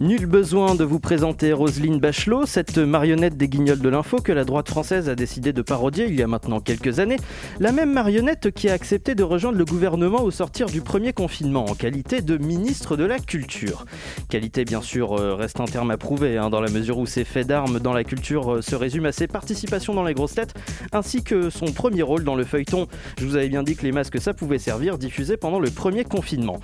Nul 0.00 0.26
besoin 0.26 0.74
de 0.74 0.82
vous 0.82 0.98
présenter 0.98 1.52
Roselyne 1.52 2.00
Bachelot, 2.00 2.46
cette 2.46 2.78
marionnette 2.78 3.36
des 3.36 3.48
guignols 3.48 3.78
de 3.78 3.88
l'info 3.88 4.18
que 4.18 4.32
la 4.32 4.44
droite 4.44 4.68
française 4.68 5.08
a 5.08 5.14
décidé 5.14 5.52
de 5.52 5.62
parodier 5.62 6.06
il 6.08 6.18
y 6.18 6.22
a 6.22 6.26
maintenant 6.26 6.60
quelques 6.60 6.98
années. 6.98 7.18
La 7.60 7.70
même 7.70 7.92
marionnette 7.92 8.50
qui 8.50 8.68
a 8.68 8.72
accepté 8.72 9.14
de 9.14 9.22
rejoindre 9.22 9.56
le 9.56 9.64
gouvernement 9.64 10.22
au 10.22 10.32
sortir 10.32 10.66
du 10.66 10.80
premier 10.80 11.12
confinement 11.12 11.66
en 11.66 11.74
qualité 11.74 12.22
de 12.22 12.36
ministre 12.38 12.96
de 12.96 13.04
la 13.04 13.20
Culture. 13.20 13.84
Qualité, 14.28 14.64
bien 14.64 14.82
sûr, 14.82 15.12
euh, 15.12 15.34
reste 15.34 15.60
un 15.60 15.66
terme 15.66 15.92
à 15.92 15.96
prouver, 15.96 16.38
hein, 16.38 16.50
dans 16.50 16.60
la 16.60 16.70
mesure 16.70 16.98
où 16.98 17.06
ses 17.06 17.24
faits 17.24 17.46
d'armes 17.46 17.78
dans 17.78 17.92
la 17.92 18.02
culture 18.02 18.54
euh, 18.54 18.62
se 18.62 18.74
résument 18.74 19.08
à 19.08 19.12
ses 19.12 19.28
participations 19.28 19.94
dans 19.94 20.04
les 20.04 20.14
grosses 20.14 20.34
têtes, 20.34 20.54
ainsi 20.92 21.22
que 21.22 21.50
son 21.50 21.66
premier 21.66 22.02
rôle 22.02 22.24
dans 22.24 22.34
le 22.34 22.44
feuilleton. 22.44 22.88
Je 23.20 23.26
vous 23.26 23.36
avais 23.36 23.48
bien 23.48 23.62
dit 23.62 23.76
que 23.76 23.84
les 23.84 23.92
masques 23.92 24.20
ça 24.20 24.34
pouvait 24.34 24.58
servir, 24.58 24.98
diffusé 24.98 25.36
pendant 25.36 25.60
le 25.60 25.70
premier 25.70 26.04
confinement. 26.04 26.58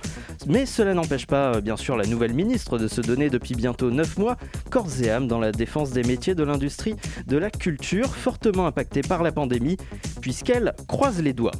Mais 0.47 0.65
cela 0.65 0.93
n'empêche 0.93 1.27
pas, 1.27 1.55
euh, 1.55 1.61
bien 1.61 1.77
sûr, 1.77 1.95
la 1.95 2.05
nouvelle 2.05 2.33
ministre 2.33 2.77
de 2.77 2.89
se 2.89 2.99
donner 2.99 3.20
depuis 3.29 3.55
bientôt 3.55 3.91
9 3.91 4.17
mois 4.17 4.37
corps 4.69 4.87
et 5.01 5.09
âme 5.09 5.27
dans 5.27 5.39
la 5.39 5.51
défense 5.51 5.91
des 5.91 6.03
métiers 6.03 6.35
de 6.35 6.43
l'industrie 6.43 6.95
de 7.27 7.37
la 7.37 7.49
culture, 7.49 8.15
fortement 8.15 8.65
impactée 8.65 9.01
par 9.01 9.23
la 9.23 9.31
pandémie, 9.31 9.77
puisqu'elle 10.21 10.73
croise 10.87 11.21
les 11.21 11.33
doigts. 11.33 11.51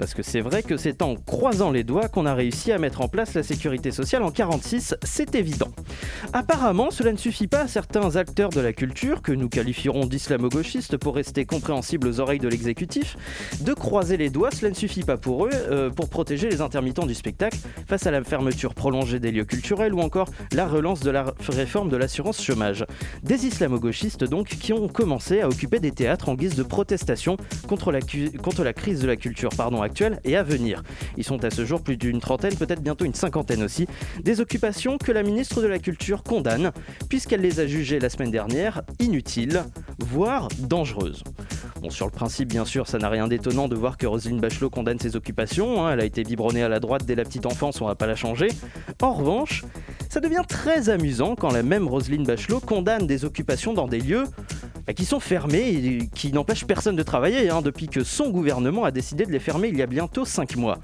Parce 0.00 0.14
que 0.14 0.22
c'est 0.22 0.40
vrai 0.40 0.62
que 0.62 0.78
c'est 0.78 1.02
en 1.02 1.14
croisant 1.14 1.70
les 1.70 1.84
doigts 1.84 2.08
qu'on 2.08 2.24
a 2.24 2.32
réussi 2.32 2.72
à 2.72 2.78
mettre 2.78 3.02
en 3.02 3.08
place 3.08 3.34
la 3.34 3.42
sécurité 3.42 3.90
sociale 3.90 4.22
en 4.22 4.30
46, 4.30 4.94
c'est 5.02 5.34
évident. 5.34 5.68
Apparemment, 6.32 6.90
cela 6.90 7.12
ne 7.12 7.18
suffit 7.18 7.48
pas 7.48 7.60
à 7.60 7.68
certains 7.68 8.16
acteurs 8.16 8.48
de 8.48 8.62
la 8.62 8.72
culture, 8.72 9.20
que 9.20 9.30
nous 9.30 9.50
qualifierons 9.50 10.06
d'islamo-gauchistes 10.06 10.96
pour 10.96 11.16
rester 11.16 11.44
compréhensibles 11.44 12.08
aux 12.08 12.18
oreilles 12.18 12.38
de 12.38 12.48
l'exécutif, 12.48 13.18
de 13.60 13.74
croiser 13.74 14.16
les 14.16 14.30
doigts, 14.30 14.50
cela 14.50 14.70
ne 14.70 14.74
suffit 14.74 15.02
pas 15.02 15.18
pour 15.18 15.44
eux, 15.44 15.50
euh, 15.52 15.90
pour 15.90 16.08
protéger 16.08 16.48
les 16.48 16.62
intermittents 16.62 17.04
du 17.04 17.14
spectacle 17.14 17.58
face 17.86 18.06
à 18.06 18.10
la 18.10 18.24
fermeture 18.24 18.74
prolongée 18.74 19.20
des 19.20 19.30
lieux 19.30 19.44
culturels 19.44 19.92
ou 19.92 20.00
encore 20.00 20.30
la 20.54 20.66
relance 20.66 21.00
de 21.00 21.10
la 21.10 21.34
réforme 21.50 21.90
de 21.90 21.98
l'assurance 21.98 22.42
chômage. 22.42 22.86
Des 23.22 23.44
islamo-gauchistes 23.44 24.24
donc 24.24 24.46
qui 24.46 24.72
ont 24.72 24.88
commencé 24.88 25.42
à 25.42 25.48
occuper 25.48 25.78
des 25.78 25.92
théâtres 25.92 26.30
en 26.30 26.36
guise 26.36 26.54
de 26.54 26.62
protestation 26.62 27.36
contre 27.68 27.92
la, 27.92 28.00
contre 28.42 28.64
la 28.64 28.72
crise 28.72 29.00
de 29.00 29.06
la 29.06 29.16
culture 29.16 29.50
pardon, 29.54 29.82
et 30.24 30.36
à 30.36 30.42
venir. 30.42 30.82
Ils 31.16 31.24
sont 31.24 31.44
à 31.44 31.50
ce 31.50 31.64
jour 31.64 31.82
plus 31.82 31.96
d'une 31.96 32.20
trentaine, 32.20 32.54
peut-être 32.54 32.82
bientôt 32.82 33.04
une 33.04 33.14
cinquantaine 33.14 33.62
aussi, 33.62 33.86
des 34.22 34.40
occupations 34.40 34.98
que 34.98 35.12
la 35.12 35.22
ministre 35.22 35.62
de 35.62 35.66
la 35.66 35.78
Culture 35.78 36.22
condamne, 36.22 36.72
puisqu'elle 37.08 37.40
les 37.40 37.60
a 37.60 37.66
jugées 37.66 37.98
la 37.98 38.08
semaine 38.08 38.30
dernière 38.30 38.82
inutiles, 38.98 39.62
voire 39.98 40.48
dangereuses. 40.58 41.22
Bon, 41.80 41.88
sur 41.88 42.04
le 42.06 42.12
principe, 42.12 42.48
bien 42.48 42.66
sûr, 42.66 42.86
ça 42.86 42.98
n'a 42.98 43.08
rien 43.08 43.26
d'étonnant 43.26 43.66
de 43.66 43.74
voir 43.74 43.96
que 43.96 44.06
Roselyne 44.06 44.38
Bachelot 44.38 44.68
condamne 44.68 44.98
ses 44.98 45.16
occupations. 45.16 45.84
Hein. 45.84 45.94
elle 45.94 46.00
a 46.00 46.04
été 46.04 46.24
biberonnée 46.24 46.62
à 46.62 46.68
la 46.68 46.78
droite 46.78 47.04
dès 47.06 47.14
la 47.14 47.24
petite 47.24 47.46
enfance, 47.46 47.80
on 47.80 47.86
va 47.86 47.94
pas 47.94 48.06
la 48.06 48.16
changer. 48.16 48.48
En 49.00 49.12
revanche, 49.12 49.64
ça 50.10 50.20
devient 50.20 50.42
très 50.46 50.90
amusant 50.90 51.36
quand 51.36 51.50
la 51.50 51.62
même 51.62 51.88
Roselyne 51.88 52.24
Bachelot 52.24 52.60
condamne 52.60 53.06
des 53.06 53.24
occupations 53.24 53.72
dans 53.72 53.88
des 53.88 54.00
lieux 54.00 54.24
qui 54.94 55.04
sont 55.04 55.20
fermés 55.20 55.68
et 55.68 56.08
qui 56.14 56.32
n'empêchent 56.32 56.66
personne 56.66 56.96
de 56.96 57.02
travailler 57.02 57.50
hein, 57.50 57.62
depuis 57.62 57.88
que 57.88 58.02
son 58.02 58.30
gouvernement 58.30 58.84
a 58.84 58.90
décidé 58.90 59.26
de 59.26 59.32
les 59.32 59.38
fermer 59.38 59.68
il 59.68 59.76
y 59.76 59.82
a 59.82 59.86
bientôt 59.86 60.24
5 60.24 60.56
mois. 60.56 60.78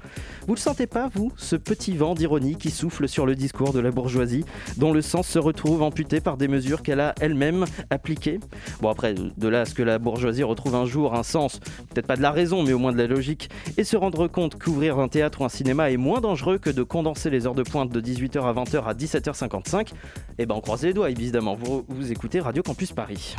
Vous 0.47 0.53
ne 0.53 0.59
sentez 0.59 0.87
pas, 0.87 1.09
vous, 1.13 1.31
ce 1.35 1.55
petit 1.55 1.97
vent 1.97 2.15
d'ironie 2.15 2.55
qui 2.55 2.71
souffle 2.71 3.07
sur 3.07 3.25
le 3.25 3.35
discours 3.35 3.73
de 3.73 3.79
la 3.79 3.91
bourgeoisie, 3.91 4.45
dont 4.77 4.93
le 4.93 5.01
sens 5.01 5.27
se 5.27 5.39
retrouve 5.39 5.81
amputé 5.81 6.21
par 6.21 6.37
des 6.37 6.47
mesures 6.47 6.83
qu'elle 6.83 6.99
a 6.99 7.13
elle-même 7.19 7.65
appliquées? 7.89 8.39
Bon 8.81 8.89
après, 8.89 9.13
de 9.13 9.47
là 9.47 9.61
à 9.61 9.65
ce 9.65 9.73
que 9.73 9.83
la 9.83 9.99
bourgeoisie 9.99 10.43
retrouve 10.43 10.75
un 10.75 10.85
jour 10.85 11.15
un 11.15 11.23
sens, 11.23 11.59
peut-être 11.93 12.07
pas 12.07 12.15
de 12.15 12.21
la 12.21 12.31
raison, 12.31 12.63
mais 12.63 12.73
au 12.73 12.79
moins 12.79 12.93
de 12.93 12.97
la 12.97 13.07
logique, 13.07 13.49
et 13.77 13.83
se 13.83 13.97
rendre 13.97 14.27
compte 14.27 14.61
qu'ouvrir 14.61 14.99
un 14.99 15.07
théâtre 15.07 15.41
ou 15.41 15.45
un 15.45 15.49
cinéma 15.49 15.91
est 15.91 15.97
moins 15.97 16.21
dangereux 16.21 16.57
que 16.57 16.69
de 16.69 16.83
condenser 16.83 17.29
les 17.29 17.45
heures 17.45 17.55
de 17.55 17.63
pointe 17.63 17.91
de 17.91 18.01
18h 18.01 18.41
à 18.41 18.53
20h 18.53 18.83
à 18.85 18.93
17h55, 18.93 19.89
eh 20.37 20.45
ben 20.45 20.55
on 20.55 20.61
croise 20.61 20.83
les 20.83 20.93
doigts 20.93 21.09
évidemment, 21.09 21.55
vous, 21.55 21.83
vous 21.87 22.11
écoutez 22.11 22.39
Radio 22.39 22.63
Campus 22.63 22.91
Paris. 22.91 23.35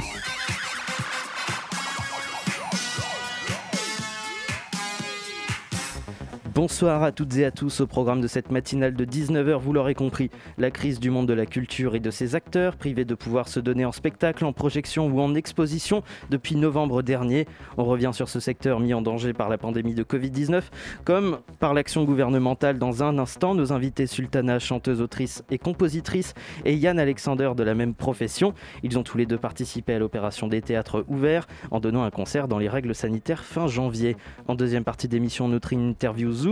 Bonsoir 6.59 7.05
à 7.05 7.13
toutes 7.13 7.37
et 7.37 7.45
à 7.45 7.53
tous 7.53 7.83
au 7.83 7.87
programme 7.87 8.21
de 8.21 8.27
cette 8.27 8.51
matinale 8.51 8.95
de 8.95 9.05
19h, 9.05 9.61
vous 9.61 9.73
l'aurez 9.73 9.95
compris, 9.95 10.29
la 10.57 10.73
crise 10.73 10.99
du 10.99 11.09
monde 11.09 11.29
de 11.29 11.33
la 11.33 11.47
culture 11.47 11.95
et 11.95 12.01
de 12.01 12.11
ses 12.11 12.35
acteurs, 12.35 12.75
privés 12.75 13.05
de 13.05 13.15
pouvoir 13.15 13.47
se 13.47 13.61
donner 13.61 13.85
en 13.85 13.93
spectacle, 13.93 14.45
en 14.45 14.53
projection 14.53 15.07
ou 15.07 15.21
en 15.21 15.37
exposition 15.37 16.03
depuis 16.31 16.57
novembre 16.57 17.03
dernier. 17.03 17.47
On 17.77 17.85
revient 17.85 18.11
sur 18.13 18.29
ce 18.29 18.41
secteur 18.41 18.81
mis 18.81 18.93
en 18.93 19.03
danger 19.03 19.35
par 19.35 19.49
la 19.49 19.57
pandémie 19.57 19.95
de 19.95 20.03
Covid-19, 20.03 20.65
comme 21.05 21.39
par 21.61 21.75
l'action 21.75 22.03
gouvernementale 22.03 22.77
dans 22.77 23.05
un 23.05 23.19
instant. 23.21 23.55
Nos 23.55 23.73
invités 23.73 24.09
Sultana, 24.09 24.59
chanteuse, 24.59 25.01
autrice 25.01 25.45
et 25.53 25.59
compositrice, 25.59 26.35
et 26.65 26.75
Yann 26.75 26.99
Alexander 26.99 27.53
de 27.57 27.63
la 27.63 27.77
même 27.77 27.95
profession. 27.95 28.53
Ils 28.83 28.99
ont 28.99 29.05
tous 29.05 29.17
les 29.17 29.27
deux 29.27 29.39
participé 29.39 29.95
à 29.95 30.01
l'opération 30.01 30.49
des 30.49 30.61
théâtres 30.61 31.05
ouverts 31.07 31.47
en 31.71 31.79
donnant 31.79 32.03
un 32.03 32.11
concert 32.11 32.49
dans 32.49 32.59
les 32.59 32.69
règles 32.69 32.97
sanitaires 32.97 33.45
fin 33.45 33.69
janvier. 33.69 34.17
En 34.49 34.57
deuxième 34.57 34.83
partie 34.83 35.07
d'émission, 35.07 35.47
notre 35.47 35.73
interview 35.73 36.33
Zoom 36.33 36.48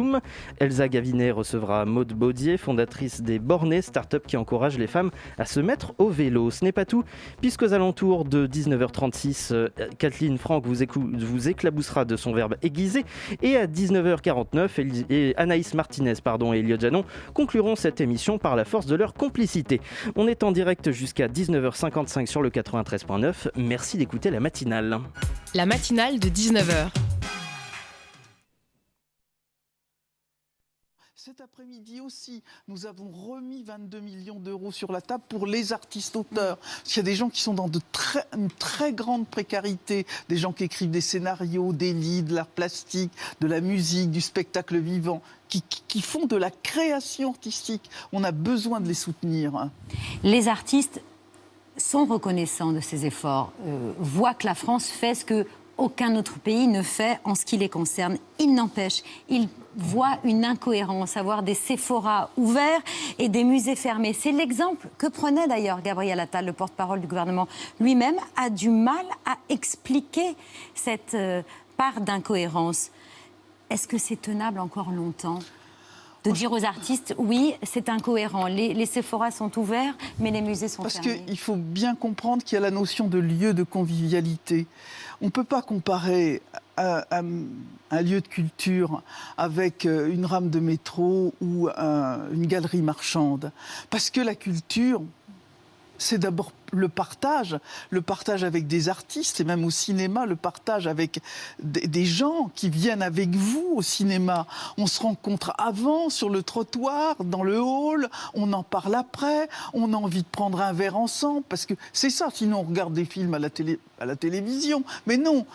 Elsa 0.59 0.89
Gavinet 0.89 1.31
recevra 1.31 1.85
Maude 1.85 2.13
Baudier, 2.13 2.57
fondatrice 2.57 3.23
des 3.23 3.39
Bornés, 3.39 3.83
start-up 3.83 4.25
qui 4.27 4.37
encourage 4.37 4.79
les 4.79 4.87
femmes 4.87 5.11
à 5.39 5.45
se 5.45 5.61
mettre 5.61 5.95
au 5.99 6.09
vélo. 6.09 6.51
Ce 6.51 6.65
n'est 6.65 6.73
pas 6.73 6.85
tout, 6.85 7.05
puisqu'aux 7.41 7.73
alentours 7.73 8.25
de 8.25 8.47
19h36, 8.47 9.53
euh, 9.53 9.69
Kathleen 9.99 10.39
Franck 10.39 10.67
vous, 10.67 11.49
éclaboussera 11.49 12.05
de 12.05 12.17
son 12.17 12.33
verbe 12.33 12.57
aiguisé. 12.63 13.05
Et 13.43 13.57
à 13.57 13.67
19h49, 13.67 15.07
et 15.11 15.35
Anaïs 15.37 15.75
Martinez 15.75 16.15
pardon, 16.23 16.53
et 16.53 16.59
Elliot 16.59 16.79
Janon 16.79 17.05
concluront 17.35 17.77
cette 17.77 18.01
émission 18.01 18.39
par 18.39 18.57
la 18.57 18.65
force 18.65 18.87
de 18.87 18.97
leur 18.97 19.15
complicité. 19.15 19.81
On 20.15 20.29
est 20.29 20.43
en 20.43 20.53
direct 20.53 20.91
jusqu'à 20.91 21.29
19h55 21.29 22.27
sur 22.27 22.43
le 22.43 22.51
93.9. 22.51 23.49
Merci 23.57 23.97
d'écouter 23.99 24.31
la 24.31 24.41
matinale. 24.41 24.99
La 25.55 25.67
matinale 25.67 26.19
de 26.19 26.29
19h. 26.29 27.16
Cet 31.27 31.41
après-midi 31.41 32.01
aussi, 32.01 32.41
nous 32.69 32.87
avons 32.87 33.11
remis 33.11 33.65
22 33.65 33.99
millions 33.99 34.39
d'euros 34.39 34.71
sur 34.71 34.93
la 34.93 35.01
table 35.01 35.25
pour 35.29 35.45
les 35.45 35.73
artistes 35.73 36.15
auteurs. 36.15 36.57
Il 36.87 36.97
y 36.99 37.01
a 37.01 37.03
des 37.03 37.17
gens 37.17 37.31
qui 37.31 37.41
sont 37.43 37.53
dans 37.53 37.69
une 38.33 38.49
très 38.51 38.93
grande 38.93 39.27
précarité, 39.27 40.07
des 40.29 40.37
gens 40.37 40.53
qui 40.53 40.63
écrivent 40.63 40.93
des 40.93 41.01
scénarios, 41.01 41.73
des 41.73 41.93
livres, 41.93 42.29
de 42.29 42.35
l'art 42.37 42.47
plastique, 42.47 43.11
de 43.41 43.49
la 43.49 43.61
musique, 43.61 44.13
du 44.13 44.21
spectacle 44.21 44.79
vivant. 44.79 45.21
Qui, 45.49 46.01
font 46.01 46.27
de 46.27 46.37
la 46.37 46.53
création 46.53 47.31
artistique. 47.31 47.91
On 48.13 48.23
a 48.23 48.31
besoin 48.31 48.81
de 48.81 48.87
les 48.87 48.95
soutenir. 48.95 49.69
Les 50.23 50.47
artistes 50.47 51.01
sont 51.77 52.05
reconnaissants 52.05 52.73
de 52.73 52.81
ces 52.81 53.05
efforts, 53.05 53.53
euh, 53.65 53.93
voient 53.99 54.35
que 54.35 54.47
la 54.47 54.55
France 54.55 54.87
fait 54.87 55.17
ce 55.17 55.25
que 55.25 55.45
aucun 55.79 56.17
autre 56.17 56.39
pays 56.39 56.67
ne 56.67 56.83
fait 56.83 57.21
en 57.25 57.35
ce 57.35 57.45
qui 57.45 57.57
les 57.57 57.69
concerne. 57.69 58.19
Il 58.39 58.55
n'empêche, 58.55 59.03
ils 59.29 59.49
voient 59.77 60.19
une 60.25 60.45
incohérence, 60.45 61.17
avoir 61.17 61.43
des 61.43 61.55
Sephora 61.55 62.31
ouverts 62.37 62.81
et 63.19 63.29
des 63.29 63.45
musées 63.45 63.77
fermés. 63.77 64.13
C'est 64.13 64.33
l'exemple 64.33 64.89
que 64.99 65.07
prenait 65.07 65.47
d'ailleurs 65.47 65.83
Gabriel 65.83 66.19
Attal, 66.21 66.47
le 66.47 66.53
porte-parole 66.53 67.01
du 67.01 67.07
gouvernement. 67.07 67.47
Lui-même 67.79 68.17
a 68.37 68.49
du 68.49 68.71
mal 68.71 69.05
à 69.25 69.37
expliquer 69.49 70.35
cette 70.75 71.15
euh, 71.15 71.43
part 71.77 72.01
d'incohérence. 72.01 72.91
Est-ce 73.69 73.87
que 73.87 73.99
c'est 73.99 74.21
tenable 74.21 74.61
encore 74.61 74.91
longtemps 74.91 75.41
de 76.27 76.33
dire 76.33 76.51
aux 76.51 76.65
artistes, 76.65 77.15
oui, 77.19 77.55
c'est 77.63 77.89
incohérent. 77.89 78.47
Les, 78.47 78.75
les, 78.75 78.87
Sephora 78.87 79.31
sont 79.31 79.57
ouverts, 79.59 79.95
mais 80.19 80.33
les 80.33 80.41
musées 80.41 80.67
sont 80.67 80.83
fermés. 80.83 81.09
Parce 81.09 81.27
qu'il 81.27 81.39
faut 81.39 81.55
bien 81.55 81.95
comprendre 81.95 82.43
qu'il 82.43 82.57
y 82.57 82.59
a 82.59 82.61
la 82.61 82.73
notion 82.73 83.07
de 83.07 83.19
lieu 83.19 83.55
de 83.55 83.63
convivialité. 83.63 84.67
On 85.21 85.27
ne 85.27 85.31
peut 85.31 85.45
pas 85.45 85.63
comparer 85.63 86.43
un, 86.77 87.23
lieu 88.03 88.21
de 88.21 88.29
culture 88.29 89.03
avec 89.39 89.87
euh, 89.87 90.13
une 90.13 90.27
rame 90.27 90.51
de 90.51 90.61
métro 90.61 91.33
ou 91.41 91.69
une 91.69 92.47
galerie 92.47 92.83
marchande. 92.83 93.51
Parce 93.91 94.11
que 94.11 94.21
la 94.21 94.35
culture, 94.35 95.03
c'est 95.99 96.19
d'abord 96.19 96.53
le 96.73 96.89
partage, 96.89 97.59
le 97.91 98.03
partage 98.03 98.45
avec 98.45 98.67
des 98.67 98.89
artistes 98.89 99.41
et 99.41 99.45
même 99.45 99.65
au 99.65 99.71
cinéma, 99.71 100.27
le 100.27 100.37
partage 100.37 100.87
avec 100.87 101.21
des 101.63 102.05
gens 102.05 102.51
qui 102.55 102.69
viennent 102.71 103.03
avec 103.03 103.35
vous 103.35 103.75
au 103.77 103.83
cinéma. 103.83 104.47
On 104.79 104.87
se 104.87 105.01
rencontre 105.01 105.53
avant 105.59 106.11
sur 106.11 106.31
le 106.31 106.43
trottoir, 106.43 107.17
dans 107.25 107.43
le 107.43 107.61
hall, 107.61 108.09
on 108.35 108.53
en 108.53 108.63
parle 108.63 108.95
après, 108.95 109.49
on 109.73 109.93
a 109.93 109.97
envie 109.97 110.23
de 110.23 110.29
prendre 110.29 110.61
un 110.61 110.73
verre 110.73 110.97
ensemble 110.97 111.43
parce 111.49 111.67
que 111.67 111.75
c'est 111.93 112.11
ça. 112.11 112.29
Sinon, 112.33 112.61
on 112.61 112.63
regarde 112.63 112.93
des 112.93 113.05
films 113.05 113.35
à 113.35 113.39
la, 113.39 113.51
télé, 113.51 113.79
à 114.01 114.07
la 114.07 114.17
télévision. 114.17 114.83
Mais 115.07 115.17
non, 115.17 115.47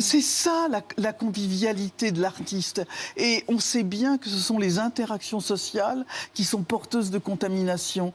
c'est 0.00 0.20
ça 0.20 0.68
la, 0.70 0.82
la 0.96 1.12
convivialité 1.12 2.12
de 2.12 2.20
l'artiste. 2.20 2.82
Et 3.16 3.44
on 3.48 3.58
sait 3.58 3.82
bien 3.82 4.18
que 4.18 4.28
ce 4.28 4.38
sont 4.38 4.58
les 4.58 4.78
interactions 4.78 5.40
sociales 5.40 6.04
qui 6.32 6.44
sont 6.44 6.62
porteuses 6.62 7.10
de 7.10 7.18
contamination. 7.18 8.12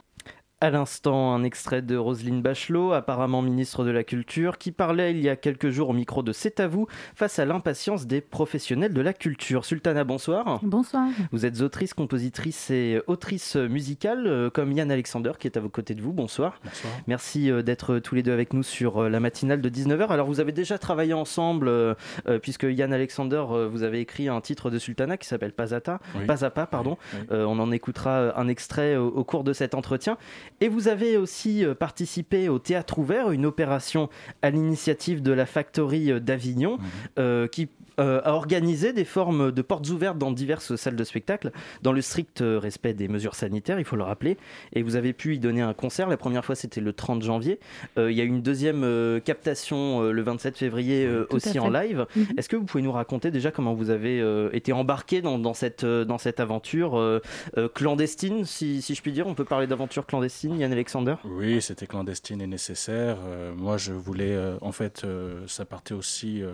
À 0.62 0.68
l'instant, 0.68 1.32
un 1.32 1.42
extrait 1.42 1.80
de 1.80 1.96
Roselyne 1.96 2.42
Bachelot, 2.42 2.92
apparemment 2.92 3.40
ministre 3.40 3.82
de 3.82 3.90
la 3.90 4.04
Culture, 4.04 4.58
qui 4.58 4.72
parlait 4.72 5.10
il 5.12 5.22
y 5.22 5.30
a 5.30 5.34
quelques 5.34 5.70
jours 5.70 5.88
au 5.88 5.92
micro 5.94 6.22
de 6.22 6.32
C'est 6.34 6.60
à 6.60 6.68
vous 6.68 6.86
face 7.14 7.38
à 7.38 7.46
l'impatience 7.46 8.06
des 8.06 8.20
professionnels 8.20 8.92
de 8.92 9.00
la 9.00 9.14
culture. 9.14 9.64
Sultana, 9.64 10.04
bonsoir. 10.04 10.60
Bonsoir. 10.62 11.08
Vous 11.32 11.46
êtes 11.46 11.62
autrice, 11.62 11.94
compositrice 11.94 12.70
et 12.70 13.00
autrice 13.06 13.56
musicale, 13.56 14.26
euh, 14.26 14.50
comme 14.50 14.72
Yann 14.72 14.90
Alexander 14.90 15.32
qui 15.38 15.46
est 15.46 15.56
à 15.56 15.60
vos 15.60 15.70
côtés 15.70 15.94
de 15.94 16.02
vous. 16.02 16.12
Bonsoir. 16.12 16.60
Bonsoir. 16.62 16.92
Merci 17.06 17.50
euh, 17.50 17.62
d'être 17.62 17.98
tous 17.98 18.14
les 18.14 18.22
deux 18.22 18.32
avec 18.32 18.52
nous 18.52 18.62
sur 18.62 19.04
euh, 19.04 19.08
la 19.08 19.18
matinale 19.18 19.62
de 19.62 19.70
19h. 19.70 20.08
Alors, 20.08 20.26
vous 20.26 20.40
avez 20.40 20.52
déjà 20.52 20.76
travaillé 20.76 21.14
ensemble, 21.14 21.96
puisque 22.42 22.64
Yann 22.64 22.92
Alexander, 22.92 23.42
vous 23.70 23.82
avez 23.82 24.00
écrit 24.00 24.28
un 24.28 24.42
titre 24.42 24.68
de 24.68 24.78
Sultana 24.78 25.16
qui 25.16 25.26
s'appelle 25.26 25.52
Pazata, 25.52 26.00
Oui. 26.16 26.26
Pazapa, 26.26 26.66
pardon. 26.66 26.98
Oui, 27.14 27.20
oui. 27.30 27.36
on 27.38 27.58
en 27.58 27.72
écoutera 27.72 28.38
un 28.38 28.48
extrait 28.48 28.96
au, 28.96 29.06
au 29.08 29.24
cours 29.24 29.42
de 29.42 29.54
cet 29.54 29.74
entretien. 29.74 30.18
Et 30.60 30.68
vous 30.68 30.88
avez 30.88 31.16
aussi 31.16 31.64
euh, 31.64 31.74
participé 31.74 32.48
au 32.48 32.58
Théâtre 32.58 32.98
Ouvert, 32.98 33.30
une 33.30 33.46
opération 33.46 34.08
à 34.42 34.50
l'initiative 34.50 35.22
de 35.22 35.32
la 35.32 35.46
Factory 35.46 36.12
euh, 36.12 36.20
d'Avignon, 36.20 36.76
Mhm. 36.78 36.86
euh, 37.18 37.46
qui 37.46 37.68
euh, 38.00 38.20
a 38.24 38.32
organisé 38.32 38.92
des 38.92 39.04
formes 39.04 39.52
de 39.52 39.62
portes 39.62 39.88
ouvertes 39.90 40.18
dans 40.18 40.32
diverses 40.32 40.76
salles 40.76 40.96
de 40.96 41.04
spectacle, 41.04 41.52
dans 41.82 41.92
le 41.92 42.00
strict 42.00 42.42
respect 42.42 42.94
des 42.94 43.08
mesures 43.08 43.34
sanitaires, 43.34 43.78
il 43.78 43.84
faut 43.84 43.96
le 43.96 44.02
rappeler. 44.02 44.36
Et 44.72 44.82
vous 44.82 44.96
avez 44.96 45.12
pu 45.12 45.34
y 45.34 45.38
donner 45.38 45.60
un 45.60 45.74
concert. 45.74 46.08
La 46.08 46.16
première 46.16 46.44
fois, 46.44 46.54
c'était 46.54 46.80
le 46.80 46.92
30 46.92 47.22
janvier. 47.22 47.60
Euh, 47.98 48.10
il 48.10 48.16
y 48.16 48.20
a 48.20 48.24
eu 48.24 48.28
une 48.28 48.42
deuxième 48.42 48.84
euh, 48.84 49.20
captation 49.20 50.02
euh, 50.02 50.12
le 50.12 50.22
27 50.22 50.56
février 50.56 51.04
euh, 51.04 51.26
aussi 51.30 51.58
en 51.58 51.68
live. 51.68 52.06
Mhm. 52.16 52.26
Est-ce 52.36 52.48
que 52.48 52.56
vous 52.56 52.64
pouvez 52.64 52.82
nous 52.82 52.92
raconter 52.92 53.30
déjà 53.30 53.50
comment 53.50 53.74
vous 53.74 53.90
avez 53.90 54.20
euh, 54.20 54.50
été 54.52 54.72
embarqué 54.72 55.22
dans, 55.22 55.38
dans 55.38 55.54
cette, 55.54 55.84
euh, 55.84 56.04
dans 56.04 56.18
cette 56.18 56.40
aventure 56.40 56.98
euh, 56.98 57.20
euh, 57.56 57.68
clandestine, 57.68 58.44
si, 58.44 58.82
si 58.82 58.94
je 58.94 59.02
puis 59.02 59.12
dire? 59.12 59.26
On 59.26 59.34
peut 59.34 59.44
parler 59.44 59.66
d'aventure 59.66 60.06
clandestine, 60.06 60.58
Yann 60.58 60.72
Alexander? 60.72 61.16
Oui, 61.24 61.60
c'était 61.60 61.86
clandestine 61.86 62.40
et 62.40 62.46
nécessaire. 62.46 63.16
Euh, 63.26 63.52
moi, 63.54 63.76
je 63.76 63.92
voulais, 63.92 64.32
euh, 64.32 64.56
en 64.60 64.72
fait, 64.72 65.02
euh, 65.04 65.42
ça 65.46 65.64
partait 65.64 65.94
aussi 65.94 66.42
euh, 66.42 66.50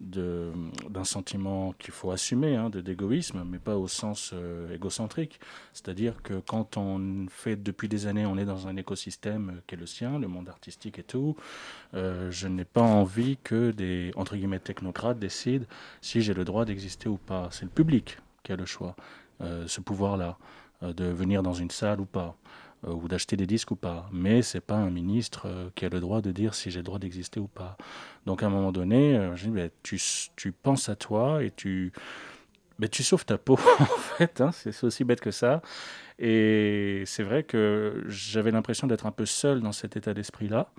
d'un 0.00 1.04
sentiment 1.04 1.74
qu'il 1.78 1.92
faut 1.92 2.10
assumer, 2.10 2.56
hein, 2.56 2.70
d'égoïsme, 2.70 3.44
mais 3.46 3.58
pas 3.58 3.76
au 3.76 3.86
sens 3.86 4.30
euh, 4.32 4.74
égocentrique. 4.74 5.40
C'est-à-dire 5.74 6.22
que 6.22 6.40
quand 6.40 6.78
on 6.78 7.26
fait 7.28 7.56
depuis 7.56 7.88
des 7.88 8.06
années, 8.06 8.24
on 8.24 8.38
est 8.38 8.46
dans 8.46 8.66
un 8.66 8.76
écosystème 8.76 9.50
euh, 9.50 9.60
qui 9.66 9.74
est 9.74 9.78
le 9.78 9.86
sien, 9.86 10.18
le 10.18 10.26
monde 10.26 10.48
artistique 10.48 10.98
et 10.98 11.02
tout, 11.02 11.36
euh, 11.94 12.30
je 12.30 12.48
n'ai 12.48 12.64
pas 12.64 12.82
envie 12.82 13.36
que 13.44 13.72
des, 13.72 14.12
entre 14.16 14.36
guillemets, 14.36 14.58
technocrates 14.58 15.18
décident 15.18 15.66
si 16.00 16.22
j'ai 16.22 16.32
le 16.32 16.44
droit 16.44 16.64
d'exister 16.64 17.08
ou 17.08 17.18
pas. 17.18 17.48
C'est 17.50 17.64
le 17.64 17.70
public 17.70 18.18
qui 18.42 18.52
a 18.52 18.56
le 18.56 18.64
choix, 18.64 18.96
ce 19.66 19.80
pouvoir-là, 19.80 20.38
de 20.82 21.04
venir 21.04 21.42
dans 21.42 21.54
une 21.54 21.70
salle 21.70 22.00
ou 22.00 22.06
pas 22.06 22.36
euh, 22.86 22.92
ou 22.92 23.08
d'acheter 23.08 23.36
des 23.36 23.46
disques 23.46 23.72
ou 23.72 23.76
pas. 23.76 24.08
Mais 24.10 24.40
c'est 24.40 24.62
pas 24.62 24.76
un 24.76 24.88
ministre 24.88 25.42
euh, 25.44 25.68
qui 25.74 25.84
a 25.84 25.90
le 25.90 26.00
droit 26.00 26.22
de 26.22 26.32
dire 26.32 26.54
si 26.54 26.70
j'ai 26.70 26.78
le 26.78 26.84
droit 26.84 26.98
d'exister 26.98 27.38
ou 27.38 27.46
pas. 27.46 27.76
Donc 28.24 28.42
à 28.42 28.46
un 28.46 28.48
moment 28.48 28.72
donné, 28.72 29.16
euh, 29.16 29.36
je 29.36 29.50
dis, 29.50 29.70
tu, 29.82 30.00
tu 30.34 30.52
penses 30.52 30.88
à 30.88 30.96
toi 30.96 31.44
et 31.44 31.50
tu, 31.50 31.92
ben, 32.78 32.88
tu 32.88 33.02
sauves 33.02 33.26
ta 33.26 33.36
peau, 33.36 33.58
en 33.80 33.84
fait. 33.84 34.40
hein, 34.40 34.50
c'est 34.52 34.82
aussi 34.82 35.04
bête 35.04 35.20
que 35.20 35.30
ça. 35.30 35.60
Et 36.18 37.02
c'est 37.04 37.22
vrai 37.22 37.42
que 37.42 38.02
j'avais 38.08 38.50
l'impression 38.50 38.86
d'être 38.86 39.04
un 39.04 39.12
peu 39.12 39.26
seul 39.26 39.60
dans 39.60 39.72
cet 39.72 39.98
état 39.98 40.14
d'esprit-là. 40.14 40.72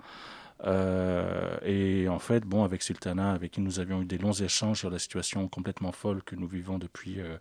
Euh, 0.64 1.56
et 1.64 2.08
en 2.08 2.18
fait, 2.20 2.44
bon, 2.44 2.62
avec 2.64 2.82
Sultana, 2.82 3.32
avec 3.32 3.52
qui 3.52 3.60
nous 3.60 3.80
avions 3.80 4.02
eu 4.02 4.04
des 4.04 4.18
longs 4.18 4.32
échanges 4.32 4.78
sur 4.78 4.90
la 4.90 4.98
situation 4.98 5.48
complètement 5.48 5.92
folle 5.92 6.22
que 6.22 6.36
nous 6.36 6.46
vivons 6.46 6.78
depuis 6.78 7.20
euh, 7.20 7.36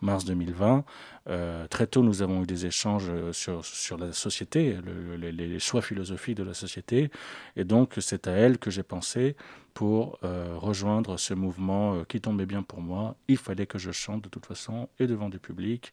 mars 0.00 0.24
2020, 0.24 0.84
euh, 1.28 1.66
très 1.68 1.86
tôt, 1.86 2.02
nous 2.02 2.22
avons 2.22 2.42
eu 2.42 2.46
des 2.46 2.66
échanges 2.66 3.10
sur, 3.32 3.64
sur 3.64 3.96
la 3.98 4.12
société, 4.12 4.74
le- 4.84 5.16
le- 5.16 5.30
les, 5.30 5.32
les 5.48 5.58
choix 5.58 5.80
philosophiques 5.82 6.36
de 6.36 6.42
la 6.42 6.54
société. 6.54 7.10
Et 7.56 7.64
donc, 7.64 7.94
c'est 8.00 8.26
à 8.28 8.32
elle 8.32 8.58
que 8.58 8.70
j'ai 8.70 8.82
pensé 8.82 9.36
pour 9.74 10.18
rejoindre 10.22 11.18
ce 11.18 11.34
mouvement 11.34 12.02
qui 12.04 12.20
tombait 12.20 12.46
bien 12.46 12.62
pour 12.62 12.80
moi. 12.80 13.16
Il 13.28 13.36
fallait 13.36 13.66
que 13.66 13.78
je 13.78 13.90
chante 13.90 14.24
de 14.24 14.28
toute 14.30 14.46
façon 14.46 14.88
et 14.98 15.06
devant 15.06 15.28
du 15.28 15.38
public, 15.38 15.92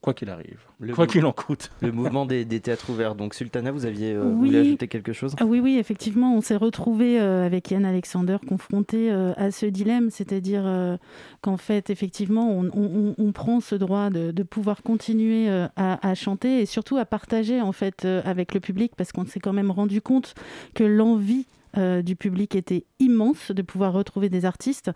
quoi 0.00 0.14
qu'il 0.14 0.30
arrive, 0.30 0.60
Le 0.78 0.94
quoi 0.94 1.06
qu'il 1.08 1.24
en 1.26 1.32
coûte. 1.32 1.70
Le 1.82 1.90
mouvement 1.90 2.26
des, 2.26 2.44
des 2.44 2.60
théâtres 2.60 2.90
ouverts. 2.90 3.14
Donc, 3.16 3.34
Sultana, 3.34 3.72
vous 3.72 3.86
aviez 3.86 4.12
euh, 4.12 4.24
Oui. 4.24 4.34
voulu 4.50 4.56
ajouter 4.58 4.86
quelque 4.88 5.12
chose? 5.12 5.34
Ah 5.40 5.44
oui, 5.46 5.58
oui, 5.58 5.78
effectivement, 5.78 6.34
on 6.36 6.40
s'est 6.40 6.54
retrouvé 6.56 7.18
avec 7.18 7.70
Yann 7.70 7.84
Alexander 7.84 8.36
confronté 8.46 9.10
euh, 9.10 9.32
à 9.36 9.50
ce 9.50 9.66
dilemme, 9.66 10.10
c'est-à-dire 10.10 10.62
euh, 10.64 10.96
qu'en 11.40 11.56
fait, 11.56 11.90
effectivement, 11.90 12.50
on, 12.50 12.66
on- 12.74 13.14
on 13.18 13.32
prend 13.32 13.60
ce 13.60 13.74
droit 13.74 14.10
de, 14.10 14.30
de 14.30 14.42
pouvoir 14.44 14.82
continuer 14.82 15.48
euh, 15.48 15.66
à, 15.76 16.08
à 16.08 16.14
chanter 16.14 16.60
et 16.60 16.66
surtout 16.66 16.96
à 16.98 17.04
partager 17.04 17.60
en 17.60 17.72
fait 17.72 18.04
euh, 18.04 18.22
avec 18.24 18.54
le 18.54 18.60
public, 18.60 18.92
parce 18.96 19.10
qu'on 19.12 19.24
s'est 19.26 19.40
quand 19.40 19.52
même 19.52 19.70
rendu 19.72 20.00
compte 20.00 20.34
que 20.74 20.84
l'envie 20.84 21.46
euh, 21.76 22.00
du 22.02 22.16
public 22.16 22.54
était 22.54 22.86
immense 23.00 23.50
de 23.50 23.60
pouvoir 23.60 23.92
retrouver 23.92 24.28
des 24.28 24.44
artistes. 24.44 24.90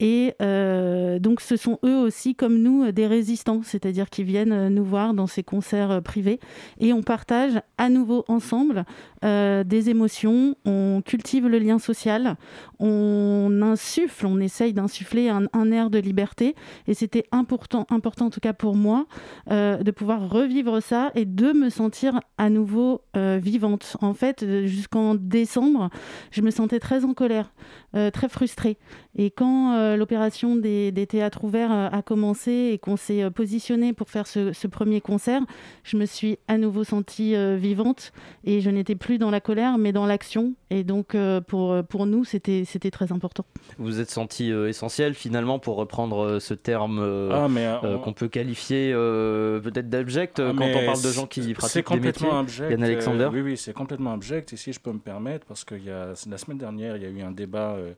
Et 0.00 0.34
euh, 0.42 1.18
donc, 1.20 1.40
ce 1.40 1.56
sont 1.56 1.78
eux 1.84 1.96
aussi, 1.96 2.34
comme 2.34 2.58
nous, 2.58 2.90
des 2.90 3.06
résistants, 3.06 3.60
c'est-à-dire 3.62 4.10
qui 4.10 4.24
viennent 4.24 4.52
euh, 4.52 4.68
nous 4.68 4.84
voir 4.84 5.14
dans 5.14 5.28
ces 5.28 5.44
concerts 5.44 6.02
privés. 6.02 6.40
Et 6.80 6.92
on 6.92 7.02
partage 7.02 7.60
à 7.78 7.88
nouveau 7.88 8.24
ensemble 8.28 8.84
des 9.22 9.88
émotions, 9.88 10.54
on 10.66 11.00
cultive 11.02 11.48
le 11.48 11.58
lien 11.58 11.78
social, 11.78 12.36
on 12.78 13.60
insuffle, 13.62 14.26
on 14.26 14.38
essaye 14.38 14.74
d'insuffler 14.74 15.30
un, 15.30 15.46
un 15.54 15.72
air 15.72 15.88
de 15.88 15.98
liberté. 15.98 16.54
Et 16.86 16.92
c'était 16.92 17.24
important, 17.32 17.86
important, 17.88 18.26
en 18.26 18.30
tout 18.30 18.40
cas 18.40 18.52
pour 18.52 18.76
moi, 18.76 19.06
de 19.48 19.90
pouvoir 19.92 20.28
revivre 20.28 20.82
ça 20.82 21.10
et 21.14 21.24
de 21.24 21.54
me 21.54 21.70
sentir 21.70 22.20
à 22.36 22.50
nouveau 22.50 23.00
vivante. 23.14 23.96
En 24.02 24.12
fait, 24.12 24.66
jusqu'en 24.66 25.14
décembre, 25.14 25.88
je 26.30 26.42
me 26.42 26.50
sentais 26.50 26.80
très 26.80 27.04
en 27.04 27.14
colère, 27.14 27.52
euh, 27.94 28.10
très 28.10 28.28
frustrée. 28.28 28.76
Et 29.16 29.30
quand 29.30 29.74
euh, 29.74 29.96
l'opération 29.96 30.56
des, 30.56 30.92
théâtres 31.08 31.44
ouverts 31.44 31.72
euh, 31.72 31.88
a 31.90 32.02
commencé 32.02 32.70
et 32.72 32.78
qu'on 32.78 32.96
s'est 32.96 33.30
positionné 33.30 33.92
pour 33.92 34.10
faire 34.10 34.26
ce, 34.26 34.66
premier 34.66 35.00
concert, 35.00 35.42
je 35.82 35.96
me 35.96 36.06
suis 36.06 36.38
à 36.48 36.58
nouveau 36.58 36.84
sentie 36.84 37.34
vivante 37.56 38.12
et 38.44 38.60
je 38.60 38.70
n'étais 38.70 38.94
plus 38.94 39.18
dans 39.18 39.30
la 39.30 39.40
colère 39.40 39.78
mais 39.78 39.92
dans 39.92 40.06
l'action. 40.06 40.54
Et 40.74 40.82
donc 40.82 41.14
euh, 41.14 41.40
pour, 41.40 41.84
pour 41.84 42.04
nous, 42.06 42.24
c'était 42.24 42.64
c'était 42.64 42.90
très 42.90 43.12
important. 43.12 43.44
Vous 43.78 43.84
vous 43.84 44.00
êtes 44.00 44.10
senti 44.10 44.50
euh, 44.50 44.68
essentiel, 44.68 45.14
finalement, 45.14 45.60
pour 45.60 45.76
reprendre 45.76 46.24
euh, 46.24 46.40
ce 46.40 46.52
terme 46.52 46.98
euh, 47.00 47.30
ah, 47.32 47.46
euh, 47.84 47.94
on- 47.96 47.98
qu'on 48.00 48.12
peut 48.12 48.26
qualifier 48.26 48.90
euh, 48.92 49.60
peut-être 49.60 49.88
d'abject 49.88 50.40
euh, 50.40 50.50
Ah, 50.52 50.56
quand 50.58 50.64
on 50.66 50.84
parle 50.84 51.02
de 51.02 51.10
gens 51.12 51.26
qui 51.26 51.54
pratiquent 51.54 51.88
des 51.92 52.00
métiers. 52.00 52.12
complètement 52.12 52.38
abject. 52.40 52.70
Yann 52.72 52.82
Alexander 52.82 53.24
euh, 53.24 53.30
oui, 53.32 53.40
oui, 53.42 53.56
c'est 53.56 53.72
complètement 53.72 54.12
abject. 54.14 54.52
Et 54.52 54.56
si 54.56 54.72
je 54.72 54.80
peux 54.80 54.90
me 54.92 54.98
permettre, 54.98 55.46
parce 55.46 55.62
que 55.62 55.76
y 55.76 55.90
a, 55.90 56.08
la 56.28 56.38
semaine 56.38 56.58
dernière, 56.58 56.96
il 56.96 57.04
y 57.04 57.06
a 57.06 57.08
eu 57.10 57.22
un 57.22 57.30
débat 57.30 57.74
euh, 57.76 57.92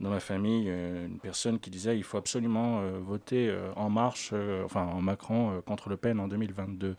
dans 0.00 0.10
ma 0.10 0.20
famille, 0.20 0.66
euh, 0.68 1.06
une 1.06 1.18
personne 1.20 1.60
qui 1.60 1.70
disait 1.70 1.96
il 1.96 2.02
faut 2.02 2.18
absolument 2.18 2.80
euh, 2.80 2.98
voter 3.00 3.48
euh, 3.48 3.70
en 3.76 3.88
marche, 3.88 4.30
euh, 4.32 4.64
enfin 4.64 4.82
en 4.82 5.00
Macron 5.00 5.52
euh, 5.52 5.60
contre 5.60 5.88
Le 5.90 5.96
Pen 5.96 6.18
en 6.18 6.26
2022. 6.28 6.96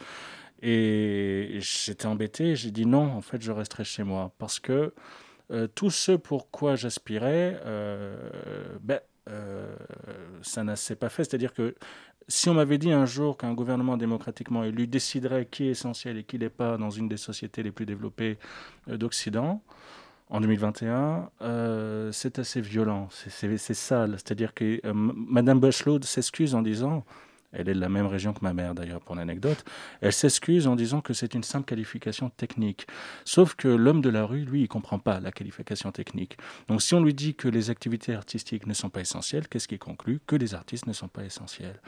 Et 0.62 1.58
j'étais 1.60 2.06
embêté, 2.08 2.56
j'ai 2.56 2.72
dit 2.72 2.86
non, 2.86 3.12
en 3.14 3.22
fait, 3.22 3.42
je 3.42 3.52
resterai 3.52 3.84
chez 3.84 4.04
moi. 4.04 4.34
Parce 4.38 4.60
que 4.60 4.94
euh, 5.52 5.68
tout 5.68 5.90
ce 5.92 6.12
pourquoi 6.14 6.76
j'aspirais, 6.76 7.60
euh, 7.66 8.18
ben, 8.82 9.00
euh, 9.30 9.76
ça 10.42 10.64
ne 10.64 10.76
s'est 10.76 10.96
pas 10.96 11.10
fait. 11.10 11.24
C'est-à-dire 11.24 11.54
que 11.54 11.76
si 12.28 12.50
on 12.50 12.54
m'avait 12.56 12.78
dit 12.78 12.92
un 12.92 13.06
jour 13.06 13.38
qu'un 13.38 13.54
gouvernement 13.54 13.98
démocratiquement 13.98 14.64
élu 14.64 14.88
déciderait 14.88 15.46
qui 15.46 15.66
est 15.66 15.72
essentiel 15.72 16.18
et 16.18 16.24
qui 16.24 16.38
n'est 16.40 16.50
pas 16.50 16.78
dans 16.78 16.90
une 16.90 17.08
des 17.08 17.18
sociétés 17.18 17.64
les 17.64 17.72
plus 17.72 17.86
développées 17.86 18.38
d'Occident, 18.88 19.62
en 20.30 20.42
2021, 20.42 21.30
euh, 21.42 22.12
c'est 22.12 22.40
assez 22.40 22.60
violent, 22.60 23.08
c'est- 23.12 23.74
sale. 23.74 24.12
C'est-à-dire 24.18 24.54
que 24.54 24.82
euh, 24.86 24.92
Madame 24.94 25.60
Bachelot 25.60 26.02
s'excuse 26.02 26.54
en 26.54 26.62
disant, 26.62 27.06
elle 27.52 27.70
est 27.70 27.74
de 27.74 27.80
la 27.80 27.90
même 27.90 28.06
région 28.06 28.34
que 28.34 28.40
ma 28.42 28.54
mère 28.54 28.76
d'ailleurs 28.76 29.02
pour 29.02 29.16
l'anecdote, 29.16 29.64
elle 30.02 30.14
s'excuse 30.14 30.68
en 30.68 30.76
disant 30.76 31.02
que 31.02 31.14
c'est 31.14 31.34
une 31.34 31.44
simple 31.44 31.66
qualification 31.66 32.30
technique. 32.30 32.88
Sauf 33.26 33.56
que 33.56 33.68
l'homme 33.68 34.02
de 34.02 34.10
la 34.10 34.26
rue, 34.26 34.44
lui, 34.44 34.62
il 34.64 34.68
comprend 34.68 35.00
pas 35.00 35.20
la 35.20 35.32
qualification 35.32 35.92
technique. 35.92 36.38
Donc 36.68 36.82
si 36.82 36.94
on 36.94 37.02
lui 37.02 37.14
dit 37.14 37.36
que 37.36 37.48
les 37.48 37.70
activités 37.70 38.14
artistiques 38.14 38.68
ne 38.68 38.74
sont 38.74 38.90
pas 38.90 39.02
essentielles, 39.02 39.48
qu'est-ce 39.48 39.68
qui 39.68 39.80
conclut? 39.80 40.20
Que 40.28 40.36
les 40.36 40.54
artistes 40.54 40.88
ne 40.88 40.94
sont 40.94 41.08
pas 41.08 41.24
essentiels. 41.24 41.80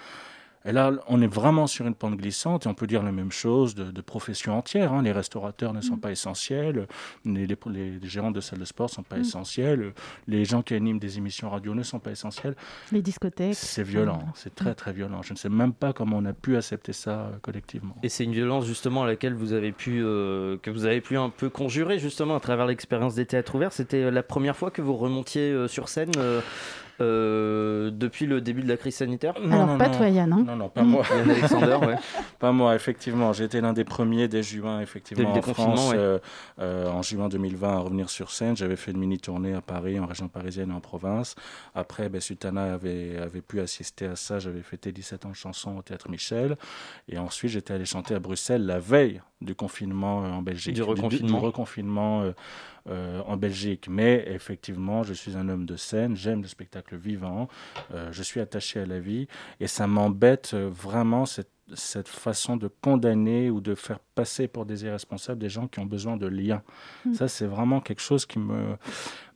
Et 0.65 0.71
là, 0.71 0.91
on 1.07 1.21
est 1.21 1.27
vraiment 1.27 1.67
sur 1.67 1.87
une 1.87 1.95
pente 1.95 2.17
glissante 2.17 2.65
et 2.65 2.69
on 2.69 2.73
peut 2.73 2.87
dire 2.87 3.03
la 3.03 3.11
même 3.11 3.31
chose 3.31 3.75
de, 3.75 4.01
professions 4.01 4.57
entières. 4.57 4.93
Hein. 4.93 5.03
Les 5.03 5.11
restaurateurs 5.11 5.73
ne 5.73 5.81
sont 5.81 5.95
mm. 5.95 5.99
pas 5.99 6.11
essentiels, 6.11 6.87
les, 7.25 7.47
les, 7.47 7.99
gérants 8.03 8.31
de 8.31 8.41
salles 8.41 8.59
de 8.59 8.65
sport 8.65 8.87
ne 8.89 8.93
sont 8.95 9.03
pas 9.03 9.17
mm. 9.17 9.21
essentiels, 9.21 9.93
les 10.27 10.45
gens 10.45 10.61
qui 10.61 10.73
animent 10.73 10.99
des 10.99 11.17
émissions 11.17 11.49
radio 11.49 11.75
ne 11.75 11.83
sont 11.83 11.99
pas 11.99 12.11
essentiels. 12.11 12.55
Les 12.91 13.01
discothèques. 13.01 13.55
C'est 13.55 13.83
violent, 13.83 14.23
c'est 14.35 14.55
très 14.55 14.73
très 14.73 14.93
violent. 14.93 15.21
Je 15.21 15.33
ne 15.33 15.37
sais 15.37 15.49
même 15.49 15.73
pas 15.73 15.93
comment 15.93 16.17
on 16.17 16.25
a 16.25 16.33
pu 16.33 16.57
accepter 16.57 16.93
ça 16.93 17.11
euh, 17.11 17.31
collectivement. 17.41 17.95
Et 18.03 18.09
c'est 18.09 18.23
une 18.23 18.33
violence 18.33 18.65
justement 18.65 19.03
à 19.03 19.07
laquelle 19.07 19.33
vous 19.33 19.53
avez 19.53 19.71
pu, 19.71 20.01
euh, 20.03 20.57
que 20.57 20.71
vous 20.71 20.85
avez 20.85 21.01
pu 21.01 21.17
un 21.17 21.29
peu 21.29 21.49
conjurer 21.49 21.99
justement 21.99 22.35
à 22.35 22.39
travers 22.39 22.65
l'expérience 22.65 23.15
des 23.15 23.25
théâtres 23.25 23.55
ouverts. 23.55 23.73
C'était 23.73 24.03
euh, 24.03 24.11
la 24.11 24.23
première 24.23 24.55
fois 24.55 24.71
que 24.71 24.81
vous 24.81 24.95
remontiez 24.95 25.67
sur 25.67 25.89
scène 25.89 26.11
euh, 26.17 26.41
depuis 26.99 28.25
le 28.25 28.41
début 28.41 28.61
de 28.61 28.67
la 28.67 28.77
crise 28.77 28.95
sanitaire 28.95 29.33
non, 29.41 29.63
Alors, 29.63 29.77
pas 29.77 29.89
toi, 29.89 30.07
Yann. 30.09 30.31
Hein 30.33 30.43
non, 30.45 30.55
non, 30.55 30.69
pas 30.69 30.83
moi. 30.83 31.03
Yann 31.09 31.29
Alexander, 31.29 31.77
ouais. 31.81 31.95
Pas 32.39 32.51
moi, 32.51 32.75
effectivement. 32.75 33.33
J'ai 33.33 33.45
été 33.45 33.61
l'un 33.61 33.73
des 33.73 33.83
premiers 33.83 34.27
dès 34.27 34.43
juin, 34.43 34.79
effectivement, 34.81 35.33
en 35.33 35.41
France, 35.41 35.91
euh, 35.93 36.19
euh, 36.59 36.89
en 36.89 37.01
juin 37.01 37.29
2020, 37.29 37.69
à 37.69 37.79
revenir 37.79 38.09
sur 38.09 38.31
scène. 38.31 38.55
J'avais 38.55 38.75
fait 38.75 38.91
une 38.91 38.97
mini-tournée 38.97 39.53
à 39.53 39.61
Paris, 39.61 39.99
en 39.99 40.05
région 40.05 40.27
parisienne 40.27 40.69
et 40.71 40.73
en 40.73 40.79
province. 40.79 41.35
Après, 41.75 42.09
ben, 42.09 42.21
Sutana 42.21 42.73
avait, 42.73 43.17
avait 43.17 43.41
pu 43.41 43.59
assister 43.59 44.05
à 44.05 44.15
ça. 44.15 44.39
J'avais 44.39 44.61
fêté 44.61 44.91
17 44.91 45.25
ans 45.25 45.29
de 45.29 45.35
chansons 45.35 45.77
au 45.77 45.81
Théâtre 45.81 46.09
Michel. 46.09 46.57
Et 47.07 47.17
ensuite, 47.17 47.51
j'étais 47.51 47.73
allé 47.73 47.85
chanter 47.85 48.15
à 48.15 48.19
Bruxelles 48.19 48.65
la 48.65 48.79
veille 48.79 49.21
du 49.41 49.55
confinement 49.55 50.19
en 50.19 50.41
Belgique. 50.41 50.75
Du 50.75 50.83
reconfinement. 50.83 51.39
Du, 51.39 51.45
reconfinement 51.45 52.23
euh, 52.89 53.21
en 53.25 53.37
Belgique. 53.37 53.87
Mais 53.89 54.25
effectivement, 54.27 55.03
je 55.03 55.13
suis 55.13 55.37
un 55.37 55.47
homme 55.49 55.65
de 55.65 55.75
scène, 55.75 56.15
j'aime 56.15 56.41
le 56.41 56.47
spectacle 56.47 56.95
vivant, 56.95 57.47
euh, 57.93 58.11
je 58.11 58.23
suis 58.23 58.39
attaché 58.39 58.79
à 58.79 58.85
la 58.85 58.99
vie 58.99 59.27
et 59.59 59.67
ça 59.67 59.85
m'embête 59.87 60.51
euh, 60.53 60.69
vraiment 60.71 61.25
cette, 61.25 61.51
cette 61.73 62.07
façon 62.07 62.57
de 62.57 62.67
condamner 62.67 63.49
ou 63.51 63.61
de 63.61 63.75
faire 63.75 63.99
passer 64.15 64.47
pour 64.47 64.65
des 64.65 64.85
irresponsables 64.85 65.39
des 65.39 65.49
gens 65.49 65.67
qui 65.67 65.79
ont 65.79 65.85
besoin 65.85 66.17
de 66.17 66.25
liens. 66.25 66.63
Mm. 67.05 67.13
Ça, 67.13 67.27
c'est 67.27 67.45
vraiment 67.45 67.79
quelque 67.79 68.01
chose 68.01 68.25
qui 68.25 68.39
me, 68.39 68.75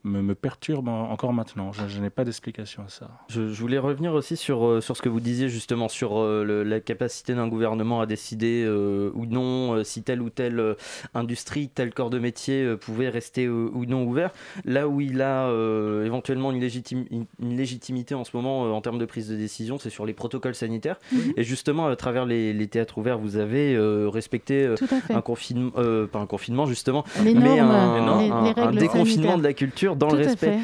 me, 0.04 0.34
perturbe 0.34 0.88
encore 0.88 1.32
maintenant. 1.32 1.72
Je, 1.72 1.98
n'ai 1.98 2.10
pas 2.10 2.24
d'explication 2.24 2.84
à 2.84 2.88
ça. 2.88 3.10
Je, 3.28 3.40
voulais 3.40 3.78
revenir 3.78 4.12
aussi 4.12 4.36
sur, 4.36 4.66
euh, 4.66 4.80
sur 4.80 4.96
ce 4.96 5.02
que 5.02 5.08
vous 5.08 5.20
disiez 5.20 5.48
justement 5.48 5.88
sur 5.88 6.18
euh, 6.18 6.62
la 6.64 6.80
capacité 6.80 7.34
d'un 7.34 7.48
gouvernement 7.48 8.00
à 8.00 8.06
décider 8.06 8.64
euh, 8.66 9.10
ou 9.14 9.26
non 9.26 9.82
si 9.84 10.02
telle 10.02 10.20
ou 10.20 10.30
telle 10.30 10.76
industrie, 11.14 11.68
tel 11.68 11.94
corps 11.94 12.10
de 12.10 12.18
métier 12.18 12.76
pouvait 12.76 13.08
rester 13.08 13.48
ou 13.48 13.84
non 13.86 14.04
ouvert. 14.04 14.30
Là 14.64 14.88
où 14.88 15.00
il 15.00 15.22
a 15.22 15.48
éventuellement 16.04 16.52
une, 16.52 16.62
une, 16.62 17.56
légitimité 17.56 18.14
en 18.14 18.24
ce 18.24 18.36
moment 18.36 18.74
en 18.74 18.80
termes 18.80 18.98
de 18.98 19.04
prise 19.04 19.28
de 19.28 19.36
décision, 19.36 19.78
c'est 19.78 19.90
sur 19.90 20.06
les 20.06 20.12
protocoles 20.12 20.54
sanitaires. 20.54 20.98
Et 21.36 21.44
justement, 21.44 21.86
à 21.86 21.96
travers 21.96 22.26
les, 22.26 22.52
les, 22.52 22.66
théâtres 22.66 22.98
ouverts, 22.98 23.18
vous 23.18 23.36
avez 23.36 23.76
respecté 24.08 24.74
un 25.10 25.20
confinement, 25.20 25.70
pas 25.70 26.18
un 26.18 26.26
confinement 26.26 26.66
justement, 26.66 27.04
mais 27.22 27.58
un, 27.58 28.72
déconfinement 28.72 29.38
de 29.38 29.42
la 29.42 29.52
culture 29.52 29.93
dans 29.96 30.10
le 30.10 30.18
respect 30.18 30.58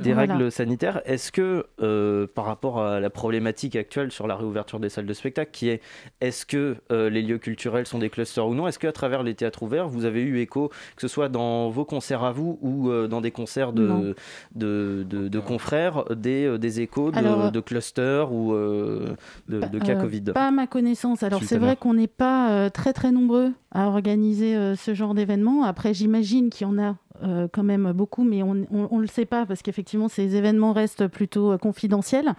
des, 0.00 0.12
règles 0.12 0.50
sanitaires. 0.50 1.00
Est-ce 1.04 1.32
que 1.32 1.66
euh, 1.82 2.26
par 2.32 2.44
rapport 2.44 2.80
à 2.80 3.00
la 3.00 3.10
problématique 3.10 3.76
actuelle 3.76 4.10
sur 4.10 4.26
la 4.26 4.36
réouverture 4.36 4.80
des 4.80 4.88
salles 4.88 5.06
de 5.06 5.12
spectacle, 5.12 5.50
qui 5.52 5.68
est 5.68 5.80
est-ce 6.20 6.46
que 6.46 6.76
euh, 6.90 7.10
les 7.10 7.22
lieux 7.22 7.38
culturels 7.38 7.86
sont 7.86 7.98
des 7.98 8.10
clusters 8.10 8.46
ou 8.46 8.54
non, 8.54 8.66
est-ce 8.68 8.78
qu'à 8.78 8.92
travers 8.92 9.22
les 9.22 9.34
théâtres 9.34 9.62
ouverts, 9.62 9.88
vous 9.88 10.04
avez 10.04 10.22
eu 10.22 10.40
écho, 10.40 10.68
que 10.68 11.02
ce 11.02 11.08
soit 11.08 11.28
dans 11.28 11.68
vos 11.70 11.84
concerts 11.84 12.24
à 12.24 12.32
vous 12.32 12.58
ou 12.62 12.90
euh, 12.90 13.08
dans 13.08 13.20
des 13.20 13.30
concerts 13.30 13.72
de, 13.72 14.14
de, 14.54 15.04
de, 15.08 15.40
confrères, 15.40 16.04
des, 16.14 16.58
des 16.58 16.80
échos 16.80 17.10
de, 17.10 17.50
de 17.50 17.60
clusters 17.60 18.32
ou 18.32 18.54
de, 18.54 19.78
cas 19.78 19.96
Covid? 19.96 20.22
Pas 20.34 20.48
à 20.48 20.50
ma 20.50 20.66
connaissance. 20.66 21.22
Alors 21.22 21.42
c'est 21.42 21.58
vrai 21.58 21.76
qu'on 21.76 21.94
n'est 21.94 22.06
pas 22.06 22.70
très 22.70 22.92
très 22.92 23.12
nombreux 23.12 23.52
à 23.72 23.86
organiser 23.88 24.74
ce 24.76 24.94
genre 24.94 25.14
d'événement. 25.14 25.64
Après, 25.64 25.94
j'imagine 25.94 26.50
qu'il 26.50 26.66
y 26.66 26.70
en 26.70 26.78
a 26.78 26.96
euh, 27.22 27.48
quand 27.50 27.62
même 27.62 27.92
beaucoup, 27.92 28.24
mais 28.24 28.42
on 28.42 28.54
ne 28.54 29.00
le 29.00 29.06
sait 29.06 29.24
pas 29.24 29.46
parce 29.46 29.62
qu'effectivement, 29.62 30.08
ces 30.08 30.36
événements 30.36 30.72
restent 30.72 31.06
plutôt 31.06 31.52
euh, 31.52 31.58
confidentiels. 31.58 32.34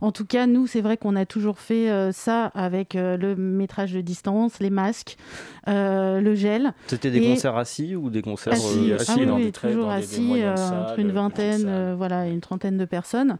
En 0.00 0.12
tout 0.12 0.26
cas, 0.26 0.46
nous, 0.46 0.66
c'est 0.66 0.80
vrai 0.80 0.96
qu'on 0.96 1.16
a 1.16 1.26
toujours 1.26 1.58
fait 1.58 1.90
euh, 1.90 2.12
ça 2.12 2.46
avec 2.46 2.94
le 2.94 3.34
métrage 3.36 3.92
de 3.92 4.00
distance, 4.00 4.60
les 4.60 4.70
masques, 4.70 5.16
le 5.66 6.34
gel. 6.34 6.72
C'était 6.86 7.10
des 7.10 7.20
concerts 7.20 7.56
assis 7.56 7.96
ou 7.96 8.10
des 8.10 8.22
concerts 8.22 8.54
assis, 8.54 8.92
assis 8.92 9.20
ah 9.26 9.34
oui, 9.34 9.52
toujours 9.52 9.90
assis, 9.90 10.42
entre 10.46 10.98
une 10.98 11.12
vingtaine, 11.12 11.94
voilà, 11.96 12.26
une 12.26 12.40
trentaine 12.40 12.76
de 12.76 12.84
personnes. 12.84 13.36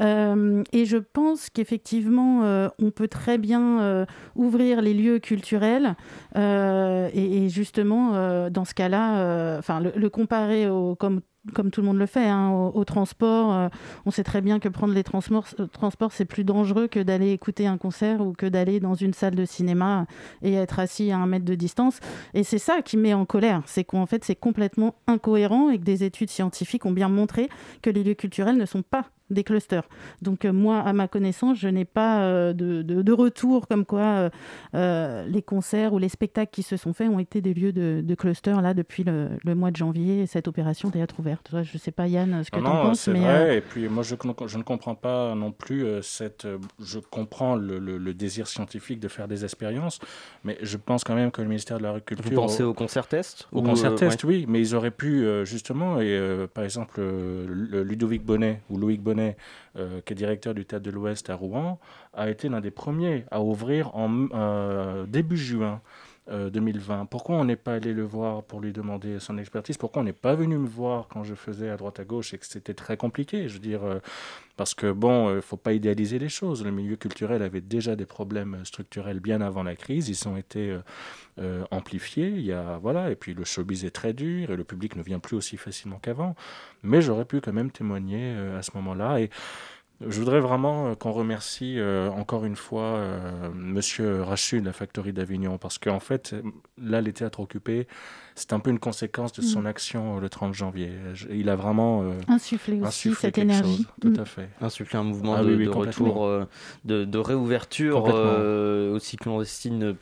et 0.00 0.84
je 0.84 0.96
pense 0.96 1.50
qu'effectivement, 1.50 2.70
on 2.78 2.90
peut 2.90 3.08
très 3.08 3.38
bien 3.38 4.06
ouvrir 4.34 4.82
les 4.82 4.94
lieux 4.94 5.18
culturels 5.18 5.94
et, 6.36 7.48
justement, 7.48 8.48
dans 8.50 8.64
ce 8.64 8.74
cas-là, 8.74 9.58
enfin, 9.58 9.80
le, 9.80 9.92
le 9.96 10.10
au, 10.70 10.94
comme, 10.94 11.20
comme 11.52 11.70
tout 11.70 11.80
le 11.80 11.86
monde 11.86 11.98
le 11.98 12.06
fait, 12.06 12.26
hein, 12.26 12.50
au, 12.50 12.84
transport. 12.84 13.52
Euh, 13.52 13.68
on 14.06 14.10
sait 14.10 14.24
très 14.24 14.40
bien 14.40 14.58
que 14.58 14.68
prendre 14.68 14.94
les 14.94 15.04
transports, 15.04 15.46
euh, 15.60 15.66
transports 15.66 16.12
c'est 16.12 16.24
plus 16.24 16.44
dangereux 16.44 16.86
que 16.88 17.00
d'aller 17.00 17.32
écouter 17.32 17.66
un 17.66 17.76
concert 17.76 18.20
ou 18.20 18.32
que 18.32 18.46
d'aller 18.46 18.80
dans 18.80 18.94
une 18.94 19.12
salle 19.12 19.34
de 19.34 19.44
cinéma 19.44 20.06
et 20.42 20.54
être 20.54 20.78
assis 20.78 21.10
à 21.10 21.18
un 21.18 21.26
mètre 21.26 21.44
de 21.44 21.54
distance. 21.54 22.00
Et 22.32 22.44
c'est 22.44 22.58
ça 22.58 22.82
qui 22.82 22.96
met 22.96 23.14
en 23.14 23.26
colère, 23.26 23.62
c'est 23.66 23.84
qu'en 23.84 24.06
fait 24.06 24.24
c'est 24.24 24.36
complètement 24.36 24.94
incohérent 25.06 25.70
et 25.70 25.78
que 25.78 25.84
des 25.84 26.04
études 26.04 26.30
scientifiques 26.30 26.86
ont 26.86 26.92
bien 26.92 27.08
montré 27.08 27.48
que 27.82 27.90
les 27.90 28.02
lieux 28.02 28.14
culturels 28.14 28.56
ne 28.56 28.66
sont 28.66 28.82
pas 28.82 29.06
des 29.34 29.44
clusters. 29.44 29.88
Donc 30.22 30.44
euh, 30.44 30.52
moi, 30.52 30.80
à 30.80 30.92
ma 30.92 31.08
connaissance, 31.08 31.58
je 31.58 31.68
n'ai 31.68 31.84
pas 31.84 32.22
euh, 32.22 32.52
de, 32.52 32.82
de, 32.82 33.12
retour 33.12 33.68
comme 33.68 33.84
quoi 33.84 34.30
euh, 34.74 35.26
les 35.26 35.42
concerts 35.42 35.92
ou 35.92 35.98
les 35.98 36.08
spectacles 36.08 36.50
qui 36.50 36.62
se 36.62 36.76
sont 36.76 36.92
faits 36.92 37.08
ont 37.08 37.18
été 37.18 37.40
des 37.40 37.54
lieux 37.54 37.72
de, 37.72 38.00
de 38.02 38.14
clusters 38.14 38.60
là 38.62 38.74
depuis 38.74 39.04
le, 39.04 39.30
le, 39.44 39.54
mois 39.54 39.70
de 39.70 39.76
janvier, 39.76 40.26
cette 40.26 40.48
opération 40.48 40.90
théâtre 40.90 41.16
ouvert. 41.18 41.38
Je 41.50 41.58
ne 41.58 41.78
sais 41.78 41.90
pas 41.90 42.06
Yann 42.06 42.42
ce 42.42 42.50
que 42.50 42.58
tu 42.58 42.66
en 42.66 42.82
penses. 42.82 43.00
C'est 43.00 43.12
vrai, 43.12 43.58
et 43.58 43.60
puis 43.60 43.88
moi 43.88 44.02
je, 44.02 44.14
je, 44.46 44.58
ne 44.58 44.62
comprends 44.62 44.94
pas 44.94 45.34
non 45.34 45.52
plus 45.52 45.84
cette... 46.02 46.46
Je 46.80 46.98
comprends 46.98 47.56
le, 47.56 47.78
le, 47.78 48.14
désir 48.14 48.46
scientifique 48.46 49.00
de 49.00 49.08
faire 49.08 49.28
des 49.28 49.44
expériences, 49.44 49.98
mais 50.44 50.56
je 50.62 50.76
pense 50.76 51.04
quand 51.04 51.14
même 51.14 51.30
que 51.30 51.42
le 51.42 51.48
ministère 51.48 51.78
de 51.78 51.82
l'Agriculture... 51.82 52.24
Vous 52.24 52.34
pensez 52.34 52.62
au 52.62 52.74
concert 52.74 53.06
test 53.06 53.48
Au 53.52 53.62
concert 53.62 53.94
test, 53.94 54.22
oui, 54.24 54.46
mais 54.48 54.60
ils 54.60 54.74
auraient 54.74 54.90
pu 54.90 55.26
justement, 55.44 56.00
et 56.00 56.46
par 56.52 56.64
exemple 56.64 57.00
Ludovic 57.00 58.24
Bonnet 58.24 58.60
ou 58.70 58.78
Loïc 58.78 59.02
Bonnet 59.02 59.23
euh, 59.76 60.00
qui 60.04 60.12
est 60.12 60.16
directeur 60.16 60.54
du 60.54 60.64
Théâtre 60.64 60.84
de 60.84 60.90
l'Ouest 60.90 61.30
à 61.30 61.34
Rouen, 61.34 61.78
a 62.12 62.28
été 62.30 62.48
l'un 62.48 62.60
des 62.60 62.70
premiers 62.70 63.24
à 63.30 63.40
ouvrir 63.40 63.94
en 63.96 64.28
euh, 64.32 65.06
début 65.06 65.36
juin. 65.36 65.80
2020. 66.30 67.02
Euh, 67.02 67.04
Pourquoi 67.04 67.36
on 67.36 67.44
n'est 67.44 67.56
pas 67.56 67.74
allé 67.74 67.92
le 67.92 68.04
voir 68.04 68.42
pour 68.42 68.60
lui 68.60 68.72
demander 68.72 69.18
son 69.20 69.38
expertise? 69.38 69.76
Pourquoi 69.76 70.02
on 70.02 70.04
n'est 70.04 70.12
pas 70.12 70.34
venu 70.34 70.58
me 70.58 70.66
voir 70.66 71.08
quand 71.08 71.24
je 71.24 71.34
faisais 71.34 71.68
à 71.70 71.76
droite 71.76 72.00
à 72.00 72.04
gauche 72.04 72.34
et 72.34 72.38
que 72.38 72.46
c'était 72.46 72.74
très 72.74 72.96
compliqué? 72.96 73.48
Je 73.48 73.54
veux 73.54 73.60
dire, 73.60 73.80
parce 74.56 74.74
que 74.74 74.90
bon, 74.90 75.30
il 75.30 75.36
ne 75.36 75.40
faut 75.40 75.56
pas 75.56 75.72
idéaliser 75.72 76.18
les 76.18 76.28
choses. 76.28 76.64
Le 76.64 76.70
milieu 76.70 76.96
culturel 76.96 77.42
avait 77.42 77.60
déjà 77.60 77.96
des 77.96 78.06
problèmes 78.06 78.64
structurels 78.64 79.20
bien 79.20 79.40
avant 79.40 79.62
la 79.62 79.76
crise. 79.76 80.08
Ils 80.08 80.28
ont 80.28 80.36
été 80.36 80.76
amplifiés. 81.70 82.28
Il 82.28 82.44
y 82.44 82.52
a, 82.52 82.78
voilà, 82.78 83.10
et 83.10 83.16
puis 83.16 83.34
le 83.34 83.44
showbiz 83.44 83.84
est 83.84 83.90
très 83.90 84.12
dur 84.12 84.50
et 84.50 84.56
le 84.56 84.64
public 84.64 84.96
ne 84.96 85.02
vient 85.02 85.18
plus 85.18 85.36
aussi 85.36 85.56
facilement 85.56 85.98
qu'avant 85.98 86.34
mais 86.84 87.02
j'aurais 87.02 87.24
pu 87.24 87.40
quand 87.40 87.52
même 87.52 87.70
témoigner 87.70 88.34
euh, 88.36 88.58
à 88.58 88.62
ce 88.62 88.70
moment-là. 88.74 89.20
Et 89.20 89.30
je 90.08 90.18
voudrais 90.18 90.40
vraiment 90.40 90.88
euh, 90.88 90.94
qu'on 90.94 91.12
remercie 91.12 91.78
euh, 91.78 92.10
encore 92.10 92.44
une 92.44 92.56
fois 92.56 93.00
Monsieur 93.54 94.22
Rachid 94.22 94.60
de 94.60 94.66
la 94.66 94.72
Factory 94.72 95.12
d'Avignon, 95.12 95.58
parce 95.58 95.78
qu'en 95.78 96.00
fait, 96.00 96.34
là, 96.78 97.00
les 97.00 97.12
théâtres 97.12 97.40
occupés, 97.40 97.86
c'est 98.34 98.52
un 98.52 98.58
peu 98.58 98.70
une 98.70 98.78
conséquence 98.78 99.32
de 99.32 99.42
son 99.42 99.62
mm. 99.62 99.66
action 99.66 100.18
le 100.18 100.28
30 100.28 100.54
janvier. 100.54 100.90
Il 101.30 101.48
a 101.48 101.56
vraiment 101.56 102.04
insufflé 102.28 102.80
aussi 102.80 103.14
cette 103.14 103.38
énergie. 103.38 103.86
Tout 104.00 104.12
à 104.16 104.22
mm. 104.22 104.26
fait. 104.26 104.48
Insufflé 104.60 104.98
un 104.98 105.04
mouvement 105.04 105.34
ah 105.36 105.44
de, 105.44 105.68
retour, 105.68 106.28
de, 106.84 107.04
de, 107.04 107.18
réouverture 107.18 108.04
aussi 108.92 109.16
clandestine, 109.16 109.94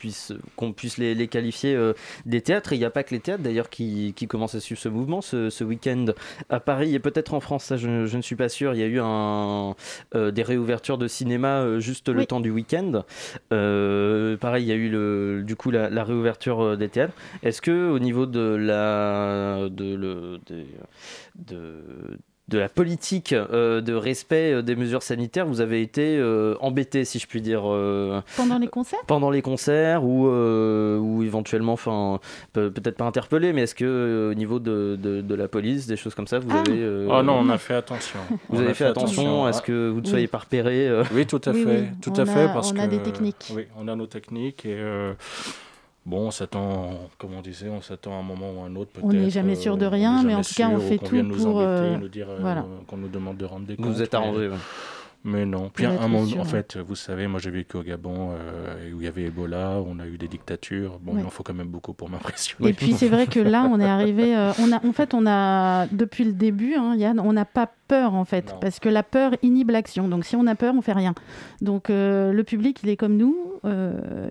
qu'on 0.55 0.73
puisse 0.73 0.97
les, 0.97 1.13
les 1.13 1.27
qualifier 1.27 1.77
des 2.25 2.41
théâtres. 2.41 2.73
il 2.73 2.79
n'y 2.79 2.85
a 2.85 2.89
pas 2.89 3.03
que 3.03 3.13
les 3.13 3.19
théâtres 3.19 3.43
d'ailleurs 3.43 3.69
qui, 3.69 4.13
qui, 4.15 4.27
commencent 4.27 4.55
à 4.55 4.59
suivre 4.59 4.81
ce 4.81 4.89
mouvement. 4.89 5.21
Ce, 5.21 5.49
ce 5.49 5.63
week-end 5.63 6.05
à 6.49 6.59
Paris 6.59 6.95
et 6.95 6.99
peut-être 6.99 7.33
en 7.33 7.39
France, 7.39 7.65
ça 7.65 7.77
je, 7.77 8.05
je, 8.05 8.17
ne 8.17 8.21
suis 8.21 8.35
pas 8.35 8.49
sûr. 8.49 8.73
Il 8.73 8.79
y 8.79 8.83
a 8.83 8.87
eu 8.87 8.99
un, 8.99 9.75
des 10.13 10.43
réouvertures 10.43 10.97
de 10.97 11.07
cinéma 11.07 11.79
juste 11.79 12.09
le 12.09 12.25
temps 12.25 12.39
du 12.39 12.49
week-end. 12.49 13.03
pareil, 13.49 14.63
il 14.63 14.67
y 14.67 14.71
a 14.71 14.75
eu 14.75 14.89
le, 14.89 15.43
du 15.45 15.55
coup 15.55 15.69
la, 15.69 15.91
la 15.91 16.03
réouverture 16.03 16.77
des 16.77 16.89
théâtres. 16.89 17.13
Est-ce 17.43 17.61
que 17.61 17.89
au 17.89 17.99
niveau 17.99 18.22
de 18.25 18.55
la 18.55 19.69
de, 19.69 19.95
le, 19.95 20.39
de, 20.47 22.17
de 22.49 22.57
la 22.57 22.67
politique 22.67 23.33
euh, 23.33 23.81
de 23.81 23.93
respect 23.93 24.51
euh, 24.51 24.61
des 24.61 24.75
mesures 24.75 25.01
sanitaires, 25.01 25.45
vous 25.45 25.61
avez 25.61 25.81
été 25.81 26.17
euh, 26.17 26.55
embêté, 26.59 27.05
si 27.05 27.17
je 27.17 27.27
puis 27.27 27.41
dire. 27.41 27.61
pendant 28.35 28.59
les 28.59 28.67
concerts? 28.67 28.99
Pendant 29.07 29.29
les 29.29 29.41
concerts, 29.41 30.03
ou, 30.03 30.27
ou 30.27 31.23
éventuellement, 31.23 31.73
enfin, 31.73 32.19
peut-être 32.53 32.97
pas 32.97 33.05
interpellé, 33.05 33.53
mais 33.53 33.63
est-ce 33.63 33.75
que 33.75 34.29
au 34.31 34.33
niveau 34.33 34.59
de, 34.59 34.97
de, 35.01 35.35
la 35.35 35.47
police, 35.47 35.87
des 35.87 35.97
choses 35.97 36.15
comme 36.15 36.27
ça, 36.27 36.39
vous 36.39 36.49
ah. 36.51 36.59
avez. 36.59 37.07
Oh 37.09 37.23
non, 37.23 37.39
on 37.39 37.49
a 37.49 37.57
fait 37.57 37.75
attention. 37.75 38.19
Vous 38.49 38.61
avez 38.61 38.73
fait, 38.73 38.85
attention, 38.85 39.45
à 39.45 39.53
ce 39.53 39.61
que 39.61 39.89
vous 39.89 40.01
ne 40.01 40.07
soyez 40.07 40.27
pas 40.27 40.39
repéré 40.39 40.89
Oui, 41.13 41.25
tout 41.25 41.41
à 41.45 41.53
fait. 41.53 41.91
Tout 42.01 42.13
à 42.15 42.25
fait 42.25 42.47
parce 42.53 42.71
on 42.71 42.79
a 42.79 42.87
des 42.87 43.01
techniques. 43.01 43.51
Oui, 43.55 43.67
on 43.77 43.87
a 43.87 43.95
nos 43.95 44.07
techniques 44.07 44.65
et. 44.65 44.81
Bon, 46.05 46.27
on 46.27 46.31
s'attend, 46.31 47.09
comme 47.17 47.33
on 47.33 47.41
disait, 47.41 47.69
on 47.69 47.81
s'attend 47.81 48.11
à 48.11 48.19
un 48.19 48.23
moment 48.23 48.51
ou 48.51 48.63
à 48.63 48.65
un 48.65 48.75
autre. 48.75 48.91
On 49.01 49.13
n'est 49.13 49.29
jamais 49.29 49.55
sûr 49.55 49.77
de 49.77 49.85
rien, 49.85 50.23
mais 50.23 50.35
en 50.35 50.41
tout 50.41 50.53
cas, 50.53 50.69
on 50.69 50.79
fait 50.79 50.97
tout 50.97 51.23
pour. 51.23 51.61
nous 51.61 52.09
dire, 52.09 52.27
voilà. 52.39 52.65
qu'on 52.87 52.97
nous 52.97 53.07
demande 53.07 53.37
de 53.37 53.45
rendre 53.45 53.65
des 53.65 53.75
comptes. 53.75 53.85
Vous 53.85 54.01
êtes 54.01 54.13
arrangé. 54.13 54.49
Mais 55.25 55.45
non. 55.45 55.69
Puis 55.73 55.85
un 55.85 56.07
moment, 56.07 56.25
en 56.39 56.43
fait, 56.43 56.77
vous 56.77 56.95
savez, 56.95 57.27
moi 57.27 57.39
j'ai 57.39 57.49
vécu 57.49 57.77
au 57.77 57.83
Gabon 57.83 58.31
euh, 58.33 58.91
où 58.93 58.99
il 58.99 59.05
y 59.05 59.07
avait 59.07 59.23
Ebola, 59.23 59.81
on 59.85 59.99
a 59.99 60.05
eu 60.05 60.17
des 60.17 60.27
dictatures. 60.27 60.99
Bon, 60.99 61.17
il 61.17 61.25
en 61.25 61.29
faut 61.29 61.43
quand 61.43 61.53
même 61.53 61.69
beaucoup 61.69 61.93
pour 61.93 62.09
m'impressionner. 62.09 62.69
Et 62.69 62.73
puis 62.73 62.93
c'est 62.93 63.07
vrai 63.07 63.27
que 63.27 63.39
là, 63.39 63.69
on 63.71 63.79
est 63.79 63.89
arrivé. 63.89 64.35
Euh, 64.35 64.51
on 64.59 64.71
a, 64.71 64.85
en 64.85 64.91
fait, 64.91 65.13
on 65.13 65.25
a 65.25 65.87
depuis 65.87 66.25
le 66.25 66.33
début, 66.33 66.75
hein, 66.75 66.95
Yann, 66.97 67.19
on 67.19 67.31
n'a 67.31 67.45
pas 67.45 67.71
peur 67.93 68.13
en 68.15 68.25
fait, 68.25 68.55
parce 68.61 68.79
que 68.79 68.89
la 68.89 69.03
peur 69.03 69.31
inhibe 69.41 69.69
l'action. 69.69 70.07
Donc 70.07 70.25
si 70.25 70.35
on 70.35 70.47
a 70.47 70.55
peur, 70.55 70.73
on 70.77 70.81
fait 70.81 70.93
rien. 70.93 71.13
Donc 71.61 71.89
euh, 71.89 72.33
le 72.33 72.43
public, 72.43 72.79
il 72.83 72.89
est 72.89 72.97
comme 72.97 73.17
nous, 73.17 73.37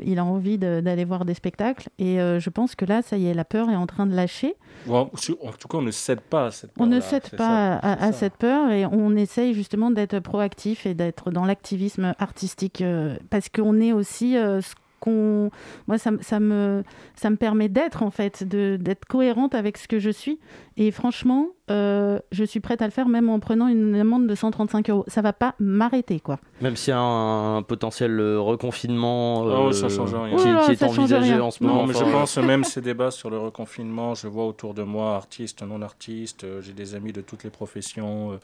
il 0.04 0.19
a 0.19 0.25
envie 0.25 0.59
d'aller 0.59 1.04
voir 1.04 1.25
des 1.25 1.35
spectacles, 1.35 1.88
et 1.99 2.16
je 2.16 2.50
pense 2.50 2.75
que 2.75 2.85
là, 2.85 3.02
ça 3.02 3.16
y 3.16 3.26
est, 3.26 3.35
la 3.35 3.45
peur 3.45 3.71
est 3.71 3.76
en 3.76 3.87
train 3.87 4.07
de 4.07 4.14
lâcher. 4.14 4.57
en 4.88 5.07
tout 5.07 5.69
cas, 5.69 5.78
on 5.78 5.83
ne 5.83 5.90
cède 5.90 6.21
pas 6.21 6.47
à 6.47 6.50
cette 6.50 6.73
peur. 6.73 6.85
On 6.85 6.87
ne 6.87 7.00
cède 7.00 7.31
pas 7.37 7.76
à, 7.76 8.12
cette 8.12 8.35
peur, 8.35 8.71
et 8.71 8.85
on 8.85 9.16
essaye 9.16 9.54
justement 9.54 9.90
d'être 9.90 10.19
proactif 10.21 10.87
et 10.87 10.95
d'être 10.95 11.31
dans 11.31 11.45
l'activisme 11.45 12.14
artistique 12.19 12.81
euh, 12.81 13.16
parce 13.31 13.49
qu'on 13.49 13.81
est 13.81 13.92
aussi 13.92 14.37
euh, 14.37 14.61
ce 14.61 14.75
qu'on 15.02 15.50
moi 15.88 15.99
ça, 15.99 16.12
ça, 16.21 16.38
me 16.38 16.85
ça 17.16 17.28
me 17.28 17.37
permet 17.37 17.68
d'être 17.68 18.02
en 18.02 18.11
fait 18.11 18.44
d'être 18.44 19.04
cohérente 19.04 19.54
avec 19.54 19.76
ce 19.76 19.88
que 19.88 19.99
je 19.99 20.11
suis. 20.11 20.38
Et 20.76 20.90
franchement 20.90 21.49
euh, 21.71 22.18
je 22.30 22.44
suis 22.44 22.61
prête 22.61 22.82
à 22.82 22.87
le 22.87 22.92
faire 22.92 23.09
même 23.09 23.28
en 23.28 23.40
prenant 23.40 23.66
une 23.66 23.94
amende 23.97 24.26
de 24.26 24.35
135 24.35 24.90
euros. 24.90 25.04
Ça 25.09 25.23
va 25.23 25.32
pas 25.32 25.54
m'arrêter 25.59 26.21
quoi. 26.21 26.38
Même 26.61 26.76
s'il 26.76 26.92
y 26.92 26.97
a 26.97 27.00
un, 27.00 27.62
potentiel 27.62 28.21
reconfinement 28.38 29.42
oh, 29.42 29.73
ça 29.73 29.88
change 29.88 30.14
rien. 30.14 30.37
qui, 30.37 30.73
est 30.73 30.82
envisagé 30.82 31.40
en 31.40 31.50
ce 31.50 31.62
moment 31.62 31.87
mais 31.87 31.94
je 31.94 32.04
pense 32.04 32.37
même 32.38 32.64
ces 32.64 32.80
débats 32.80 33.11
sur 33.11 33.30
le 33.30 33.38
reconfinement 33.38 34.14
je 34.14 34.28
vois 34.28 34.47
autour 34.47 34.75
de 34.75 34.82
moi 34.82 35.14
artistes 35.16 35.62
non 35.62 35.82
artistes 35.82 36.47
j'ai 36.61 36.73
des 36.73 36.94
amis 36.94 37.12
de 37.12 37.21
toutes 37.21 37.44
les 37.44 37.50
professions 37.50 38.38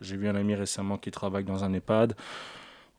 j'ai 0.00 0.16
vu 0.16 0.28
un 0.28 0.36
ami 0.36 0.54
récemment 0.54 0.98
qui 0.98 1.10
travaille 1.10 1.44
dans 1.44 1.64
un 1.64 1.72
EHPAD. 1.72 2.14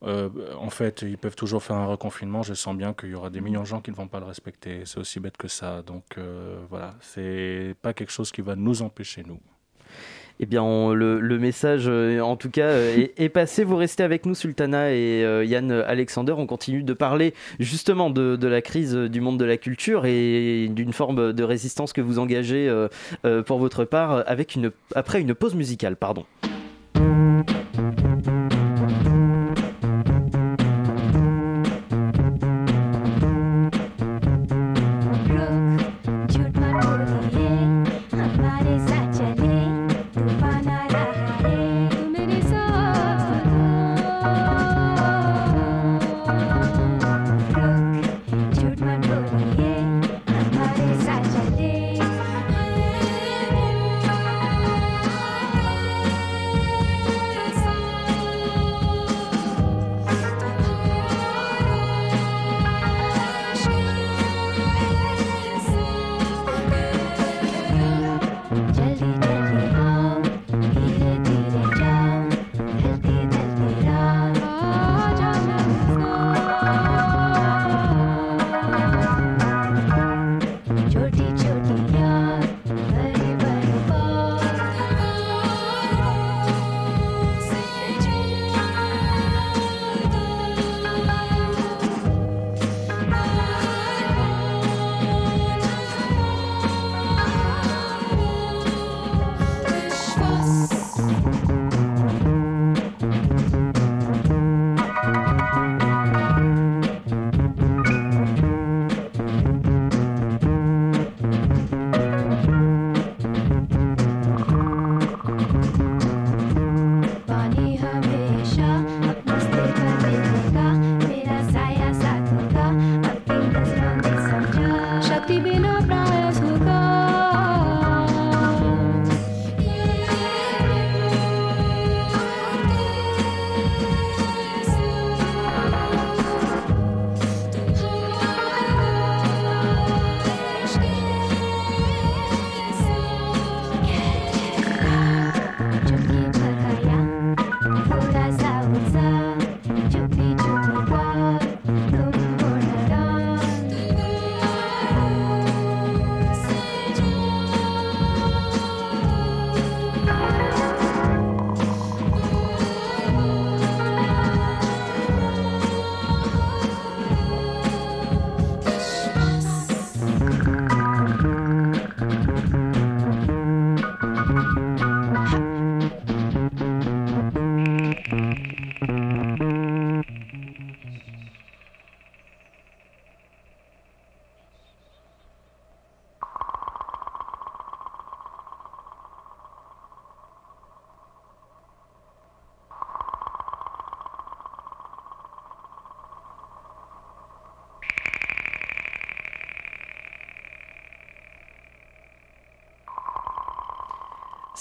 Euh, 0.03 0.29
en 0.59 0.69
fait, 0.69 1.01
ils 1.01 1.17
peuvent 1.17 1.35
toujours 1.35 1.63
faire 1.63 1.77
un 1.77 1.85
reconfinement. 1.85 2.43
Je 2.43 2.53
sens 2.53 2.75
bien 2.75 2.93
qu'il 2.93 3.09
y 3.09 3.15
aura 3.15 3.29
des 3.29 3.41
millions 3.41 3.61
de 3.61 3.67
gens 3.67 3.81
qui 3.81 3.91
ne 3.91 3.95
vont 3.95 4.07
pas 4.07 4.19
le 4.19 4.25
respecter. 4.25 4.81
C'est 4.85 4.99
aussi 4.99 5.19
bête 5.19 5.37
que 5.37 5.47
ça. 5.47 5.81
Donc 5.81 6.03
euh, 6.17 6.57
voilà, 6.69 6.95
c'est 7.01 7.75
pas 7.81 7.93
quelque 7.93 8.11
chose 8.11 8.31
qui 8.31 8.41
va 8.41 8.55
nous 8.55 8.81
empêcher, 8.81 9.23
nous. 9.25 9.39
Eh 10.41 10.45
bien, 10.45 10.93
le, 10.93 11.39
message, 11.39 11.85
euh, 11.87 12.19
en 12.19 12.35
tout 12.35 12.49
cas, 12.49 12.69
est, 12.69 13.29
passé. 13.29 13.63
Vous 13.63 13.77
restez 13.77 14.03
avec 14.03 14.25
nous, 14.25 14.35
Sultana 14.35 14.91
et 14.91 15.21
Yann 15.45 15.71
Alexander. 15.71 16.33
On 16.33 16.45
continue 16.45 16.83
de 16.83 16.91
parler 16.91 17.33
justement 17.57 18.09
de, 18.09 18.35
de, 18.35 18.47
la 18.47 18.61
crise 18.61 18.93
du 18.93 19.21
monde 19.21 19.39
de 19.39 19.45
la 19.45 19.55
culture 19.55 20.05
et 20.05 20.67
d'une 20.69 20.91
forme 20.91 21.31
de 21.31 21.43
résistance 21.43 21.93
que 21.93 22.01
vous 22.01 22.19
engagez 22.19 22.69
pour 23.45 23.59
votre 23.59 23.85
part 23.85 24.25
avec 24.27 24.55
une, 24.55 24.73
après 24.93 25.21
une 25.21 25.33
pause 25.33 25.55
musicale. 25.55 25.95
Pardon. 25.95 26.25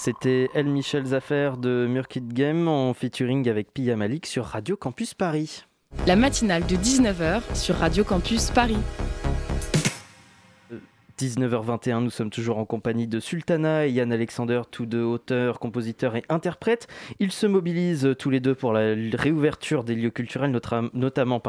C'était 0.05 0.51
Elle 0.53 0.67
Michel 0.67 1.03
Zaffer 1.03 1.53
de 1.57 1.87
Murkit 1.89 2.21
Game 2.21 2.67
en 2.67 2.93
featuring 2.93 3.49
avec 3.49 3.73
Pia 3.73 3.95
Malik 3.95 4.27
sur 4.27 4.45
Radio 4.45 4.77
Campus 4.77 5.15
Paris. 5.15 5.65
La 6.05 6.15
matinale 6.15 6.63
de 6.67 6.75
19h 6.75 7.41
sur 7.55 7.77
Radio 7.77 8.03
Campus 8.03 8.51
Paris. 8.51 8.77
19h21, 11.27 12.03
nous 12.03 12.09
sommes 12.09 12.29
toujours 12.29 12.57
en 12.57 12.65
compagnie 12.65 13.07
de 13.07 13.19
Sultana 13.19 13.87
et 13.87 13.91
Yann 13.91 14.11
Alexander, 14.11 14.61
tous 14.69 14.85
deux 14.85 15.03
auteurs, 15.03 15.59
compositeurs 15.59 16.15
et 16.15 16.23
interprètes. 16.29 16.87
Ils 17.19 17.31
se 17.31 17.47
mobilisent 17.47 18.15
tous 18.19 18.29
les 18.29 18.39
deux 18.39 18.55
pour 18.55 18.73
la 18.73 18.95
réouverture 19.13 19.83
des 19.83 19.95
lieux 19.95 20.09
culturels, 20.09 20.51
notamment 20.93 21.41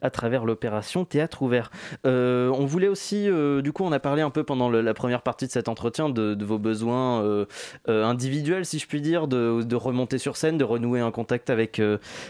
à 0.00 0.10
travers 0.10 0.44
l'opération 0.44 1.04
Théâtre 1.04 1.42
ouvert. 1.42 1.70
Euh, 2.06 2.50
on 2.50 2.66
voulait 2.66 2.88
aussi, 2.88 3.28
euh, 3.28 3.62
du 3.62 3.72
coup, 3.72 3.84
on 3.84 3.92
a 3.92 4.00
parlé 4.00 4.22
un 4.22 4.30
peu 4.30 4.44
pendant 4.44 4.70
la 4.70 4.94
première 4.94 5.22
partie 5.22 5.46
de 5.46 5.52
cet 5.52 5.68
entretien 5.68 6.08
de, 6.08 6.44
vos 6.44 6.58
besoins 6.58 7.22
euh, 7.22 7.46
individuels, 7.86 8.66
si 8.66 8.78
je 8.78 8.86
puis 8.86 9.00
dire, 9.00 9.28
de, 9.28 9.74
remonter 9.74 10.18
sur 10.18 10.36
scène, 10.36 10.56
de 10.56 10.64
renouer 10.64 11.00
un 11.00 11.10
contact 11.10 11.50
avec, 11.50 11.80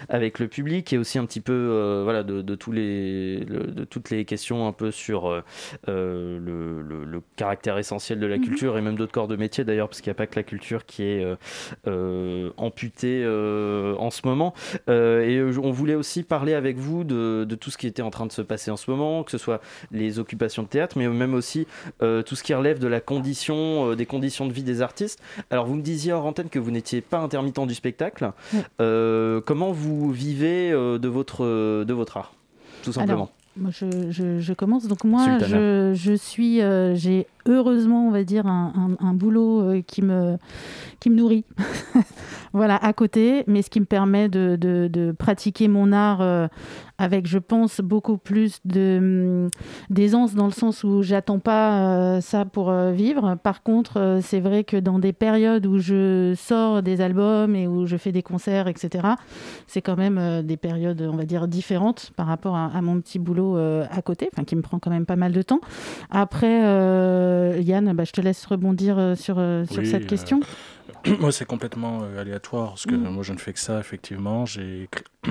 avec 0.09 0.39
le 0.39 0.49
public 0.49 0.93
et 0.93 0.99
aussi 0.99 1.19
un 1.19 1.27
petit 1.27 1.41
peu 1.41 2.01
voilà, 2.05 2.23
de 2.23 2.55
toutes 2.55 4.11
les 4.11 4.25
questions 4.27 4.67
un 4.67 4.73
peu 4.73 4.91
sur 4.91 5.43
le 5.87 6.84
le, 6.89 7.23
caractère 7.37 7.79
essentiel 7.79 8.21
de 8.21 8.27
la 8.27 8.37
mhm. 8.37 8.45
culture 8.45 8.79
et 8.79 8.81
même 8.81 8.97
d'autres 8.97 9.13
corps 9.13 9.29
de 9.29 9.37
métier 9.37 9.65
d'ailleurs, 9.65 9.89
parce 9.89 10.01
qu'il 10.01 10.11
n'y 10.11 10.15
a 10.15 10.17
pas 10.17 10.27
que 10.27 10.37
la 10.37 10.43
culture 10.43 10.87
qui 10.87 11.03
est 11.03 11.25
euh, 11.25 11.37
euh, 11.87 12.51
amputée 12.57 13.23
euh, 13.25 13.97
en 13.97 14.11
ce 14.11 14.23
moment. 14.25 14.55
et 14.89 15.43
on 15.43 15.71
voulait 15.71 15.95
aussi 15.95 16.23
parler 16.23 16.55
avec 16.55 16.77
vous 16.77 17.05
de, 17.05 17.47
tout 17.61 17.71
ce 17.71 17.79
qui 17.79 17.87
était 17.87 18.03
en 18.03 18.11
train 18.11 18.27
de 18.27 18.33
se 18.33 18.43
passer 18.43 18.71
en 18.71 18.77
ce 18.77 18.91
moment, 18.91 19.25
que 19.25 19.31
ce 19.31 19.39
soit 19.39 19.61
les 19.91 20.19
occupations 20.19 20.63
de 20.63 20.69
théâtre, 20.69 20.99
mais 20.99 21.09
même 21.09 21.35
aussi 21.35 21.67
tout 22.01 22.37
ce 22.37 22.43
qui 22.43 22.55
relève 22.55 22.79
de 22.79 22.89
la 22.89 23.01
condition, 23.01 23.95
des 23.95 24.07
conditions 24.07 24.47
de 24.47 24.53
vie 24.53 24.63
des 24.63 24.83
artistes. 24.83 25.21
Alors 25.51 25.67
vous 25.67 25.75
me 25.75 25.83
disiez 25.83 26.13
hors 26.13 26.27
antenne 26.27 26.49
que 26.49 26.59
vous 26.59 26.71
n'étiez 26.71 27.01
pas 27.01 27.19
intermittent 27.19 27.55
du 27.67 27.75
spectacle. 27.75 28.31
comment 28.79 29.73
vous 29.73 30.11
vivez 30.11 30.71
de, 30.71 31.09
votre, 31.09 31.45
de 31.85 31.93
votre 31.93 32.17
art, 32.17 32.35
tout 32.83 32.93
simplement? 32.93 33.31
Moi, 33.57 33.71
je, 33.71 34.41
je, 34.41 34.53
commence. 34.53 34.87
Donc 34.87 35.05
moi, 35.05 35.39
je, 35.39 35.93
je, 35.95 36.13
suis, 36.13 36.61
euh, 36.61 36.95
j'ai 36.95 37.27
heureusement, 37.47 38.09
on 38.09 38.11
va 38.11 38.25
dire, 38.25 38.47
un, 38.47 38.97
un, 38.99 39.15
boulot 39.15 39.61
euh, 39.61 39.83
qui 39.87 40.03
me, 40.03 40.37
qui 41.01 41.11
me 41.11 41.17
nourrit. 41.17 41.45
voilà, 42.55 42.77
à 42.77 42.93
côté, 42.95 43.45
mais 43.47 43.61
ce 43.61 43.69
qui 43.69 43.81
me 43.81 43.85
permet 43.85 44.31
de, 44.31 44.57
de, 44.59 44.89
de 44.91 45.13
pratiquer 45.13 45.69
mon 45.69 45.93
art 45.93 46.23
euh, 46.23 46.49
avec, 46.97 47.27
je 47.27 47.39
pense, 47.39 47.81
beaucoup 47.81 48.17
plus 48.17 48.61
de, 48.65 48.99
hum, 48.99 49.51
d'aisance 49.91 50.35
dans 50.35 50.47
le 50.47 50.53
sens 50.53 50.83
où 50.85 51.03
j'attends 51.03 51.41
pas 51.41 52.21
ça 52.21 52.45
pour 52.47 52.73
vivre. 52.73 53.37
Par 53.43 53.63
contre, 53.63 54.21
c'est 54.23 54.41
vrai 54.41 54.65
que 54.65 54.77
dans 54.77 54.99
des 54.99 55.13
périodes 55.13 55.67
où 55.67 55.79
je 55.79 56.35
sors 56.37 56.83
des 56.83 57.01
albums 57.01 57.55
et 57.55 57.67
où 57.67 57.87
je 57.87 57.97
fais 57.97 58.13
des 58.13 58.23
concerts, 58.23 58.69
etc., 58.69 59.09
c'est 59.67 59.83
quand 59.83 59.97
même 59.97 60.43
des 60.43 60.57
périodes, 60.57 61.03
on 61.03 61.17
va 61.17 61.25
dire, 61.25 61.49
différentes 61.49 62.13
par 62.17 62.27
rapport 62.27 62.57
à, 62.57 62.67
à 62.67 62.81
mon 62.81 63.01
petit 63.01 63.19
boulot 63.19 63.57
euh, 63.57 63.85
à 63.91 64.03
côté, 64.03 64.29
enfin 64.33 64.45
qui 64.45 64.57
me 64.57 64.63
prend 64.63 64.79
quand 64.79 64.91
même 64.91 65.07
pas 65.07 65.17
mal 65.17 65.33
de 65.33 65.43
temps. 65.43 65.61
Après, 66.11 66.65
euh, 66.65 67.59
Yann, 67.61 67.93
bah, 67.93 68.05
je 68.05 68.13
te 68.13 68.21
laisse 68.21 68.45
rebondir 68.47 68.99
euh, 68.99 69.15
sur, 69.15 69.37
sur 69.71 69.87
cette 69.87 70.07
question. 70.07 70.41
moi, 71.21 71.33
c'est 71.33 71.45
complètement 71.45 72.03
aléatoire 72.19 72.71
parce 72.71 72.87
que 72.87 72.95
mm. 72.95 73.09
moi, 73.09 73.23
je 73.23 73.33
ne 73.33 73.39
fais 73.39 73.53
que 73.53 73.59
ça, 73.59 73.79
effectivement. 73.79 74.47
J'ai 74.47 74.89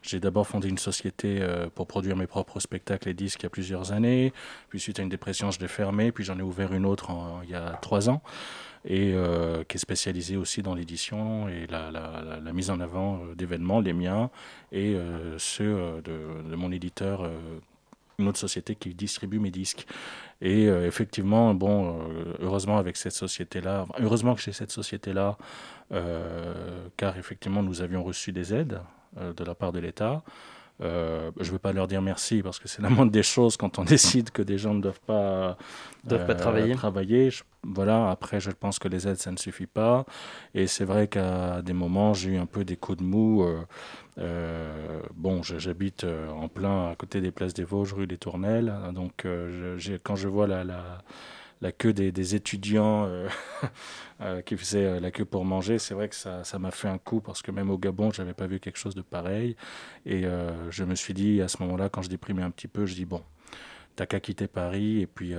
J'ai 0.00 0.20
d'abord 0.20 0.46
fondé 0.46 0.68
une 0.68 0.78
société 0.78 1.44
pour 1.74 1.88
produire 1.88 2.16
mes 2.16 2.28
propres 2.28 2.60
spectacles 2.60 3.08
et 3.08 3.14
disques 3.14 3.40
il 3.40 3.42
y 3.42 3.46
a 3.46 3.50
plusieurs 3.50 3.92
années. 3.92 4.32
Puis 4.68 4.78
suite 4.78 5.00
à 5.00 5.02
une 5.02 5.08
dépression, 5.08 5.50
je 5.50 5.58
l'ai 5.58 5.68
fermée. 5.68 6.12
Puis 6.12 6.22
j'en 6.22 6.38
ai 6.38 6.42
ouvert 6.42 6.72
une 6.72 6.86
autre 6.86 7.10
il 7.42 7.50
y 7.50 7.54
a 7.54 7.76
trois 7.82 8.08
ans 8.08 8.22
et 8.86 9.14
qui 9.68 9.76
est 9.76 9.80
spécialisée 9.80 10.36
aussi 10.36 10.62
dans 10.62 10.74
l'édition 10.74 11.48
et 11.48 11.66
la, 11.66 11.90
la, 11.90 12.38
la, 12.42 12.52
mise 12.52 12.70
en 12.70 12.80
avant 12.80 13.20
d'événements, 13.36 13.80
les 13.80 13.92
miens 13.92 14.30
et 14.70 14.96
ceux 15.36 16.00
de, 16.04 16.48
de, 16.48 16.56
mon 16.56 16.70
éditeur 16.70 17.28
une 18.18 18.28
autre 18.28 18.38
société 18.38 18.74
qui 18.74 18.94
distribue 18.94 19.38
mes 19.38 19.50
disques. 19.50 19.86
Et 20.40 20.64
effectivement, 20.64 21.54
bon, 21.54 22.00
heureusement 22.40 22.78
avec 22.78 22.96
cette 22.96 23.12
société-là, 23.12 23.86
heureusement 23.98 24.34
que 24.34 24.40
j'ai 24.40 24.52
cette 24.52 24.70
société-là, 24.72 25.36
car 26.96 27.16
effectivement 27.16 27.62
nous 27.62 27.80
avions 27.80 28.02
reçu 28.02 28.32
des 28.32 28.54
aides 28.54 28.80
de 29.16 29.44
la 29.44 29.54
part 29.54 29.72
de 29.72 29.80
l'État. 29.80 30.22
Euh, 30.80 31.32
je 31.40 31.48
ne 31.48 31.52
veux 31.52 31.58
pas 31.58 31.72
leur 31.72 31.88
dire 31.88 32.00
merci 32.02 32.40
parce 32.42 32.58
que 32.60 32.68
c'est 32.68 32.82
la 32.82 32.88
moindre 32.88 33.10
des 33.10 33.22
choses 33.22 33.56
quand 33.56 33.78
on 33.78 33.84
décide 33.96 34.30
que 34.30 34.42
des 34.42 34.58
gens 34.58 34.74
ne 34.74 34.80
doivent 34.80 35.00
pas, 35.00 35.56
doivent 36.04 36.26
pas 36.26 36.34
travailler. 36.34 36.74
travailler. 36.74 37.30
voilà, 37.64 38.10
après, 38.10 38.38
je 38.38 38.50
pense 38.50 38.78
que 38.78 38.86
les 38.86 39.08
aides, 39.08 39.16
ça 39.18 39.32
ne 39.32 39.36
suffit 39.36 39.66
pas. 39.66 40.04
Et 40.54 40.66
c'est 40.66 40.84
vrai 40.84 41.08
qu'à 41.08 41.62
des 41.62 41.72
moments, 41.72 42.14
j'ai 42.14 42.30
eu 42.30 42.38
un 42.38 42.46
peu 42.46 42.64
des 42.64 42.76
coups 42.76 42.98
de 42.98 43.04
mou. 43.04 43.42
Euh, 43.42 43.60
euh, 44.18 45.00
bon, 45.14 45.42
j'habite 45.42 46.04
en 46.04 46.48
plein 46.48 46.90
à 46.90 46.94
côté 46.94 47.20
des 47.20 47.32
places 47.32 47.54
des 47.54 47.64
Vosges, 47.64 47.92
rue 47.92 48.06
des 48.06 48.18
Tournelles. 48.18 48.72
Donc, 48.92 49.26
quand 50.04 50.16
je 50.16 50.28
vois 50.28 50.46
la, 50.46 50.64
la 50.64 50.98
la 51.60 51.72
queue 51.72 51.92
des, 51.92 52.34
étudiants 52.34 53.04
euh, 53.06 53.28
euh, 54.20 54.42
qui 54.42 54.56
faisaient 54.56 54.84
euh, 54.84 55.00
la 55.00 55.10
queue 55.10 55.24
pour 55.24 55.44
manger, 55.44 55.78
c'est 55.78 55.94
vrai 55.94 56.08
que 56.08 56.14
ça, 56.14 56.42
m'a 56.58 56.70
fait 56.70 56.88
un 56.88 56.98
coup 56.98 57.20
parce 57.20 57.42
que 57.42 57.50
même 57.50 57.70
au 57.70 57.78
Gabon, 57.78 58.10
je 58.12 58.22
n'avais 58.22 58.34
pas 58.34 58.46
vu 58.46 58.60
quelque 58.60 58.78
chose 58.78 58.94
de 58.94 59.02
pareil. 59.02 59.56
Et 60.06 60.24
je 60.70 60.84
me 60.84 60.94
suis 60.94 61.14
dit, 61.14 61.42
à 61.42 61.48
ce 61.48 61.62
moment-là, 61.62 61.88
quand 61.88 62.02
je 62.02 62.08
déprimais 62.08 62.42
un 62.42 62.50
petit 62.50 62.68
peu, 62.68 62.86
je 62.86 62.94
dis, 62.94 63.04
bon, 63.04 63.22
t'as 63.96 64.06
qu'à 64.06 64.20
quitter 64.20 64.46
Paris 64.46 65.00
et 65.00 65.06
puis 65.06 65.34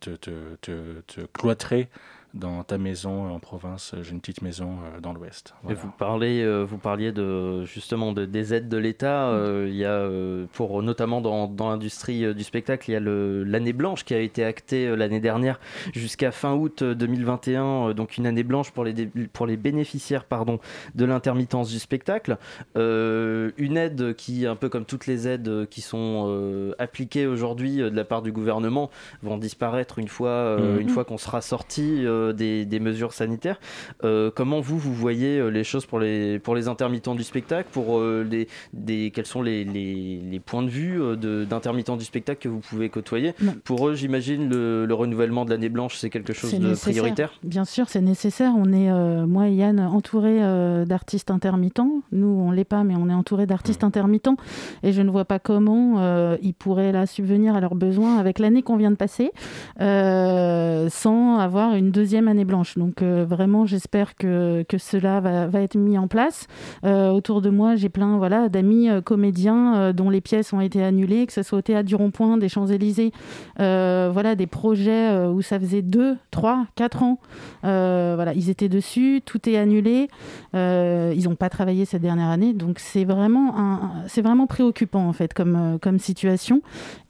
te, 0.00 0.16
te, 0.16 0.56
te, 0.60 1.00
te, 1.00 1.20
cloîtrer 1.32 1.88
dans 2.34 2.64
ta 2.64 2.78
maison 2.78 3.32
en 3.32 3.38
province. 3.38 3.94
J'ai 4.02 4.10
une 4.10 4.20
petite 4.20 4.42
maison 4.42 4.70
euh, 4.70 5.00
dans 5.00 5.12
l'Ouest. 5.12 5.54
Et 5.70 5.74
vous 5.74 5.90
parlez, 5.90 6.42
euh, 6.42 6.64
vous 6.64 6.78
parliez 6.78 7.12
de 7.12 7.64
justement 7.64 8.12
de, 8.12 8.24
des 8.24 8.54
aides 8.54 8.68
de 8.68 8.76
l'État. 8.76 9.28
Mm. 9.28 9.34
Euh, 9.34 9.66
il 9.68 9.76
y 9.76 9.84
a 9.84 10.08
pour 10.52 10.82
notamment 10.82 11.20
dans, 11.20 11.46
dans 11.46 11.70
l'industrie 11.70 12.34
du 12.34 12.44
spectacle, 12.44 12.90
il 12.90 12.94
y 12.94 12.96
a 12.96 13.00
l'année 13.00 13.72
blanche 13.72 14.04
qui 14.04 14.14
a 14.14 14.18
été 14.18 14.44
actée 14.44 14.94
l'année 14.96 15.20
dernière 15.20 15.60
jusqu'à 15.92 16.32
fin 16.32 16.54
août 16.54 16.82
2021. 16.82 17.94
donc 17.94 18.16
une 18.16 18.26
année 18.26 18.42
blanche 18.42 18.72
pour 18.72 18.84
les 18.84 19.06
pour 19.32 19.46
les 19.46 19.56
bénéficiaires 19.56 20.24
pardon 20.24 20.58
de 20.94 21.04
l'intermittence 21.04 21.70
du 21.70 21.78
spectacle. 21.78 22.36
une 22.74 23.76
aide 23.76 24.14
qui, 24.16 24.46
un 24.46 24.56
peu 24.56 24.68
comme 24.68 24.84
toutes 24.84 25.06
les 25.06 25.28
aides 25.28 25.66
qui 25.70 25.80
sont 25.80 26.74
appliquées 26.78 27.26
aujourd'hui 27.26 27.76
de 27.76 27.88
la 27.88 28.04
part 28.04 28.22
du 28.22 28.32
gouvernement, 28.32 28.90
vont 29.22 29.38
disparaître 29.38 29.98
une 29.98 30.08
fois 30.08 30.58
mm. 30.58 30.80
une 30.80 30.88
fois 30.88 31.04
qu'on 31.04 31.18
sera 31.18 31.40
sorti 31.40 32.04
euh, 32.24 32.64
des, 32.64 32.80
mesures 32.80 33.12
sanitaires. 33.12 33.60
Euh, 34.04 34.30
comment 34.34 34.60
vous, 34.60 34.78
vous 34.78 34.92
voyez 34.92 35.38
euh, 35.38 35.48
les 35.48 35.64
choses 35.64 35.86
pour 35.86 35.98
les, 35.98 36.38
pour 36.38 36.54
les 36.54 36.68
intermittents 36.68 37.14
du 37.14 37.22
spectacle 37.22 37.68
pour 37.72 38.02
les, 38.02 38.48
des, 38.72 39.10
Quels 39.14 39.26
sont 39.26 39.42
les, 39.42 39.64
les, 39.64 40.40
points 40.40 40.62
de 40.62 40.68
vue 40.68 41.00
d'intermittents 41.46 41.96
du 41.96 42.04
spectacle 42.04 42.40
que 42.42 42.48
vous 42.48 42.60
pouvez 42.60 42.88
côtoyer? 42.88 43.34
Pour 43.64 43.88
eux, 43.88 43.94
j'imagine, 43.94 44.48
le, 44.48 44.94
renouvellement 44.94 45.44
de 45.44 45.50
l'année 45.50 45.68
blanche, 45.68 45.96
c'est 45.96 46.10
quelque 46.10 46.32
chose 46.32 46.52
de 46.58 46.74
prioritaire? 46.74 47.32
Bien 47.42 47.64
sûr, 47.64 47.88
c'est 47.88 48.00
nécessaire. 48.00 48.52
On 48.56 48.72
est, 48.72 49.26
moi 49.26 49.48
et 49.48 49.54
Yann, 49.54 49.80
entourés 49.80 50.40
d'artistes 50.86 51.30
intermittents. 51.30 52.02
Nous, 52.12 52.26
on 52.26 52.50
ne 52.50 52.56
l'est 52.56 52.64
pas, 52.64 52.84
mais 52.84 52.94
on 52.96 53.08
est 53.08 53.14
entourés 53.14 53.46
d'artistes 53.46 53.82
mmh. 53.82 53.86
intermittents. 53.86 54.36
Et 54.82 54.92
je 54.92 55.02
ne 55.02 55.10
vois 55.10 55.24
pas 55.24 55.38
comment 55.38 56.36
ils 56.42 56.54
pourraient 56.54 56.92
là 56.92 57.06
subvenir 57.06 57.56
à 57.56 57.60
leurs 57.60 57.74
besoins 57.74 58.18
avec 58.18 58.38
l'année 58.38 58.62
qu'on 58.62 58.76
vient 58.76 58.90
de 58.90 58.96
passer, 58.96 59.32
sans 59.78 61.38
avoir 61.38 61.74
une 61.74 61.90
deuxième 61.90 62.13
année 62.16 62.44
blanche. 62.44 62.78
Donc 62.78 63.02
euh, 63.02 63.24
vraiment, 63.28 63.66
j'espère 63.66 64.16
que, 64.16 64.64
que 64.68 64.78
cela 64.78 65.20
va, 65.20 65.46
va, 65.46 65.60
être 65.60 65.76
mis 65.76 65.98
en 65.98 66.08
place. 66.08 66.46
Euh, 66.84 67.10
autour 67.10 67.42
de 67.42 67.50
moi, 67.50 67.76
j'ai 67.76 67.88
plein 67.88 68.16
voilà, 68.18 68.48
d'amis 68.48 68.88
euh, 68.88 69.00
comédiens 69.00 69.92
dont 69.92 70.10
les 70.10 70.20
pièces 70.20 70.52
ont 70.52 70.60
été 70.60 70.82
annulées, 70.82 71.26
que 71.26 71.32
ce 71.32 71.42
soit 71.42 71.58
au 71.58 71.62
Théâtre 71.62 71.86
du 71.86 71.94
Rond-Point, 71.94 72.38
des 72.38 72.48
Champs-Élysées, 72.48 73.12
voilà, 73.58 74.34
des 74.34 74.46
projets 74.46 75.26
où 75.26 75.42
ça 75.42 75.58
faisait 75.58 75.82
2, 75.82 76.16
3, 76.30 76.66
4 76.76 77.02
ans. 77.02 77.18
voilà, 77.62 78.32
ils 78.34 78.50
étaient 78.50 78.68
dessus, 78.68 79.20
tout 79.24 79.48
est 79.48 79.56
annulé. 79.56 80.08
ils 80.54 81.24
n'ont 81.24 81.36
pas 81.36 81.48
travaillé 81.48 81.84
cette 81.84 82.02
dernière 82.02 82.28
année. 82.28 82.52
Donc 82.52 82.78
c'est 82.78 83.04
vraiment, 83.04 83.58
un, 83.58 84.04
c'est 84.06 84.22
vraiment 84.22 84.46
préoccupant 84.46 85.06
en 85.06 85.12
fait 85.12 85.34
comme, 85.34 85.78
comme 85.80 85.98
situation. 85.98 86.62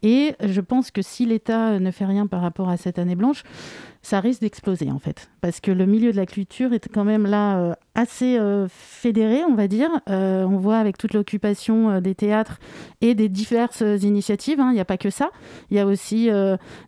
Et 0.02 0.34
je 0.44 0.60
pense 0.60 0.90
que 0.90 1.02
si 1.02 1.26
l'État 1.26 1.78
ne 1.78 1.90
fait 1.90 2.06
rien 2.06 2.26
par 2.26 2.40
rapport 2.40 2.68
à 2.68 2.76
cette 2.76 2.98
année 2.98 3.16
blanche, 3.16 3.42
ça 4.04 4.20
risque 4.20 4.42
d'exploser 4.42 4.90
en 4.90 4.98
fait. 4.98 5.30
Parce 5.40 5.60
que 5.60 5.70
le 5.70 5.86
milieu 5.86 6.12
de 6.12 6.16
la 6.16 6.26
culture 6.26 6.72
est 6.74 6.88
quand 6.92 7.04
même 7.04 7.26
là 7.26 7.58
euh, 7.58 7.74
assez 7.94 8.38
euh, 8.38 8.68
fédéré, 8.68 9.42
on 9.48 9.54
va 9.54 9.66
dire. 9.66 9.88
Euh, 10.10 10.44
on 10.44 10.58
voit 10.58 10.76
avec 10.76 10.98
toute 10.98 11.14
l'occupation 11.14 12.00
des 12.00 12.14
théâtres 12.14 12.58
et 13.00 13.14
des 13.14 13.30
diverses 13.30 13.82
initiatives, 14.02 14.60
hein, 14.60 14.68
il 14.70 14.74
n'y 14.74 14.80
a 14.80 14.84
pas 14.84 14.98
que 14.98 15.10
ça. 15.10 15.30
Il 15.70 15.76
y 15.76 15.80
a 15.80 15.86
aussi 15.86 16.28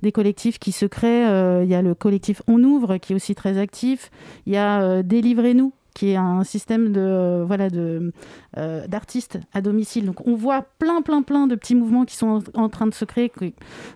des 0.03 0.13
collectifs 0.13 0.59
qui 0.59 0.73
se 0.73 0.85
créent. 0.85 1.63
Il 1.63 1.69
y 1.69 1.75
a 1.75 1.83
le 1.83 1.95
collectif 1.95 2.43
On 2.47 2.63
Ouvre 2.63 2.99
qui 2.99 3.13
est 3.13 3.17
aussi 3.17 3.35
très 3.35 3.59
actif. 3.59 4.11
Il 4.47 4.53
y 4.53 4.57
a 4.57 5.03
Délivrez-nous 5.03 5.73
qui 5.97 6.11
est 6.11 6.17
un 6.17 6.45
système 6.45 6.93
de 6.93 7.43
voilà 7.47 7.71
de 7.71 8.13
d'artistes 8.55 9.39
à 9.55 9.63
domicile. 9.63 10.05
Donc 10.05 10.27
on 10.27 10.35
voit 10.35 10.67
plein 10.79 11.01
plein 11.01 11.23
plein 11.23 11.47
de 11.47 11.55
petits 11.55 11.75
mouvements 11.75 12.05
qui 12.05 12.17
sont 12.17 12.43
en, 12.55 12.69
train 12.69 12.87
de 12.87 12.95
se 12.95 13.05
créer, 13.05 13.33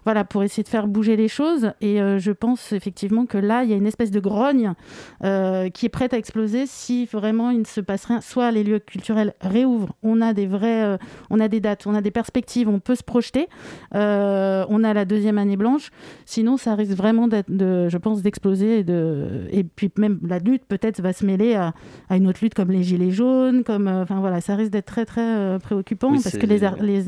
voilà 0.04 0.24
pour 0.24 0.42
essayer 0.42 0.62
de 0.62 0.68
faire 0.68 0.88
bouger 0.88 1.16
les 1.16 1.28
choses. 1.28 1.72
Et 1.82 1.98
je 1.98 2.32
pense 2.32 2.72
effectivement 2.72 3.26
que 3.26 3.36
là 3.36 3.64
il 3.64 3.70
y 3.70 3.74
a 3.74 3.76
une 3.76 3.86
espèce 3.86 4.10
de 4.10 4.20
grogne 4.20 4.72
qui 5.20 5.86
est 5.86 5.90
prête 5.90 6.14
à 6.14 6.18
exploser 6.18 6.64
si 6.66 7.04
vraiment 7.04 7.50
il 7.50 7.60
ne 7.60 7.64
se 7.64 7.80
passe 7.82 8.06
rien. 8.06 8.20
Soit 8.22 8.50
les 8.50 8.64
lieux 8.64 8.78
culturels 8.78 9.34
réouvrent, 9.42 9.94
on 10.02 10.22
a 10.22 10.32
des 10.32 10.46
vrais, 10.46 10.98
on 11.28 11.38
a 11.38 11.48
des 11.48 11.60
dates, 11.60 11.86
on 11.86 11.94
a 11.94 12.00
des 12.00 12.10
perspectives, 12.10 12.68
on 12.68 12.80
peut 12.80 12.94
se 12.94 13.04
projeter. 13.04 13.48
on 13.92 14.84
a 14.84 14.94
la 14.94 15.04
deuxième 15.04 15.36
année 15.36 15.58
blanche. 15.58 15.90
Sinon 16.24 16.56
ça 16.56 16.74
risque 16.74 16.96
vraiment 16.96 17.28
de, 17.28 17.88
je 17.88 17.98
pense, 17.98 18.22
d'exploser 18.22 18.84
de 18.84 19.46
et 19.50 19.64
puis 19.64 19.90
même 19.98 20.18
la 20.26 20.38
lutte 20.38 20.64
peut-être 20.66 21.00
va 21.00 21.12
se 21.12 21.24
mêler 21.24 21.54
à, 21.54 21.74
une 22.16 22.26
autre 22.26 22.40
lutte 22.42 22.54
comme 22.54 22.70
les 22.70 22.82
gilets 22.82 23.10
jaunes, 23.10 23.62
comme 23.64 23.88
euh, 23.88 24.02
enfin 24.02 24.20
voilà, 24.20 24.40
ça 24.40 24.56
risque 24.56 24.72
d'être 24.72 24.86
très 24.86 25.06
très 25.06 25.20
euh, 25.20 25.58
préoccupant 25.58 26.12
parce 26.12 26.36
que 26.36 26.46
les, 26.46 26.60
les, 26.80 27.04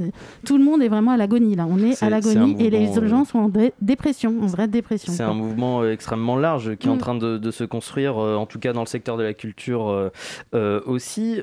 tout 0.47 0.59
le 0.59 0.65
monde 0.65 0.83
est 0.83 0.89
vraiment 0.89 1.13
à 1.13 1.17
l'agonie 1.17 1.57
là. 1.57 1.67
On 1.69 1.79
est, 1.79 2.03
à 2.03 2.11
l'agonie 2.11 2.57
et 2.59 2.71
les 2.71 2.99
euh, 2.99 3.07
gens 3.07 3.25
sont 3.25 3.39
en 3.39 3.51
dépression, 3.81 4.43
en 4.43 4.47
vraie 4.47 4.69
dépression. 4.69 5.13
C'est 5.13 5.23
un 5.23 5.35
mouvement 5.35 5.85
extrêmement 5.87 6.37
large 6.37 6.77
qui 6.77 6.87
est 6.87 6.91
en 6.91 6.97
mm. 6.97 6.99
train 6.99 7.15
de, 7.15 7.51
se 7.51 7.65
construire, 7.65 8.17
en 8.17 8.47
tout 8.47 8.59
cas 8.59 8.73
dans 8.73 8.81
le 8.81 8.87
secteur 8.87 9.17
de 9.17 9.23
la 9.23 9.35
culture 9.35 10.11
aussi. 10.53 11.41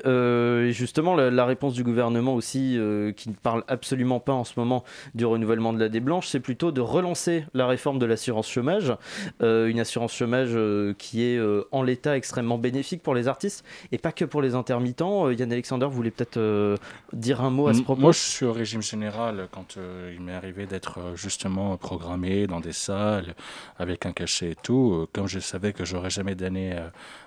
justement, 0.70 1.14
la, 1.14 1.44
réponse 1.44 1.74
du 1.74 1.84
gouvernement 1.84 2.34
aussi, 2.34 2.78
qui 3.16 3.28
ne 3.28 3.34
parle 3.34 3.64
absolument 3.68 4.20
pas 4.20 4.32
en 4.32 4.44
ce 4.44 4.54
moment 4.56 4.84
du 5.14 5.24
renouvellement 5.24 5.72
de 5.72 5.78
la 5.78 5.88
déblanche, 5.88 6.28
c'est 6.28 6.40
plutôt 6.40 6.72
de 6.72 6.80
relancer 6.80 7.44
la 7.54 7.66
réforme 7.66 7.98
de 7.98 8.06
l'assurance 8.06 8.48
chômage, 8.48 8.92
une 9.40 9.80
assurance 9.80 10.14
chômage 10.14 10.56
qui 10.98 11.22
est 11.22 11.40
en 11.70 11.82
l'état 11.82 12.16
extrêmement 12.16 12.58
bénéfique 12.58 13.02
pour 13.02 13.14
les 13.14 13.28
artistes 13.30 13.64
et 13.92 13.98
pas 13.98 14.12
que 14.12 14.24
pour 14.24 14.42
les 14.42 14.54
intermittents. 14.54 15.26
Euh, 15.26 15.34
Yann 15.34 15.50
Alexander 15.50 15.86
voulait 15.90 16.10
peut-être 16.10 16.36
euh, 16.36 16.76
dire 17.12 17.40
un 17.40 17.50
mot 17.50 17.68
à 17.68 17.74
ce 17.74 17.80
propos? 17.82 18.00
Moi, 18.02 18.12
je 18.12 18.18
suis 18.18 18.44
au 18.44 18.52
régime 18.52 18.82
général 18.82 19.48
quand 19.50 19.76
il 20.12 20.20
m'est 20.20 20.34
arrivé 20.34 20.66
d'être 20.66 20.98
justement 21.14 21.76
programmé 21.76 22.46
dans 22.46 22.60
des 22.60 22.72
salles 22.72 23.34
avec 23.78 24.04
un 24.04 24.12
cachet 24.12 24.50
et 24.50 24.56
tout. 24.56 25.06
comme 25.12 25.26
je 25.26 25.38
savais 25.38 25.72
que 25.72 25.84
j'aurais 25.84 26.10
jamais 26.10 26.34
d'année 26.34 26.76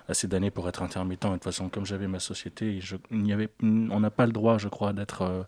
assez 0.08 0.28
d'années 0.28 0.50
pour 0.50 0.68
être 0.68 0.82
intermittent. 0.82 1.24
Et 1.24 1.28
de 1.28 1.34
toute 1.34 1.44
façon, 1.44 1.68
comme 1.68 1.86
j'avais 1.86 2.08
ma 2.08 2.20
société, 2.20 2.80
je, 2.80 2.96
il 3.10 3.26
y 3.26 3.32
avait, 3.32 3.48
on 3.62 4.00
n'a 4.00 4.10
pas 4.10 4.26
le 4.26 4.32
droit, 4.32 4.58
je 4.58 4.68
crois, 4.68 4.92
d'être, 4.92 5.46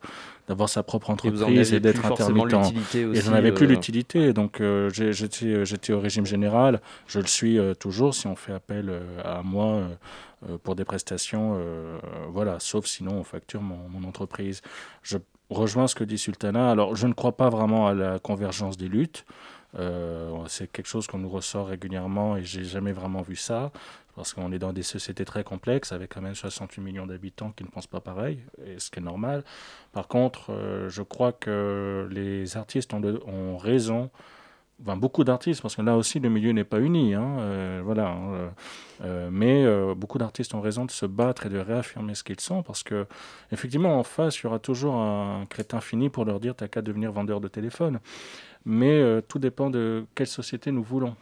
d'avoir 0.49 0.69
sa 0.69 0.83
propre 0.83 1.11
entreprise 1.11 1.73
et, 1.73 1.81
d'être 1.81 2.05
intermittent. 2.05 2.55
et 2.95 3.21
j'en 3.21 3.33
avais 3.33 3.53
plus 3.53 3.67
l'utilité. 3.67 4.33
Donc 4.33 4.63
j'étais, 4.93 5.65
j'étais 5.65 5.93
au 5.93 6.01
régime 6.01 6.27
général. 6.27 6.81
Je 7.07 7.19
le 7.21 7.27
suis 7.27 7.59
toujours 7.79 8.15
si 8.15 8.27
on 8.27 8.37
fait 8.37 8.53
appel 8.53 8.89
euh, 8.89 9.23
à 9.25 9.43
moi 9.43 9.67
euh, 9.67 9.95
euh, 10.49 10.59
pour 10.59 10.75
des 10.77 10.85
prestations, 10.85 11.59
voilà, 12.31 12.61
sauf 12.61 12.87
sinon 12.87 13.13
on 13.13 13.25
facture 13.25 13.63
mon, 13.63 14.05
entreprise. 14.07 14.61
Je 15.03 15.19
rejoins 15.51 15.87
ce 15.87 15.95
que 15.95 16.05
dit 16.05 16.19
Sultana. 16.19 16.71
Alors, 16.71 16.95
je 16.95 17.07
ne 17.07 17.15
crois 17.15 17.37
pas 17.37 17.49
vraiment 17.49 17.87
à 17.87 17.95
la 17.95 18.19
convergence 18.19 18.77
des 18.77 18.89
luttes. 18.89 19.25
c'est 20.49 20.71
quelque 20.71 20.87
chose 20.89 21.07
qu'on 21.07 21.19
nous 21.19 21.29
ressort 21.29 21.69
régulièrement 21.69 22.37
et 22.37 22.45
j'ai 22.45 22.65
jamais 22.65 22.93
vraiment 22.93 23.23
vu 23.23 23.37
ça 23.37 23.73
parce 24.17 24.33
qu'on 24.33 24.51
est 24.53 24.59
dans 24.59 24.73
des 24.73 24.83
sociétés 24.83 25.25
très 25.25 25.45
complexes 25.45 25.93
avec 25.93 26.15
quand 26.15 26.23
même 26.23 26.35
68 26.35 26.81
millions 26.83 27.07
d'habitants 27.07 27.53
qui 27.53 27.63
ne 27.65 27.69
pensent 27.69 27.87
pas 27.87 28.01
pareil, 28.01 28.41
et 28.67 28.79
ce 28.79 28.91
qui 28.91 28.99
est 28.99 29.03
normal. 29.03 29.45
Par 29.93 30.09
contre, 30.09 30.87
je 30.89 31.03
crois 31.03 31.33
que 31.33 32.09
les 32.11 32.57
artistes 32.57 32.93
ont, 32.95 33.57
raison 33.59 34.11
beaucoup 34.79 35.25
d'artistes, 35.25 35.63
parce 35.63 35.77
que 35.77 35.83
là 35.83 35.97
aussi 35.97 36.21
le 36.21 36.29
milieu 36.29 36.53
n'est 36.53 36.65
pas 36.65 36.81
uni, 36.81 37.15
hein, 37.15 37.39
euh, 37.39 37.81
voilà. 37.85 38.09
Hein, 38.09 38.33
euh, 38.33 38.49
euh, 39.05 39.29
mais 39.31 39.95
beaucoup 39.95 40.19
d'artistes 40.19 40.55
ont 40.55 40.61
raison 40.61 40.85
de 40.85 40.91
se 40.91 41.07
battre 41.07 41.47
et 41.47 41.49
de 41.49 41.59
réaffirmer 41.59 42.15
ce 42.15 42.25
qu'ils 42.25 42.41
sont, 42.41 42.63
parce 42.63 42.83
que 42.83 43.07
effectivement 43.53 43.99
en 43.99 44.03
face 44.03 44.39
il 44.39 44.45
y 44.45 44.47
aura 44.47 44.59
toujours 44.59 44.97
un 44.97 45.47
crétin 45.47 45.81
fini 45.81 46.09
pour 46.09 46.25
leur 46.25 46.41
dire 46.41 46.55
t'as 46.55 46.69
qu'à 46.69 46.83
devenir 46.83 47.13
vendeur 47.13 47.41
de 47.41 47.49
téléphone. 47.49 48.01
Mais 48.65 49.23
tout 49.29 49.39
dépend 49.39 49.71
de 49.71 50.07
quelle 50.15 50.27
société 50.27 50.73
nous 50.73 50.83
voulons 50.83 51.15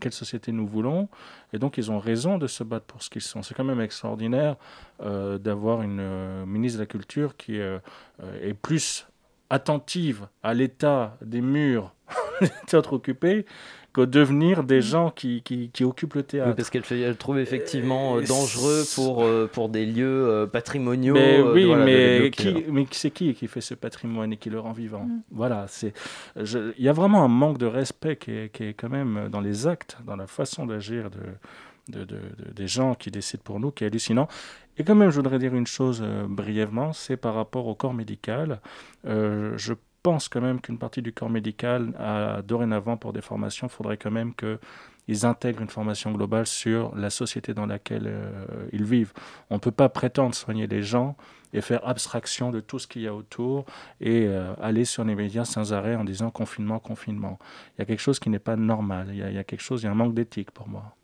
quelle 0.00 0.12
société 0.12 0.52
nous 0.52 0.66
voulons. 0.66 1.08
Et 1.52 1.58
donc, 1.58 1.78
ils 1.78 1.90
ont 1.90 1.98
raison 1.98 2.38
de 2.38 2.46
se 2.46 2.64
battre 2.64 2.86
pour 2.86 3.02
ce 3.02 3.10
qu'ils 3.10 3.22
sont. 3.22 3.42
C'est 3.42 3.54
quand 3.54 3.64
même 3.64 3.80
extraordinaire 3.80 4.56
d'avoir 5.00 5.82
une 5.82 6.44
ministre 6.44 6.78
de 6.78 6.82
la 6.82 6.86
Culture 6.86 7.36
qui 7.36 7.56
est 7.56 8.54
plus 8.62 9.06
attentive 9.50 10.28
à 10.42 10.54
l'état 10.54 11.16
des 11.22 11.40
murs 11.40 11.94
théâtre 12.66 12.92
occupé 12.92 13.44
que 13.92 14.02
devenir 14.02 14.64
des 14.64 14.78
mm. 14.78 14.82
gens 14.82 15.10
qui, 15.10 15.42
qui, 15.42 15.70
qui 15.70 15.84
occupent 15.84 16.14
le 16.14 16.22
théâtre. 16.22 16.54
parce 16.54 16.70
qu'elle 16.70 16.82
elle 16.90 17.16
trouve 17.16 17.38
effectivement 17.38 18.16
euh, 18.16 18.22
dangereux 18.22 18.84
pour, 18.94 19.24
euh, 19.24 19.48
pour 19.50 19.68
des 19.68 19.86
lieux 19.86 20.28
euh, 20.28 20.46
patrimoniaux. 20.46 21.14
Mais, 21.14 21.40
oui, 21.40 21.74
mais, 21.74 22.30
qui, 22.30 22.64
mais 22.70 22.86
c'est 22.90 23.10
qui 23.10 23.34
qui 23.34 23.48
fait 23.48 23.60
ce 23.60 23.74
patrimoine 23.74 24.32
et 24.32 24.36
qui 24.36 24.50
le 24.50 24.60
rend 24.60 24.72
vivant 24.72 25.04
mm. 25.04 25.22
Voilà, 25.30 25.66
c'est 25.68 25.92
il 26.36 26.84
y 26.84 26.88
a 26.88 26.92
vraiment 26.92 27.24
un 27.24 27.28
manque 27.28 27.58
de 27.58 27.66
respect 27.66 28.16
qui 28.16 28.32
est, 28.32 28.52
qui 28.52 28.64
est, 28.64 28.74
quand 28.74 28.88
même 28.88 29.28
dans 29.30 29.40
les 29.40 29.66
actes, 29.66 29.98
dans 30.06 30.16
la 30.16 30.26
façon 30.26 30.66
d'agir 30.66 31.10
de, 31.10 31.98
de, 31.98 32.04
de, 32.04 32.20
des 32.54 32.68
gens 32.68 32.94
qui 32.94 33.10
décident 33.10 33.42
pour 33.44 33.58
nous, 33.58 33.70
qui 33.70 33.84
est 33.84 33.86
hallucinant. 33.86 34.28
Et 34.76 34.84
quand 34.84 34.94
même, 34.94 35.10
je 35.10 35.16
voudrais 35.16 35.38
dire 35.38 35.54
une 35.54 35.66
chose 35.66 36.04
brièvement, 36.28 36.92
c'est 36.92 37.16
par 37.16 37.34
rapport 37.34 37.66
au 37.66 37.74
corps 37.74 37.94
médical. 37.94 38.60
je 39.04 39.72
pense 40.02 40.28
quand 40.28 40.40
même 40.40 40.60
qu'une 40.60 40.78
partie 40.78 41.02
du 41.02 41.12
corps 41.12 41.30
médical, 41.30 41.92
a, 41.98 42.42
dorénavant, 42.42 42.96
pour 42.96 43.12
des 43.12 43.20
formations, 43.20 43.66
il 43.66 43.70
faudrait 43.70 43.96
quand 43.96 44.10
même 44.10 44.32
qu'ils 44.34 45.26
intègrent 45.26 45.62
une 45.62 45.68
formation 45.68 46.12
globale 46.12 46.46
sur 46.46 46.94
la 46.96 47.10
société 47.10 47.54
dans 47.54 47.66
laquelle 47.66 48.06
euh, 48.06 48.68
ils 48.72 48.84
vivent. 48.84 49.12
On 49.50 49.54
ne 49.54 49.60
peut 49.60 49.70
pas 49.70 49.88
prétendre 49.88 50.34
soigner 50.34 50.66
les 50.66 50.82
gens 50.82 51.16
et 51.52 51.60
faire 51.60 51.86
abstraction 51.86 52.50
de 52.50 52.60
tout 52.60 52.78
ce 52.78 52.86
qu'il 52.86 53.02
y 53.02 53.06
a 53.06 53.14
autour 53.14 53.64
et 54.00 54.26
euh, 54.26 54.54
aller 54.60 54.84
sur 54.84 55.04
les 55.04 55.14
médias 55.14 55.44
sans 55.44 55.72
arrêt 55.72 55.96
en 55.96 56.04
disant 56.04 56.30
confinement, 56.30 56.78
confinement. 56.78 57.38
Il 57.76 57.80
y 57.80 57.82
a 57.82 57.84
quelque 57.86 58.00
chose 58.00 58.18
qui 58.18 58.28
n'est 58.28 58.38
pas 58.38 58.56
normal, 58.56 59.08
il 59.10 59.16
y, 59.16 59.22
a, 59.22 59.30
il 59.30 59.34
y 59.34 59.38
a 59.38 59.44
quelque 59.44 59.62
chose, 59.62 59.82
il 59.82 59.86
y 59.86 59.88
a 59.88 59.92
un 59.92 59.94
manque 59.94 60.14
d'éthique 60.14 60.50
pour 60.50 60.68
moi. 60.68 60.97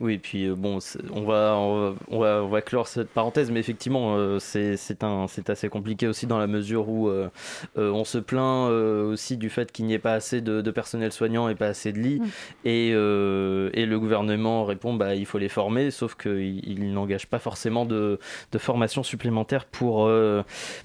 Oui, 0.00 0.14
et 0.14 0.18
puis 0.18 0.46
euh, 0.46 0.54
bon, 0.54 0.78
on 1.12 1.24
va, 1.24 1.56
on 1.58 2.18
va, 2.18 2.42
on 2.42 2.48
va, 2.48 2.62
clore 2.62 2.88
cette 2.88 3.10
parenthèse, 3.10 3.50
mais 3.50 3.60
effectivement, 3.60 4.16
euh, 4.16 4.38
c'est 4.38 5.04
assez 5.50 5.68
compliqué 5.68 6.08
aussi 6.08 6.26
dans 6.26 6.38
la 6.38 6.46
mesure 6.46 6.88
où 6.88 7.08
euh, 7.08 7.28
on 7.76 8.04
se 8.04 8.16
plaint 8.16 8.70
aussi 8.70 9.36
du 9.36 9.50
fait 9.50 9.70
qu'il 9.70 9.84
n'y 9.84 9.92
ait 9.92 9.98
pas 9.98 10.14
assez 10.14 10.40
de, 10.40 10.70
personnel 10.70 11.12
soignant 11.12 11.50
et 11.50 11.54
pas 11.54 11.66
assez 11.66 11.92
de 11.92 11.98
lits, 11.98 12.20
mm. 12.20 12.26
et, 12.64 12.88
et, 12.88 13.86
le 13.86 13.96
gouvernement 13.98 14.64
répond 14.64 14.94
bah, 14.94 15.14
il 15.14 15.26
faut 15.26 15.38
les 15.38 15.48
former, 15.48 15.90
sauf 15.90 16.14
qu'il 16.14 16.66
il, 16.66 16.92
n'engage 16.94 17.26
pas 17.26 17.38
forcément 17.38 17.84
de, 17.84 18.18
de, 18.52 18.58
formation 18.58 19.02
supplémentaire 19.02 19.66
pour, 19.66 20.10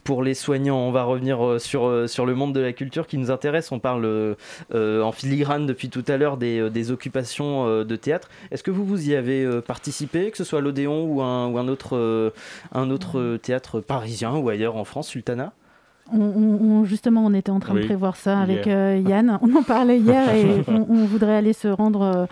pour 0.04 0.24
les 0.24 0.34
soignants. 0.34 0.80
On 0.80 0.92
va 0.92 1.04
revenir 1.04 1.62
sur, 1.62 2.10
sur 2.10 2.26
le 2.26 2.36
monde 2.36 2.54
de 2.54 2.60
la 2.60 2.74
culture 2.74 3.08
qui 3.08 3.18
nous 3.18 3.32
intéresse. 3.32 3.72
On 3.72 3.80
parle 3.80 4.36
en 4.74 5.12
filigrane 5.14 5.66
depuis 5.66 5.90
tout 5.90 6.04
à 6.08 6.18
l'heure 6.18 6.38
des, 6.38 6.70
des 6.70 6.92
occupations 6.92 7.84
de 7.84 7.96
théâtre. 7.96 8.30
Est-ce 8.52 8.64
que 8.64 8.72
vous 8.72 8.86
vous 8.86 9.05
y 9.08 9.16
avez 9.16 9.44
euh, 9.44 9.62
participé, 9.62 10.32
que 10.32 10.38
ce 10.38 10.44
soit 10.44 10.62
l'Odéon 10.62 11.06
ou 11.06 11.22
un, 11.22 11.48
ou 11.48 11.58
un 11.58 11.68
autre, 11.68 11.96
euh, 11.96 12.32
un 12.72 12.90
autre 12.90 13.38
théâtre 13.38 13.82
parisien 13.82 14.36
ou 14.36 14.50
ailleurs 14.50 14.76
en 14.76 14.86
France, 14.86 15.08
Sultana? 15.08 15.54
On, 16.14 16.86
justement, 16.86 17.26
on 17.26 17.34
était 17.34 17.50
en 17.50 17.60
train 17.60 17.74
de 17.74 17.84
prévoir 17.84 18.16
ça 18.16 18.40
avec 18.40 18.68
euh, 18.68 19.02
Yann. 19.08 19.40
On 19.42 19.56
en 19.56 19.64
parlait 19.64 19.98
hier 19.98 20.36
et 20.36 20.64
on, 20.68 21.06
voudrait 21.06 21.36
aller 21.36 21.54
se 21.54 21.68
rendre 21.68 22.02
euh, 22.02 22.26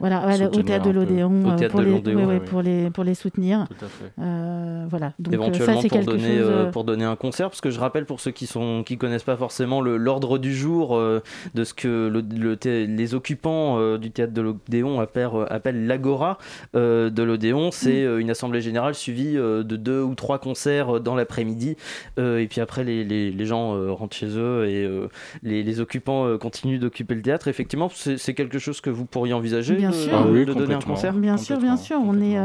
voilà, 0.00 0.26
au 0.52 0.62
théâtre 0.62 0.86
de 0.86 0.90
l'Odéon 0.90 1.32
euh, 1.46 1.68
pour, 1.68 1.80
les, 1.80 2.40
pour, 2.40 2.62
les, 2.62 2.90
pour 2.90 3.04
les 3.04 3.14
soutenir. 3.14 3.66
Tout 3.68 3.84
à 3.84 3.88
fait. 3.88 4.88
voilà. 4.90 5.12
Donc, 5.20 5.34
Éventuellement 5.34 5.82
ça, 5.82 5.88
pour, 5.88 6.04
donner, 6.04 6.42
pour 6.72 6.84
donner 6.84 7.04
un 7.04 7.16
concert, 7.16 7.48
parce 7.48 7.60
que 7.60 7.70
je 7.70 7.78
rappelle 7.78 8.06
pour 8.06 8.20
ceux 8.20 8.32
qui 8.32 8.50
ne 8.58 8.82
qui 8.82 8.98
connaissent 8.98 9.22
pas 9.22 9.36
forcément 9.36 9.80
l'ordre 9.80 10.38
du 10.38 10.54
jour 10.54 10.98
de 10.98 11.64
ce 11.64 11.74
que 11.74 12.08
le, 12.08 12.58
les 12.64 13.14
occupants 13.14 13.96
du 13.98 14.10
théâtre 14.10 14.32
de 14.32 14.42
l'Odéon 14.42 15.00
appellent, 15.00 15.86
l'Agora 15.86 16.38
de 16.74 17.22
l'Odéon. 17.22 17.70
C'est 17.70 18.04
mm. 18.04 18.18
une 18.18 18.30
assemblée 18.30 18.60
générale 18.60 18.94
suivie 18.94 19.34
de 19.34 19.62
deux 19.62 20.02
ou 20.02 20.16
trois 20.16 20.38
concerts 20.38 21.00
dans 21.00 21.14
l'après-midi. 21.14 21.76
et 22.18 22.46
puis 22.50 22.60
après, 22.60 22.82
les 22.82 23.11
les, 23.30 23.46
gens 23.46 23.74
euh, 23.74 23.92
rentrent 23.92 24.16
chez 24.16 24.36
eux 24.36 24.66
et 24.68 24.84
euh, 24.84 25.08
les, 25.42 25.80
occupants 25.80 26.26
euh, 26.26 26.38
continuent 26.38 26.78
d'occuper 26.78 27.14
le 27.14 27.22
théâtre. 27.22 27.48
Effectivement, 27.48 27.90
c'est 27.92 28.34
quelque 28.34 28.58
chose 28.58 28.80
que 28.80 28.90
vous 28.90 29.04
pourriez 29.04 29.32
envisager 29.32 29.74
bien 29.74 29.90
de, 29.90 29.94
sûr. 29.94 30.12
Ah 30.14 30.24
de 30.24 30.52
donner 30.54 30.74
un 30.74 30.80
concert? 30.80 31.14
Bien 31.14 31.36
sûr, 31.36 31.58
bien 31.58 31.76
sûr. 31.76 31.98
On 32.04 32.20
est, 32.20 32.36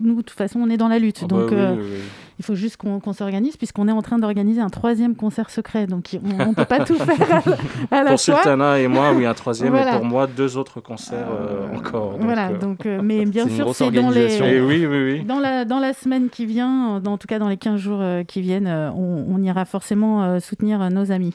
nous, 0.00 0.16
de 0.16 0.22
toute 0.22 0.36
façon, 0.36 0.60
on 0.60 0.70
est 0.70 0.76
dans 0.76 0.88
la 0.88 0.98
lutte. 0.98 1.20
Ah 1.24 1.26
donc, 1.26 1.50
bah 1.50 1.74
il 2.38 2.44
faut 2.44 2.54
juste 2.54 2.76
qu'on 2.76 3.12
s'organise, 3.12 3.56
puisqu'on 3.56 3.88
est 3.88 3.92
en 3.92 4.02
train 4.02 4.18
d'organiser 4.18 4.60
un 4.60 4.70
troisième 4.70 5.16
concert 5.16 5.50
secret. 5.50 5.86
Donc, 5.86 6.18
on 6.22 6.50
ne 6.50 6.54
peut 6.54 6.64
pas 6.64 6.84
tout 6.84 6.96
faire 6.96 7.42
à, 7.90 8.02
la 8.02 8.10
pour 8.10 8.20
fois. 8.20 8.34
Pour 8.34 8.42
Sultana 8.42 8.78
et 8.78 8.88
moi, 8.88 9.12
oui, 9.12 9.26
un 9.26 9.34
troisième. 9.34 9.74
Et 9.74 9.84
pour 9.92 10.04
moi, 10.04 10.26
deux 10.26 10.56
autres 10.56 10.80
concerts 10.80 11.28
encore. 11.74 12.16
voilà, 12.20 12.52
donc, 12.52 12.84
mais 12.84 13.24
bien 13.24 13.48
sûr, 13.48 13.74
c'est 13.74 13.90
dans 13.90 14.10
les. 14.10 14.42
Et 14.42 14.60
oui, 14.60 14.86
oui, 14.86 15.04
oui. 15.04 15.24
Dans 15.24 15.40
la, 15.40 15.64
dans 15.64 15.78
la 15.78 15.92
semaine 15.92 16.28
qui 16.28 16.46
vient, 16.46 17.02
en 17.04 17.18
tout 17.18 17.26
cas 17.26 17.38
dans 17.38 17.48
les 17.48 17.56
15 17.56 17.80
jours 17.80 18.02
qui 18.26 18.40
viennent, 18.40 18.68
on, 18.68 19.26
on 19.28 19.42
ira 19.42 19.64
forcément 19.64 20.22
euh, 20.22 20.40
soutenir 20.40 20.90
nos 20.90 21.12
amis. 21.12 21.34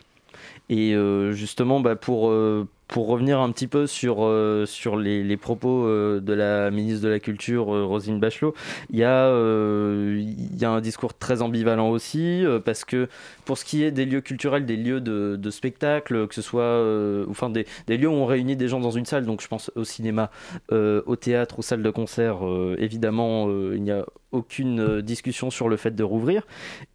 Et 0.69 0.93
euh, 0.93 1.31
justement, 1.31 1.79
bah, 1.79 1.95
pour, 1.95 2.29
euh, 2.29 2.67
pour 2.87 3.07
revenir 3.07 3.39
un 3.39 3.51
petit 3.51 3.67
peu 3.67 3.85
sur, 3.85 4.23
euh, 4.23 4.65
sur 4.65 4.95
les, 4.95 5.37
propos 5.37 5.85
euh, 5.85 6.21
de 6.21 6.33
la 6.33 6.71
ministre 6.71 7.03
de 7.03 7.09
la 7.09 7.19
Culture, 7.19 7.73
euh, 7.73 7.85
Rosine 7.85 8.19
Bachelot, 8.19 8.53
il 8.89 8.99
y, 8.99 9.03
a, 9.03 9.27
y 9.29 10.65
a 10.65 10.69
un 10.69 10.81
discours 10.81 11.13
très 11.13 11.41
ambivalent 11.41 11.89
aussi, 11.89 12.43
parce 12.65 12.85
que 12.85 13.07
pour 13.45 13.57
ce 13.57 13.65
qui 13.65 13.83
est 13.83 13.91
des 13.91 14.05
lieux 14.05 14.21
culturels, 14.21 14.65
des 14.65 14.77
lieux 14.77 15.01
de, 15.01 15.35
de 15.35 15.49
spectacle, 15.49 16.27
que 16.27 16.35
ce 16.35 16.41
soit 16.41 16.81
enfin 17.29 17.49
des, 17.49 17.65
des, 17.87 17.97
lieux 17.97 18.07
où 18.07 18.13
on 18.13 18.25
réunit 18.25 18.55
des 18.55 18.67
gens 18.67 18.79
dans 18.79 18.91
une 18.91 19.05
salle, 19.05 19.25
donc 19.25 19.41
je 19.41 19.47
pense 19.47 19.71
au 19.75 19.83
cinéma, 19.83 20.31
au 20.71 21.15
théâtre, 21.15 21.59
aux 21.59 21.61
salles 21.63 21.83
de 21.83 21.89
concert, 21.89 22.39
évidemment, 22.77 23.49
il 23.49 23.81
n'y 23.81 23.91
a 23.91 24.05
aucune 24.31 25.01
discussion 25.01 25.49
sur 25.49 25.69
le 25.69 25.77
fait 25.77 25.95
de 25.95 26.03
rouvrir. 26.03 26.45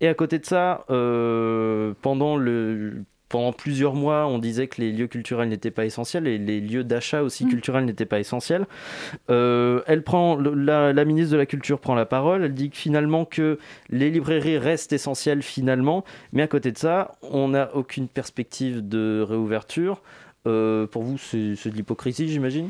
Et 0.01 0.09
à 0.09 0.15
côté 0.15 0.39
de 0.39 0.47
ça, 0.47 0.85
pendant 0.89 2.37
le 2.37 3.05
pendant 3.33 3.55
plusieurs 3.55 3.95
mois, 3.95 4.27
on 4.27 4.39
disait 4.39 4.69
que 4.69 4.79
les 4.83 4.93
lieux 4.93 5.07
culturels 5.07 5.49
n'étaient 5.49 5.71
pas 5.71 5.87
essentiels 5.87 6.27
et 6.27 6.37
les 6.37 6.61
lieux 6.61 6.85
d'achat 6.85 7.23
aussi 7.23 7.47
mm. 7.47 7.49
culturels 7.49 7.85
n'étaient 7.87 8.05
pas 8.05 8.21
essentiels. 8.21 8.67
Euh, 9.31 9.81
elle 9.87 10.03
prend, 10.03 10.37
la, 10.37 11.05
ministre 11.07 11.33
de 11.33 11.39
la 11.39 11.47
Culture 11.47 11.81
prend 11.81 11.95
la 11.95 12.05
parole. 12.05 12.45
Elle 12.45 12.53
dit 12.53 12.69
que 12.69 12.77
finalement 12.77 13.25
que 13.25 13.59
les 13.89 14.11
librairies 14.11 14.59
restent 14.59 14.93
essentielles 14.93 15.43
finalement, 15.43 16.05
mais 16.35 16.43
à 16.43 16.47
côté 16.47 16.73
de 16.73 16.79
ça, 16.79 17.13
on 17.23 17.49
n'a 17.49 17.75
aucune 17.75 18.07
perspective 18.07 18.87
de 18.87 19.25
réouverture. 19.27 20.03
Euh, 20.47 20.87
pour 20.87 21.03
vous, 21.03 21.17
c'est 21.17 21.39
de 21.39 21.75
l'hypocrisie, 21.75 22.29
j'imagine? 22.29 22.69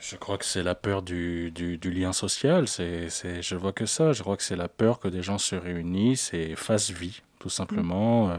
Je 0.00 0.16
crois 0.16 0.36
que 0.36 0.44
c'est 0.44 0.62
la 0.62 0.74
peur 0.74 1.00
du, 1.00 1.50
du, 1.50 1.90
lien 1.90 2.12
social. 2.12 2.68
C'est, 2.68 3.08
je 3.40 3.56
vois 3.56 3.72
que 3.72 3.86
ça. 3.86 4.12
Je 4.12 4.22
crois 4.22 4.36
que 4.36 4.42
c'est 4.42 4.54
la 4.54 4.68
peur 4.68 5.00
que 5.00 5.08
des 5.08 5.22
gens 5.22 5.38
se 5.38 5.56
réunissent 5.56 6.34
et 6.34 6.54
fassent 6.56 6.90
vie 6.90 7.22
tout 7.46 7.50
simplement. 7.50 8.30
Euh, 8.30 8.36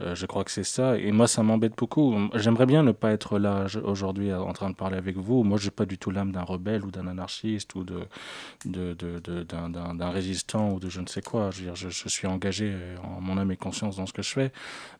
euh, 0.00 0.14
je 0.14 0.24
crois 0.24 0.42
que 0.42 0.50
c'est 0.50 0.64
ça. 0.64 0.96
Et 0.96 1.12
moi, 1.12 1.28
ça 1.28 1.42
m'embête 1.42 1.76
beaucoup. 1.76 2.16
J'aimerais 2.34 2.64
bien 2.64 2.82
ne 2.82 2.92
pas 2.92 3.10
être 3.12 3.38
là 3.38 3.66
aujourd'hui 3.84 4.32
en 4.32 4.54
train 4.54 4.70
de 4.70 4.74
parler 4.74 4.96
avec 4.96 5.18
vous. 5.18 5.42
Moi, 5.42 5.58
j'ai 5.58 5.70
pas 5.70 5.84
du 5.84 5.98
tout 5.98 6.10
l'âme 6.10 6.32
d'un 6.32 6.42
rebelle 6.42 6.82
ou 6.86 6.90
d'un 6.90 7.06
anarchiste 7.06 7.74
ou 7.74 7.84
de, 7.84 8.08
d'un 8.64 10.10
résistant 10.10 10.70
ou 10.72 10.80
de 10.80 10.88
je 10.88 11.02
ne 11.02 11.06
sais 11.06 11.20
quoi. 11.20 11.50
Je, 11.50 11.58
veux 11.58 11.64
dire, 11.66 11.76
je, 11.76 11.90
je, 11.90 12.08
suis 12.08 12.26
engagé 12.26 12.74
en 13.04 13.20
mon 13.20 13.36
âme 13.36 13.52
et 13.52 13.58
conscience 13.58 13.96
dans 13.96 14.06
ce 14.06 14.14
que 14.14 14.22
je 14.22 14.30
fais. 14.30 14.52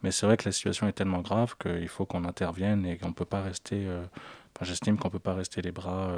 Mais 0.02 0.10
c'est 0.10 0.26
vrai 0.26 0.36
que 0.36 0.44
la 0.44 0.52
situation 0.52 0.86
est 0.86 0.92
tellement 0.92 1.22
grave 1.22 1.54
qu'il 1.58 1.88
faut 1.88 2.04
qu'on 2.04 2.24
intervienne 2.24 2.84
et 2.84 2.98
qu'on 2.98 3.08
ne 3.08 3.14
peut 3.14 3.24
pas 3.24 3.40
rester. 3.40 3.86
Euh, 3.86 4.04
j'estime 4.60 4.98
qu'on 4.98 5.08
ne 5.08 5.12
peut 5.12 5.18
pas 5.18 5.34
rester 5.34 5.62
les 5.62 5.72
bras 5.72 6.12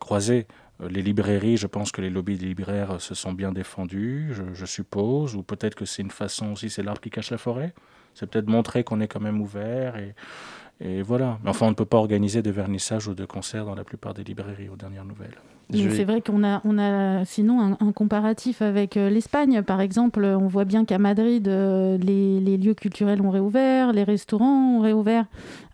croisés. 0.00 0.46
Euh, 0.50 0.65
les 0.80 1.02
librairies, 1.02 1.56
je 1.56 1.66
pense 1.66 1.90
que 1.90 2.02
les 2.02 2.10
lobbies 2.10 2.36
des 2.36 2.46
libraires 2.46 3.00
se 3.00 3.14
sont 3.14 3.32
bien 3.32 3.52
défendus, 3.52 4.34
je, 4.52 4.66
suppose, 4.66 5.34
ou 5.34 5.42
peut-être 5.42 5.74
que 5.74 5.84
c'est 5.84 6.02
une 6.02 6.10
façon 6.10 6.52
aussi, 6.52 6.68
c'est 6.68 6.82
l'arbre 6.82 7.00
qui 7.00 7.10
cache 7.10 7.30
la 7.30 7.38
forêt. 7.38 7.74
C'est 8.14 8.28
peut-être 8.28 8.48
montrer 8.48 8.84
qu'on 8.84 9.00
est 9.00 9.08
quand 9.08 9.20
même 9.20 9.40
ouvert 9.40 9.96
et, 9.96 10.14
et 10.80 11.02
voilà. 11.02 11.38
Mais 11.42 11.50
enfin, 11.50 11.66
on 11.66 11.70
ne 11.70 11.74
peut 11.74 11.84
pas 11.84 11.98
organiser 11.98 12.42
de 12.42 12.50
vernissage 12.50 13.08
ou 13.08 13.14
de 13.14 13.24
concerts 13.24 13.64
dans 13.64 13.74
la 13.74 13.84
plupart 13.84 14.14
des 14.14 14.24
librairies 14.24 14.68
aux 14.68 14.76
dernières 14.76 15.04
nouvelles. 15.04 15.36
C'est 15.72 16.04
vrai 16.04 16.20
qu'on 16.20 16.44
a, 16.44 16.60
on 16.64 16.78
a 16.78 17.24
sinon 17.24 17.76
un, 17.80 17.92
comparatif 17.92 18.62
avec 18.62 18.96
euh, 18.96 19.10
l'Espagne. 19.10 19.62
Par 19.62 19.80
exemple, 19.80 20.24
on 20.24 20.46
voit 20.46 20.64
bien 20.64 20.84
qu'à 20.84 20.98
Madrid, 20.98 21.48
euh, 21.48 21.98
les, 21.98 22.38
les, 22.38 22.56
lieux 22.56 22.74
culturels 22.74 23.20
ont 23.20 23.30
réouvert, 23.30 23.92
les 23.92 24.04
restaurants 24.04 24.76
ont 24.76 24.80
réouvert, 24.80 25.24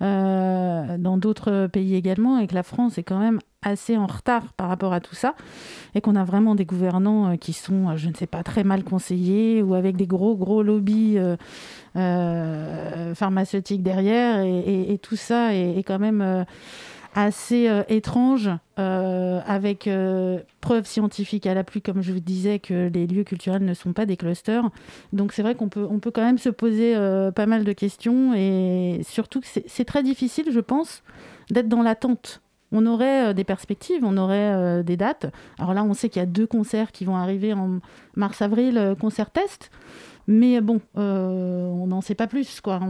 euh, 0.00 0.96
dans 0.96 1.18
d'autres 1.18 1.66
pays 1.66 1.94
également, 1.94 2.38
et 2.38 2.46
que 2.46 2.54
la 2.54 2.62
France 2.62 2.96
est 2.96 3.02
quand 3.02 3.18
même 3.18 3.38
assez 3.60 3.96
en 3.96 4.06
retard 4.06 4.54
par 4.54 4.68
rapport 4.68 4.94
à 4.94 5.00
tout 5.00 5.14
ça, 5.14 5.34
et 5.94 6.00
qu'on 6.00 6.16
a 6.16 6.24
vraiment 6.24 6.54
des 6.54 6.64
gouvernants 6.64 7.36
qui 7.36 7.52
sont, 7.52 7.96
je 7.96 8.08
ne 8.08 8.14
sais 8.14 8.26
pas, 8.26 8.42
très 8.42 8.64
mal 8.64 8.84
conseillés, 8.84 9.62
ou 9.62 9.74
avec 9.74 9.96
des 9.96 10.06
gros, 10.06 10.36
gros 10.36 10.62
lobbies 10.62 11.18
pharmaceutiques 11.94 13.82
derrière, 13.82 14.40
et, 14.42 14.98
tout 15.02 15.16
ça 15.16 15.54
est, 15.54 15.78
est 15.78 15.82
quand 15.82 15.98
même 15.98 16.44
assez 17.14 17.68
euh, 17.68 17.82
étrange, 17.88 18.50
euh, 18.78 19.40
avec 19.46 19.86
euh, 19.86 20.40
preuves 20.60 20.86
scientifiques 20.86 21.46
à 21.46 21.54
la 21.54 21.64
pluie, 21.64 21.82
comme 21.82 22.02
je 22.02 22.12
vous 22.12 22.20
disais, 22.20 22.58
que 22.58 22.88
les 22.92 23.06
lieux 23.06 23.24
culturels 23.24 23.64
ne 23.64 23.74
sont 23.74 23.92
pas 23.92 24.06
des 24.06 24.16
clusters. 24.16 24.70
Donc 25.12 25.32
c'est 25.32 25.42
vrai 25.42 25.54
qu'on 25.54 25.68
peut, 25.68 25.86
on 25.88 25.98
peut 25.98 26.10
quand 26.10 26.24
même 26.24 26.38
se 26.38 26.48
poser 26.48 26.94
pas 27.34 27.46
mal 27.46 27.64
de 27.64 27.72
questions, 27.72 28.34
et 28.34 29.00
surtout 29.04 29.40
que 29.40 29.46
c'est 29.66 29.84
très 29.84 30.02
difficile, 30.02 30.46
je 30.50 30.60
pense, 30.60 31.02
d'être 31.50 31.68
dans 31.68 31.82
l'attente. 31.82 32.40
On 32.74 32.86
aurait 32.86 33.34
des 33.34 33.44
perspectives, 33.44 34.02
on 34.02 34.16
aurait 34.16 34.82
des 34.82 34.96
dates. 34.96 35.26
Alors 35.58 35.74
là, 35.74 35.84
on 35.84 35.92
sait 35.92 36.08
qu'il 36.08 36.20
y 36.20 36.22
a 36.22 36.26
deux 36.26 36.46
concerts 36.46 36.92
qui 36.92 37.04
vont 37.04 37.16
arriver 37.16 37.52
en 37.52 37.80
mars-avril, 38.16 38.94
concert 38.98 39.30
test. 39.30 39.70
Mais 40.26 40.60
bon, 40.60 40.80
on 40.94 41.86
n'en 41.86 42.00
sait 42.00 42.14
pas 42.14 42.26
plus. 42.26 42.60
Quoi. 42.60 42.80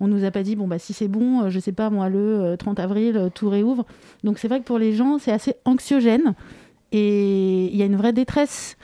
On, 0.00 0.08
nous 0.08 0.24
a 0.24 0.30
pas 0.30 0.42
dit, 0.42 0.56
bon, 0.56 0.66
bah, 0.66 0.78
si 0.78 0.92
c'est 0.92 1.08
bon, 1.08 1.44
euh, 1.44 1.50
je 1.50 1.58
sais 1.58 1.72
pas, 1.72 1.90
moi, 1.90 2.08
le 2.08 2.56
30 2.58 2.78
euh, 2.78 2.82
avril, 2.82 3.16
euh, 3.16 3.28
tout 3.30 3.48
réouvre. 3.48 3.86
Donc 4.22 4.38
c'est 4.38 4.48
vrai 4.48 4.60
que 4.60 4.64
pour 4.64 4.78
les 4.78 4.92
gens, 4.94 5.18
c'est 5.18 5.32
assez 5.32 5.54
anxiogène 5.64 6.34
et 6.92 7.66
il 7.66 7.76
y 7.76 7.82
a 7.82 7.86
une 7.86 7.96
vraie 7.96 8.12
détresse. 8.12 8.76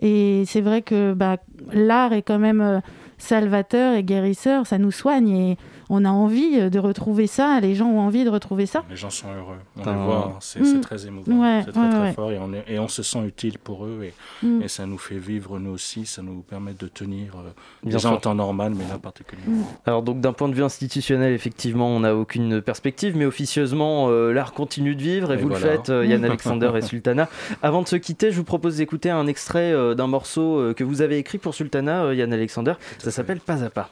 Et 0.00 0.44
c'est 0.46 0.60
vrai 0.60 0.82
que 0.82 1.14
bah, 1.14 1.38
l'art 1.72 2.12
est 2.12 2.22
quand 2.22 2.38
même 2.38 2.82
salvateur 3.16 3.94
et 3.94 4.02
guérisseur, 4.02 4.66
ça 4.66 4.78
nous 4.78 4.90
soigne. 4.90 5.30
Et 5.30 5.56
on 5.88 6.04
a 6.04 6.10
envie 6.10 6.58
euh, 6.58 6.70
de 6.70 6.78
retrouver 6.78 7.26
ça, 7.26 7.60
les 7.60 7.74
gens 7.74 7.86
ont 7.86 8.00
envie 8.00 8.24
de 8.24 8.30
retrouver 8.30 8.66
ça. 8.66 8.84
Les 8.90 8.96
gens 8.96 9.10
sont 9.10 9.28
heureux, 9.28 9.58
on 9.76 9.80
les 9.80 9.96
voit, 9.96 10.32
hein. 10.34 10.38
c'est 10.40 10.60
mm. 10.60 10.80
très 10.80 11.06
émouvant, 11.06 11.62
c'est 11.64 11.72
très, 11.72 11.90
très 11.90 12.12
fort 12.12 12.30
et 12.30 12.38
on, 12.38 12.50
et 12.66 12.78
on, 12.78 12.88
se 12.88 13.02
sent 13.02 13.24
utile 13.26 13.58
pour 13.58 13.84
eux 13.84 14.00
et, 14.02 14.46
mm. 14.46 14.62
et, 14.62 14.68
ça 14.68 14.86
nous 14.86 14.98
fait 14.98 15.18
vivre 15.18 15.58
nous 15.58 15.70
aussi, 15.70 16.06
ça 16.06 16.22
nous 16.22 16.40
permet 16.42 16.74
de 16.74 16.88
tenir 16.88 17.34
euh, 17.36 17.50
bien 17.84 18.04
en 18.04 18.16
temps 18.16 18.34
normal, 18.34 18.74
mais 18.76 18.84
là 18.88 18.98
particulièrement. 18.98 19.56
Mm. 19.56 19.64
Alors 19.86 20.02
donc 20.02 20.20
d'un 20.20 20.32
point 20.32 20.48
de 20.48 20.54
vue 20.54 20.64
institutionnel, 20.64 21.32
effectivement, 21.32 21.88
on 21.88 22.00
n'a 22.00 22.14
aucune 22.14 22.60
perspective, 22.60 23.16
mais 23.16 23.26
officieusement, 23.26 24.08
euh, 24.08 24.32
l'art 24.32 24.52
continue 24.52 24.96
de 24.96 25.02
vivre 25.02 25.32
et, 25.32 25.36
vous 25.36 25.48
le 25.48 25.56
faites, 25.56 25.88
Yann 25.88 26.24
Alexander 26.24 26.72
et 26.76 26.82
Sultana. 26.82 27.28
Avant 27.62 27.82
de 27.82 27.88
se 27.88 27.96
quitter, 27.96 28.30
je 28.30 28.36
vous 28.36 28.44
propose 28.44 28.76
d'écouter 28.76 29.10
un 29.10 29.26
extrait 29.26 29.72
d'un 29.94 30.06
morceau 30.06 30.72
que 30.76 30.84
vous 30.84 31.02
avez 31.02 31.18
écrit 31.18 31.38
pour 31.38 31.54
Sultana, 31.54 32.12
Yann 32.14 32.32
Alexander, 32.32 32.74
ça 32.98 33.10
s'appelle 33.10 33.40
Pas 33.40 33.62
à 33.62 33.70
pas. 33.70 33.90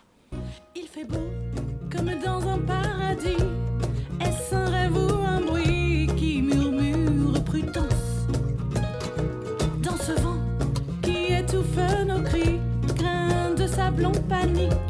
Il 0.74 0.86
fait 0.88 1.04
beau 1.04 1.43
panique, 14.28 14.83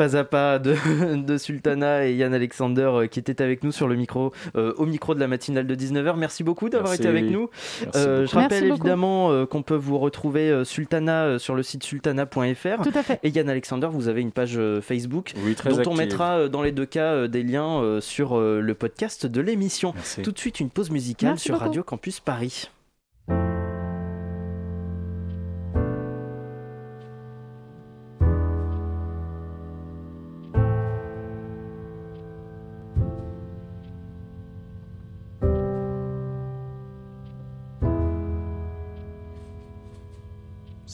pas 0.00 0.16
à 0.16 0.24
pas 0.24 0.58
de, 0.58 1.36
Sultana 1.36 2.06
et 2.06 2.14
Yann 2.14 2.32
Alexander 2.32 2.90
euh, 2.90 3.06
qui 3.06 3.18
étaient 3.18 3.42
avec 3.42 3.62
nous 3.62 3.70
sur 3.70 3.86
le 3.86 3.96
micro, 3.96 4.32
euh, 4.56 4.72
au 4.78 4.86
micro 4.86 5.14
de 5.14 5.20
la 5.20 5.28
matinale 5.28 5.66
de 5.66 5.74
19h. 5.74 6.16
Merci 6.16 6.42
beaucoup 6.42 6.70
d'avoir 6.70 6.94
été 6.94 7.06
avec 7.06 7.24
nous. 7.24 7.50
Euh, 7.94 8.26
je 8.26 8.34
rappelle 8.34 8.64
évidemment 8.64 9.44
qu'on 9.46 9.62
peut 9.62 9.74
vous 9.74 9.98
retrouver 9.98 10.64
Sultana 10.64 11.38
sur 11.38 11.54
le 11.54 11.62
site 11.62 11.84
sultana.fr. 11.84 12.82
Tout 12.82 12.98
à 12.98 13.02
fait. 13.02 13.20
Et 13.22 13.28
Yann 13.28 13.50
Alexander, 13.50 13.88
vous 13.92 14.08
avez 14.08 14.22
une 14.22 14.32
page 14.32 14.58
Facebook 14.80 15.34
dont 15.66 15.90
on 15.90 15.94
mettra 15.94 16.48
dans 16.48 16.62
les 16.62 16.72
deux 16.72 16.86
cas 16.86 17.28
des 17.28 17.42
liens 17.42 17.98
sur 18.00 18.40
le 18.40 18.74
podcast 18.74 19.26
de 19.26 19.40
l'émission. 19.42 19.92
Tout 20.22 20.32
de 20.32 20.38
suite, 20.38 20.60
une 20.60 20.70
pause 20.70 20.90
musicale 20.90 21.38
sur 21.38 21.58
Radio 21.58 21.82
Campus 21.82 22.20
Paris. 22.20 22.70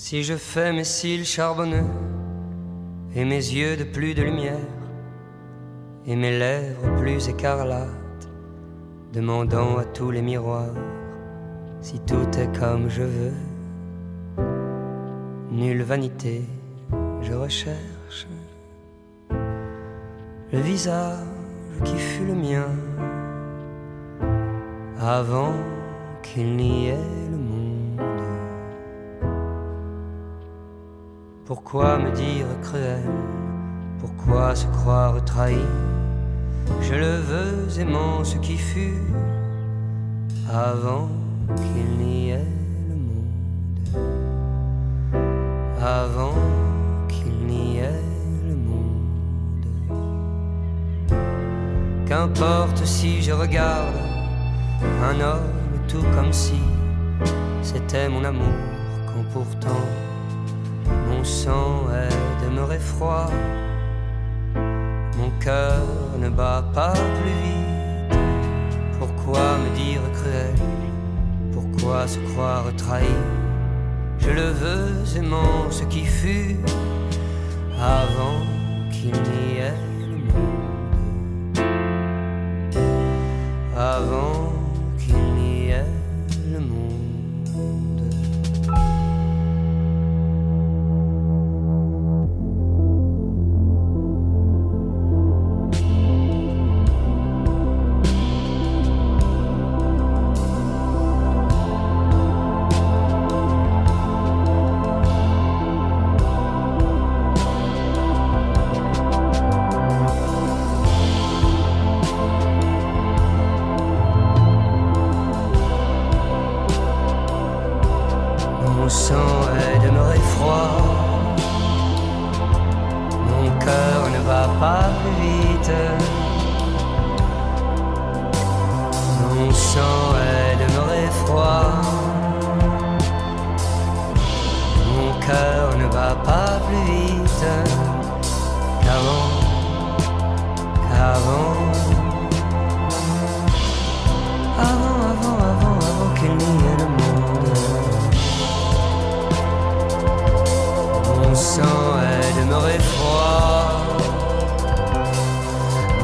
Si 0.08 0.22
je 0.22 0.36
fais 0.36 0.72
mes 0.72 0.84
cils 0.84 1.24
charbonneux 1.24 1.90
et 3.16 3.24
mes 3.24 3.44
yeux 3.58 3.76
de 3.76 3.82
plus 3.82 4.14
de 4.14 4.22
lumière 4.22 4.70
et 6.06 6.14
mes 6.14 6.38
lèvres 6.38 6.94
plus 6.96 7.28
écarlates, 7.28 8.28
demandant 9.12 9.78
à 9.78 9.84
tous 9.84 10.12
les 10.12 10.22
miroirs 10.22 10.76
si 11.80 11.98
tout 12.06 12.28
est 12.38 12.56
comme 12.56 12.88
je 12.88 13.02
veux. 13.02 13.32
Nulle 15.50 15.82
vanité, 15.82 16.44
je 17.22 17.32
recherche 17.32 18.28
le 20.52 20.60
visage 20.60 21.18
qui 21.84 21.98
fut 21.98 22.26
le 22.26 22.36
mien 22.36 22.68
avant 25.00 25.54
qu'il 26.22 26.54
n'y 26.54 26.90
ait 26.90 27.28
le 27.28 27.45
Pourquoi 31.46 31.96
me 31.98 32.10
dire 32.10 32.46
cruel? 32.60 33.04
Pourquoi 34.00 34.56
se 34.56 34.66
croire 34.66 35.24
trahi? 35.24 35.60
Je 36.80 36.94
le 36.94 37.18
veux 37.18 37.80
aimant 37.80 38.24
ce 38.24 38.36
qui 38.38 38.56
fut 38.56 39.00
avant 40.52 41.08
qu'il 41.54 42.04
n'y 42.04 42.30
ait 42.30 42.52
le 42.88 42.96
monde. 42.96 43.30
Avant 45.80 46.34
qu'il 47.06 47.46
n'y 47.46 47.78
ait 47.78 48.02
le 48.44 48.56
monde. 48.56 49.66
Qu'importe 52.08 52.84
si 52.84 53.22
je 53.22 53.30
regarde 53.30 53.94
un 54.82 55.20
homme 55.20 55.52
tout 55.86 56.04
comme 56.16 56.32
si 56.32 56.60
c'était 57.62 58.08
mon 58.08 58.24
amour 58.24 58.58
quand 59.06 59.24
pourtant 59.32 59.86
sang 61.26 61.88
est 61.90 62.44
demeuré 62.44 62.78
froid. 62.78 63.28
Mon 65.18 65.30
cœur 65.40 65.82
ne 66.18 66.28
bat 66.28 66.64
pas 66.72 66.92
plus 66.92 67.38
vite. 67.42 68.18
Pourquoi 68.98 69.58
me 69.58 69.74
dire 69.76 70.00
cruel? 70.14 70.54
Pourquoi 71.52 72.06
se 72.06 72.18
croire 72.30 72.64
trahi? 72.76 73.04
Je 74.18 74.30
le 74.30 74.48
veux 74.50 75.18
aimant 75.18 75.70
ce 75.70 75.84
qui 75.84 76.04
fut 76.04 76.56
avant 77.80 78.40
qu'il 78.90 79.12
n'y 79.12 79.58
ait 79.58 79.74
le 80.00 80.16
monde. 80.32 80.65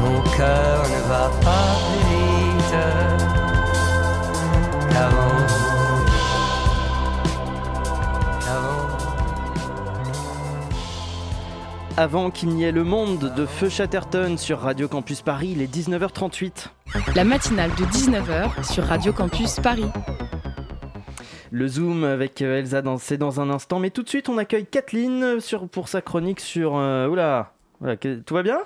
Mon 0.03 0.21
cœur 0.37 0.83
ne 0.89 1.07
va 1.07 1.29
pas 1.41 1.75
plus 1.87 2.03
vite 2.09 2.71
qu'avant. 4.91 5.37
Qu'avant. 8.41 8.87
Avant 11.97 12.31
qu'il 12.31 12.49
n'y 12.49 12.63
ait 12.63 12.71
le 12.71 12.83
monde 12.83 13.33
de 13.35 13.45
Feu 13.45 13.69
Chatterton 13.69 14.37
sur 14.37 14.59
Radio 14.59 14.87
Campus 14.87 15.21
Paris, 15.21 15.53
il 15.55 15.61
est 15.61 15.73
19h38. 15.73 16.67
La 17.15 17.23
matinale 17.23 17.71
de 17.71 17.85
19h 17.85 18.63
sur 18.71 18.83
Radio 18.83 19.13
Campus 19.13 19.59
Paris. 19.61 19.85
Le 21.51 21.67
Zoom 21.67 22.03
avec 22.03 22.41
Elsa, 22.41 22.81
dans- 22.81 22.97
c'est 22.97 23.17
dans 23.17 23.39
un 23.39 23.49
instant. 23.51 23.77
Mais 23.79 23.91
tout 23.91 24.01
de 24.03 24.09
suite, 24.09 24.27
on 24.27 24.37
accueille 24.39 24.65
Kathleen 24.65 25.39
sur, 25.39 25.69
pour 25.69 25.87
sa 25.87 26.01
chronique 26.01 26.39
sur... 26.39 26.75
euh, 26.75 27.07
oula, 27.07 27.53
Voilà, 27.79 27.95
tout 27.97 28.33
va 28.33 28.41
bien? 28.43 28.57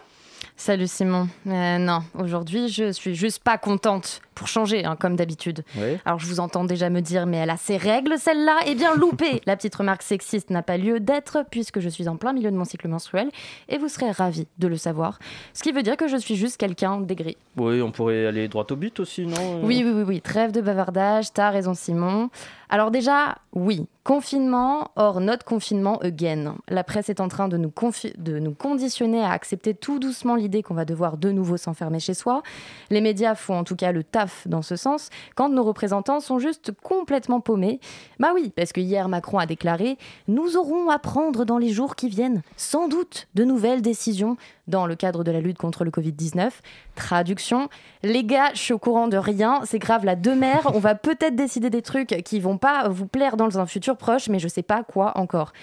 Salut 0.60 0.88
Simon. 0.88 1.30
Euh, 1.46 1.78
non, 1.78 2.00
aujourd'hui 2.18 2.68
je 2.68 2.92
suis 2.92 3.14
juste 3.14 3.44
pas 3.44 3.60
contente. 3.60 4.22
Pour 4.34 4.48
changer, 4.48 4.86
hein, 4.86 4.96
comme 5.00 5.16
d'habitude. 5.16 5.64
Oui. 5.78 5.98
Alors 6.06 6.20
je 6.20 6.28
vous 6.28 6.40
entends 6.40 6.64
déjà 6.64 6.90
me 6.90 7.02
dire, 7.02 7.26
mais 7.26 7.38
elle 7.38 7.50
a 7.50 7.58
ses 7.58 7.78
règles 7.78 8.20
celle-là? 8.20 8.60
Eh 8.68 8.76
bien 8.76 8.94
loupé 8.96 9.42
La 9.46 9.56
petite 9.56 9.76
remarque 9.76 10.02
sexiste 10.04 10.50
n'a 10.50 10.62
pas 10.62 10.78
lieu 10.78 11.00
d'être 11.00 11.44
puisque 11.50 11.80
je 11.80 11.90
suis 11.90 12.08
en 12.08 12.18
plein 12.18 12.34
milieu 12.34 12.52
de 12.52 12.56
mon 12.56 12.66
cycle 12.66 12.88
menstruel 12.88 13.30
et 13.70 13.78
vous 13.78 13.88
serez 13.88 14.12
ravis 14.12 14.48
de 14.58 14.68
le 14.68 14.78
savoir. 14.78 15.20
Ce 15.54 15.64
qui 15.64 15.72
veut 15.72 15.84
dire 15.84 15.98
que 15.98 16.08
je 16.08 16.18
suis 16.18 16.36
juste 16.36 16.58
quelqu'un 16.58 17.02
d'aigri. 17.02 17.38
Oui, 17.56 17.82
on 17.82 17.92
pourrait 17.92 18.26
aller 18.26 18.48
droit 18.48 18.66
au 18.70 18.76
but 18.76 19.00
aussi, 19.00 19.26
non? 19.26 19.62
Oui, 19.64 19.84
oui, 19.86 19.92
oui, 19.92 20.04
oui. 20.06 20.22
Trêve 20.22 20.52
de 20.52 20.62
bavardage, 20.62 21.34
t'as 21.34 21.50
raison 21.50 21.74
Simon. 21.74 22.30
Alors 22.70 22.92
déjà, 22.92 23.38
oui, 23.54 23.88
confinement, 24.04 24.92
or 24.98 25.22
notre 25.22 25.46
confinement 25.46 26.00
again. 26.00 26.56
La 26.68 26.84
presse 26.84 27.10
est 27.10 27.22
en 27.22 27.30
train 27.30 27.48
de 27.48 27.56
nous, 27.56 27.72
de 28.18 28.40
nous 28.40 28.54
conditionner 28.54 29.24
à 29.24 29.32
accepter 29.32 29.74
tout 29.74 30.00
doucement 30.00 30.36
l'idée 30.36 30.64
qu'on 30.64 30.74
va 30.74 30.84
devoir 30.84 31.18
de 31.18 31.32
nouveau 31.32 31.56
s'enfermer 31.56 32.00
chez 32.00 32.14
soi. 32.14 32.44
Les 32.90 33.00
médias 33.00 33.36
font 33.36 33.58
en 33.58 33.64
tout 33.64 33.78
cas 33.78 33.94
le 33.94 34.04
taf 34.04 34.48
dans 34.48 34.62
ce 34.62 34.76
sens, 34.76 35.10
quand 35.36 35.48
nos 35.50 35.64
représentants 35.64 36.20
sont 36.20 36.40
juste 36.40 36.72
complètement 36.84 37.40
paumés. 37.40 37.80
Bah 38.20 38.32
oui, 38.34 38.52
parce 38.56 38.74
que 38.74 38.82
hier 38.82 39.08
Macron 39.08 39.38
a 39.38 39.46
déclaré 39.46 39.98
«Nous 40.28 40.58
aurons 40.58 40.90
à 40.90 41.00
prendre 41.00 41.46
dans 41.46 41.58
les 41.58 41.70
jours 41.70 41.96
qui 41.96 42.10
viennent 42.10 42.42
sans 42.58 42.90
doute 42.90 43.28
de 43.36 43.46
nouvelles 43.46 43.82
décisions 43.82 44.36
dans 44.68 44.86
le 44.86 44.96
cadre 44.96 45.24
de 45.24 45.32
la 45.32 45.40
lutte 45.40 45.58
contre 45.58 45.84
le 45.84 45.92
Covid-19». 45.92 46.52
Traduction, 46.96 47.70
les 48.04 48.24
gars, 48.24 48.52
je 48.54 48.60
suis 48.60 48.74
au 48.74 48.80
courant 48.80 49.08
de 49.08 49.18
rien, 49.18 49.62
c'est 49.66 49.80
grave 49.80 50.06
la 50.06 50.16
demeure, 50.16 50.72
on 50.74 50.80
va 50.80 50.96
peut-être 50.96 51.36
décider 51.36 51.70
des 51.70 51.82
trucs 51.82 52.22
qui 52.24 52.40
vont 52.40 52.58
pas 52.58 52.88
vous 52.90 53.08
plaire 53.08 53.38
dans 53.38 53.60
un 53.60 53.66
futur 53.66 53.98
proche, 53.98 54.30
mais 54.30 54.40
je 54.40 54.48
sais 54.48 54.64
pas 54.64 54.84
quoi 54.84 55.18
encore. 55.18 55.54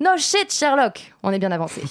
No 0.00 0.16
shit, 0.16 0.52
Sherlock 0.52 1.12
On 1.22 1.30
est 1.30 1.38
bien 1.38 1.52
avancé. 1.52 1.82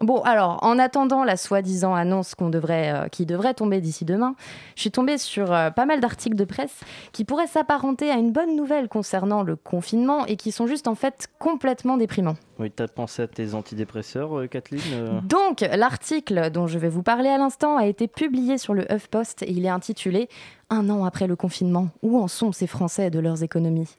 Bon, 0.00 0.20
alors, 0.22 0.58
en 0.62 0.78
attendant 0.78 1.22
la 1.22 1.36
soi-disant 1.36 1.94
annonce 1.94 2.34
qu'on 2.34 2.50
devrait, 2.50 2.92
euh, 2.92 3.08
qui 3.08 3.26
devrait 3.26 3.54
tomber 3.54 3.80
d'ici 3.80 4.04
demain, 4.04 4.34
je 4.74 4.80
suis 4.82 4.90
tombée 4.90 5.18
sur 5.18 5.52
euh, 5.52 5.70
pas 5.70 5.86
mal 5.86 6.00
d'articles 6.00 6.36
de 6.36 6.44
presse 6.44 6.80
qui 7.12 7.24
pourraient 7.24 7.46
s'apparenter 7.46 8.10
à 8.10 8.14
une 8.14 8.32
bonne 8.32 8.56
nouvelle 8.56 8.88
concernant 8.88 9.42
le 9.42 9.54
confinement 9.54 10.26
et 10.26 10.36
qui 10.36 10.50
sont 10.50 10.66
juste 10.66 10.88
en 10.88 10.96
fait 10.96 11.28
complètement 11.38 11.96
déprimants. 11.96 12.36
Oui, 12.58 12.70
t'as 12.70 12.88
pensé 12.88 13.22
à 13.22 13.28
tes 13.28 13.54
antidépresseurs, 13.54 14.36
euh, 14.36 14.46
Kathleen 14.48 15.22
Donc, 15.22 15.60
l'article 15.60 16.50
dont 16.50 16.66
je 16.66 16.78
vais 16.78 16.88
vous 16.88 17.02
parler 17.02 17.28
à 17.28 17.38
l'instant 17.38 17.76
a 17.76 17.86
été 17.86 18.08
publié 18.08 18.58
sur 18.58 18.74
le 18.74 18.90
HuffPost 18.92 19.42
et 19.42 19.50
il 19.52 19.64
est 19.64 19.70
intitulé 19.70 20.28
Un 20.70 20.90
an 20.90 21.04
après 21.04 21.28
le 21.28 21.36
confinement, 21.36 21.88
où 22.02 22.18
en 22.18 22.26
sont 22.26 22.50
ces 22.50 22.66
Français 22.66 23.10
de 23.10 23.20
leurs 23.20 23.44
économies? 23.44 23.96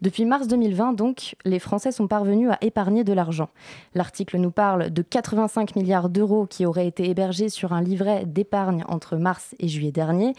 Depuis 0.00 0.24
mars 0.24 0.46
2020, 0.46 0.92
donc, 0.92 1.34
les 1.44 1.58
Français 1.58 1.92
sont 1.92 2.06
parvenus 2.06 2.50
à 2.50 2.58
épargner 2.60 3.04
de 3.04 3.12
l'argent. 3.12 3.48
L'article 3.94 4.38
nous 4.38 4.50
parle 4.50 4.90
de 4.90 5.02
85 5.02 5.76
milliards 5.76 6.08
d'euros 6.08 6.46
qui 6.46 6.66
auraient 6.66 6.86
été 6.86 7.10
hébergés 7.10 7.48
sur 7.48 7.72
un 7.72 7.80
livret 7.80 8.24
d'épargne 8.26 8.84
entre 8.88 9.16
mars 9.16 9.54
et 9.58 9.68
juillet 9.68 9.92
dernier. 9.92 10.34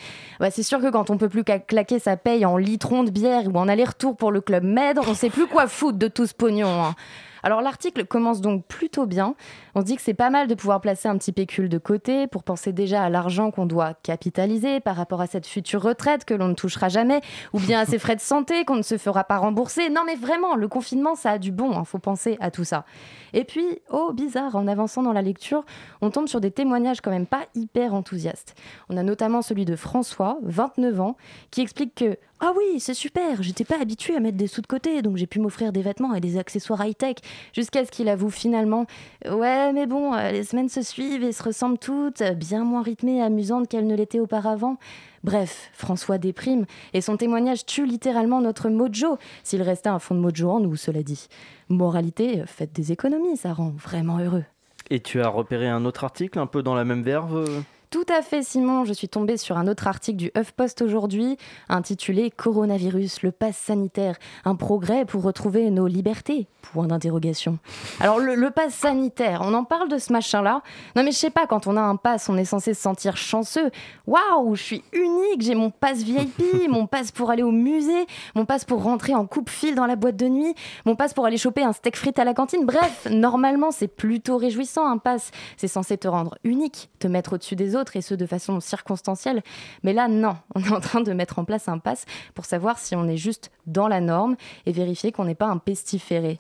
C'est 0.52 0.64
sûr 0.64 0.80
que 0.80 0.90
quand 0.90 1.10
on 1.10 1.18
peut 1.18 1.30
plus 1.30 1.44
qu'à 1.44 1.60
claquer 1.60 2.00
sa 2.00 2.18
paye 2.18 2.46
en 2.46 2.58
litrons 2.58 3.04
de 3.04 3.12
bière 3.12 3.48
ou 3.54 3.58
en 3.58 3.68
aller-retour 3.68 4.16
pour 4.16 4.32
le 4.32 4.42
club 4.42 4.64
Med, 4.64 5.00
on 5.00 5.14
sait 5.14 5.30
plus 5.30 5.48
quoi 5.48 5.68
foutre 5.68 5.98
de 5.98 6.08
tout 6.08 6.26
ce 6.26 6.34
pognon. 6.34 6.68
hein. 6.68 6.96
Alors 7.44 7.62
l'article 7.62 8.06
commence 8.06 8.42
donc 8.42 8.66
plutôt 8.66 9.06
bien. 9.06 9.36
On 9.76 9.82
se 9.82 9.86
dit 9.86 9.96
que 9.96 10.02
c'est 10.02 10.14
pas 10.14 10.30
mal 10.30 10.48
de 10.48 10.56
pouvoir 10.56 10.82
placer 10.82 11.08
un 11.08 11.18
petit 11.18 11.32
pécule 11.32 11.70
de 11.70 11.78
côté 11.78 12.28
pour 12.28 12.44
penser 12.44 12.74
déjà 12.74 13.04
à 13.04 13.10
l'argent 13.10 13.52
qu'on 13.52 13.66
doit 13.66 13.94
capitaliser 14.04 14.80
par 14.80 14.96
rapport 14.96 15.22
à 15.22 15.28
cette 15.28 15.48
future 15.48 15.82
retraite 15.82 16.26
que 16.26 16.34
l'on 16.34 16.50
ne 16.50 16.54
touchera 16.54 16.90
jamais, 16.90 17.22
ou 17.54 17.60
bien 17.60 17.80
à 17.80 17.86
ses 17.86 18.00
frais 18.00 18.16
de 18.16 18.22
santé 18.22 18.66
qu'on 18.66 18.76
ne 18.76 18.82
se 18.82 18.98
fera 18.98 19.24
pas 19.24 19.38
rembourser. 19.38 19.90
Non 19.90 20.02
mais 20.06 20.16
vraiment, 20.16 20.56
le 20.56 20.68
confinement, 20.68 21.16
ça 21.16 21.32
a 21.32 21.38
du 21.38 21.52
bon, 21.52 21.80
il 21.80 21.86
faut 21.86 22.00
penser 22.00 22.38
à 22.40 22.52
tout 22.52 22.64
ça. 22.64 22.86
Et 23.34 23.44
puis, 23.44 23.80
oh 23.90 24.12
bizarre, 24.14 24.56
en 24.56 24.68
avançant 24.68 25.04
dans 25.04 25.14
la 25.14 25.22
lecture, 25.22 25.64
on 26.02 26.10
tombe 26.10 26.28
sur 26.28 26.42
des 26.42 26.52
témoignages 26.52 27.02
quand 27.02 27.12
même 27.12 27.28
pas 27.28 27.46
hyper 27.56 27.94
enthousiastes. 27.94 28.56
On 28.90 28.98
a 28.98 29.04
notamment 29.04 29.42
celui 29.42 29.66
de 29.66 29.76
François, 29.76 30.38
29 30.44 31.02
ans, 31.02 31.18
qui 31.52 31.62
explique 31.62 31.96
que 31.96 32.18
Ah 32.42 32.54
oui, 32.56 32.80
c'est 32.80 32.94
super, 32.94 33.44
j'étais 33.44 33.66
pas 33.66 33.82
habituée 33.82 34.16
à 34.16 34.22
mettre 34.22 34.38
des 34.38 34.48
sous 34.48 34.62
de 34.62 34.68
côté, 34.68 35.02
donc 35.02 35.18
j'ai 35.18 35.28
pu 35.28 35.42
m'offrir 35.42 35.74
des 35.74 35.82
vêtements 35.82 36.16
et 36.16 36.22
des 36.22 36.38
accessoires 36.38 36.86
high-tech, 36.86 37.18
jusqu'à 37.54 37.84
ce 37.84 37.92
qu'il 37.92 38.08
avoue 38.08 38.30
finalement 38.30 38.86
Ouais, 39.30 39.74
mais 39.74 39.86
bon, 39.88 40.14
euh, 40.14 40.32
les 40.32 40.46
semaines 40.46 40.70
se 40.70 40.82
suivent 40.82 41.24
et 41.24 41.34
se 41.34 41.44
ressemblent 41.44 41.78
toutes, 41.78 42.24
bien 42.38 42.64
moins 42.64 42.82
rythmées 42.82 43.18
et 43.18 43.22
amusantes 43.22 43.68
qu'elles 43.68 43.88
ne 43.88 43.96
l'étaient 43.96 44.22
auparavant. 44.22 44.78
Bref, 45.26 45.70
François 45.74 46.18
déprime, 46.18 46.66
et 46.94 47.02
son 47.02 47.18
témoignage 47.18 47.66
tue 47.66 47.86
littéralement 47.86 48.40
notre 48.40 48.70
mojo, 48.70 49.18
s'il 49.44 49.62
restait 49.62 49.90
un 49.90 50.00
fond 50.00 50.16
de 50.16 50.22
mojo 50.22 50.50
en 50.50 50.62
nous, 50.62 50.78
cela 50.78 51.04
dit. 51.04 51.28
Moralité, 51.68 52.44
faites 52.46 52.72
des 52.72 52.94
économies, 52.94 53.36
ça 53.36 53.52
rend 53.52 53.72
vraiment 53.72 54.18
heureux. 54.18 54.46
Et 54.90 55.02
tu 55.02 55.22
as 55.22 55.28
repéré 55.28 55.68
un 55.68 55.84
autre 55.84 56.06
article 56.06 56.40
un 56.40 56.48
peu 56.48 56.64
dans 56.64 56.74
la 56.74 56.86
même 56.86 57.04
verve? 57.04 57.64
Tout 57.90 58.06
à 58.08 58.22
fait, 58.22 58.44
Simon. 58.44 58.86
Je 58.86 58.94
suis 58.94 59.10
tombée 59.10 59.38
sur 59.38 59.58
un 59.58 59.66
autre 59.66 59.88
article 59.88 60.18
du 60.18 60.32
HuffPost 60.38 60.84
aujourd'hui, 60.84 61.38
intitulé 61.70 62.30
Coronavirus, 62.30 63.24
le 63.24 63.32
pass 63.32 63.58
sanitaire, 63.58 64.16
un 64.46 64.54
progrès 64.54 65.06
pour 65.06 65.24
retrouver 65.24 65.72
nos 65.72 65.88
libertés 65.88 66.48
Point 66.62 66.86
d'interrogation. 66.86 67.58
Alors, 68.00 68.20
le, 68.20 68.36
le 68.36 68.52
pass 68.52 68.76
sanitaire, 68.76 69.42
on 69.44 69.56
en 69.56 69.64
parle 69.64 69.90
de 69.90 69.98
ce 69.98 70.14
machin-là 70.14 70.62
Non, 70.96 71.04
mais 71.04 71.12
je 71.12 71.18
sais 71.18 71.32
pas, 71.32 71.48
quand 71.48 71.66
on 71.66 71.78
a 71.78 71.82
un 71.82 71.96
pass, 71.96 72.30
on 72.30 72.38
est 72.38 72.46
censé 72.46 72.76
se 72.76 72.82
sentir 72.82 73.18
chanceux. 73.18 73.72
Waouh, 74.06 74.54
je 74.56 74.62
suis 74.62 74.84
unique, 74.94 75.42
j'ai 75.42 75.56
mon 75.56 75.72
pass 75.72 76.04
VIP, 76.04 76.44
mon 76.70 76.86
pass 76.86 77.12
pour 77.12 77.32
aller 77.32 77.44
au 77.44 77.52
musée, 77.52 78.06
mon 78.36 78.46
pass 78.46 78.66
pour 78.66 78.84
rentrer 78.84 79.16
en 79.16 79.26
coupe-fil 79.26 79.74
dans 79.74 79.88
la 79.88 79.96
boîte 79.96 80.18
de 80.18 80.28
nuit, 80.28 80.54
mon 80.86 80.96
pass 80.96 81.14
pour 81.14 81.26
aller 81.26 81.38
choper 81.38 81.64
un 81.64 81.74
steak 81.74 81.96
frites 81.96 82.20
à 82.20 82.24
la 82.24 82.36
cantine. 82.36 82.66
Bref, 82.66 83.08
normalement, 83.10 83.72
c'est 83.72 83.88
plutôt 83.88 84.38
réjouissant 84.38 84.86
un 84.86 85.00
pass. 85.00 85.32
C'est 85.58 85.68
censé 85.68 85.98
te 85.98 86.08
rendre 86.08 86.38
unique, 86.44 86.90
te 87.00 87.08
mettre 87.08 87.34
au-dessus 87.34 87.56
des 87.56 87.76
autres 87.76 87.79
et 87.96 88.02
ce 88.02 88.14
de 88.14 88.26
façon 88.26 88.60
circonstancielle. 88.60 89.44
Mais 89.84 89.94
là, 89.94 90.08
non, 90.08 90.36
on 90.56 90.62
est 90.62 90.72
en 90.72 90.80
train 90.80 91.02
de 91.02 91.14
mettre 91.14 91.40
en 91.40 91.46
place 91.46 91.68
un 91.68 91.80
pass 91.80 92.06
pour 92.36 92.46
savoir 92.46 92.80
si 92.80 92.96
on 92.96 93.08
est 93.08 93.18
juste 93.18 93.52
dans 93.68 93.88
la 93.88 94.02
norme 94.02 94.36
et 94.66 94.72
vérifier 94.72 95.12
qu'on 95.12 95.26
n'est 95.26 95.36
pas 95.36 95.48
un 95.48 95.58
pestiféré. 95.58 96.40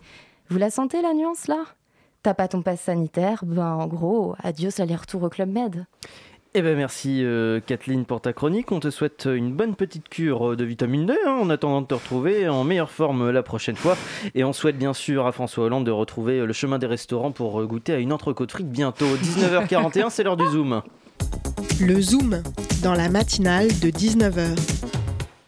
Vous 0.50 0.58
la 0.58 0.70
sentez 0.70 1.02
la 1.02 1.14
nuance 1.14 1.48
là? 1.48 1.64
T'as 2.22 2.34
pas 2.34 2.50
ton 2.50 2.62
pass 2.62 2.82
sanitaire? 2.82 3.46
Ben 3.46 3.72
en 3.74 3.88
gros, 3.88 4.36
adios 4.44 4.82
aller-retour 4.82 5.24
au 5.24 5.30
Club 5.30 5.50
Med. 5.50 5.86
Eh 6.56 6.64
ben 6.64 6.76
merci 6.76 7.24
euh, 7.24 7.60
Kathleen 7.60 8.06
pour 8.06 8.22
ta 8.22 8.34
chronique. 8.34 8.72
On 8.72 8.80
te 8.80 8.90
souhaite 8.90 9.30
une 9.32 9.54
bonne 9.54 9.76
petite 9.76 10.10
cure 10.10 10.58
de 10.58 10.66
vitamine 10.66 11.06
D 11.06 11.14
hein, 11.28 11.38
en 11.44 11.50
attendant 11.52 11.82
de 11.82 11.86
te 11.86 11.94
retrouver 11.94 12.50
en 12.50 12.64
meilleure 12.64 12.90
forme 12.90 13.30
la 13.30 13.44
prochaine 13.44 13.76
fois. 13.76 13.96
Et 14.34 14.44
on 14.44 14.52
souhaite 14.52 14.78
bien 14.78 14.94
sûr 14.94 15.28
à 15.28 15.32
François 15.32 15.66
Hollande 15.66 15.86
de 15.86 15.92
retrouver 15.92 16.44
le 16.44 16.52
chemin 16.52 16.80
des 16.80 16.88
restaurants 16.88 17.32
pour 17.32 17.62
euh, 17.62 17.68
goûter 17.68 17.94
à 17.94 18.00
une 18.00 18.12
entrecôte 18.12 18.52
frite 18.52 18.72
bientôt. 18.72 19.06
19h41, 19.22 20.10
c'est 20.10 20.24
l'heure 20.24 20.38
du 20.38 20.48
Zoom. 20.48 20.82
Le 21.82 22.02
Zoom, 22.02 22.42
dans 22.84 22.94
la 22.94 23.10
matinale 23.10 23.68
de 23.68 23.90
19h. 23.90 24.58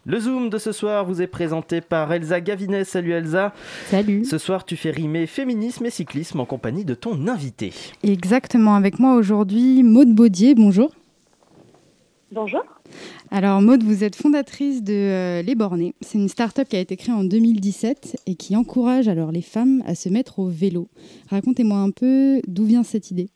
Le 0.04 0.18
Zoom 0.18 0.50
de 0.50 0.58
ce 0.58 0.72
soir 0.72 1.04
vous 1.04 1.22
est 1.22 1.26
présenté 1.26 1.80
par 1.80 2.12
Elsa 2.12 2.40
Gavinet. 2.40 2.84
Salut 2.84 3.12
Elsa. 3.12 3.52
Salut. 3.88 4.24
Ce 4.24 4.38
soir, 4.38 4.64
tu 4.64 4.76
fais 4.76 4.90
rimer 4.90 5.26
féminisme 5.26 5.86
et 5.86 5.90
cyclisme 5.90 6.40
en 6.40 6.44
compagnie 6.44 6.84
de 6.84 6.94
ton 6.94 7.28
invité. 7.28 7.72
Exactement, 8.02 8.74
avec 8.74 8.98
moi 8.98 9.14
aujourd'hui 9.14 9.82
Maude 9.82 10.14
Baudier, 10.14 10.54
bonjour. 10.54 10.90
Bonjour. 12.32 12.62
Alors 13.30 13.60
Maude, 13.62 13.82
vous 13.82 14.04
êtes 14.04 14.16
fondatrice 14.16 14.82
de 14.82 14.92
euh, 14.92 15.42
Les 15.42 15.54
Bornés. 15.54 15.94
C'est 16.00 16.18
une 16.18 16.28
start-up 16.28 16.66
qui 16.68 16.76
a 16.76 16.80
été 16.80 16.96
créée 16.96 17.14
en 17.14 17.24
2017 17.24 18.22
et 18.26 18.34
qui 18.34 18.56
encourage 18.56 19.06
alors 19.06 19.32
les 19.32 19.42
femmes 19.42 19.82
à 19.86 19.94
se 19.94 20.08
mettre 20.08 20.38
au 20.38 20.48
vélo. 20.48 20.88
Racontez-moi 21.30 21.78
un 21.78 21.90
peu 21.90 22.40
d'où 22.48 22.64
vient 22.64 22.82
cette 22.82 23.10
idée. 23.10 23.28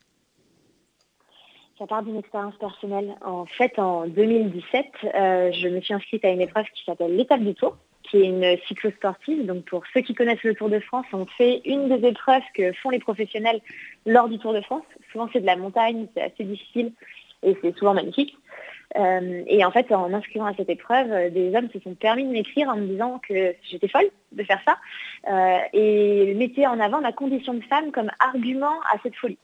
Ça 1.78 1.86
part 1.86 2.02
d'une 2.02 2.16
expérience 2.16 2.56
personnelle. 2.56 3.16
En 3.22 3.44
fait, 3.44 3.78
en 3.78 4.06
2017, 4.06 4.86
euh, 5.14 5.52
je 5.52 5.68
me 5.68 5.80
suis 5.82 5.92
inscrite 5.92 6.24
à 6.24 6.30
une 6.30 6.40
épreuve 6.40 6.64
qui 6.74 6.82
s'appelle 6.84 7.14
l'étape 7.14 7.42
du 7.42 7.54
Tour, 7.54 7.76
qui 8.02 8.16
est 8.16 8.24
une 8.24 8.56
cyclosportive. 8.66 9.44
Donc 9.44 9.66
pour 9.66 9.82
ceux 9.92 10.00
qui 10.00 10.14
connaissent 10.14 10.42
le 10.42 10.54
Tour 10.54 10.70
de 10.70 10.80
France, 10.80 11.04
on 11.12 11.26
fait 11.26 11.60
une 11.66 11.88
des 11.88 12.08
épreuves 12.08 12.42
que 12.54 12.72
font 12.72 12.88
les 12.88 12.98
professionnels 12.98 13.60
lors 14.06 14.30
du 14.30 14.38
Tour 14.38 14.54
de 14.54 14.62
France. 14.62 14.84
Souvent 15.12 15.28
c'est 15.34 15.40
de 15.40 15.46
la 15.46 15.56
montagne, 15.56 16.06
c'est 16.14 16.22
assez 16.22 16.44
difficile 16.44 16.92
et 17.42 17.54
c'est 17.60 17.76
souvent 17.76 17.92
magnifique. 17.92 18.34
Euh, 18.96 19.42
et 19.46 19.62
en 19.62 19.70
fait, 19.70 19.92
en 19.92 20.08
m'inscrivant 20.08 20.46
à 20.46 20.54
cette 20.54 20.70
épreuve, 20.70 21.12
euh, 21.12 21.28
des 21.28 21.54
hommes 21.54 21.68
se 21.70 21.80
sont 21.80 21.94
permis 21.94 22.24
de 22.24 22.30
m'écrire 22.30 22.70
en 22.70 22.76
me 22.76 22.86
disant 22.86 23.20
que 23.28 23.54
j'étais 23.68 23.88
folle 23.88 24.08
de 24.32 24.44
faire 24.44 24.60
ça 24.66 24.78
et 25.74 26.34
mettaient 26.34 26.66
en 26.66 26.80
avant 26.80 27.00
ma 27.00 27.12
condition 27.12 27.52
de 27.52 27.62
femme 27.64 27.90
comme 27.90 28.10
argument 28.20 28.80
à 28.92 28.98
cette 29.02 29.16
folie. 29.16 29.38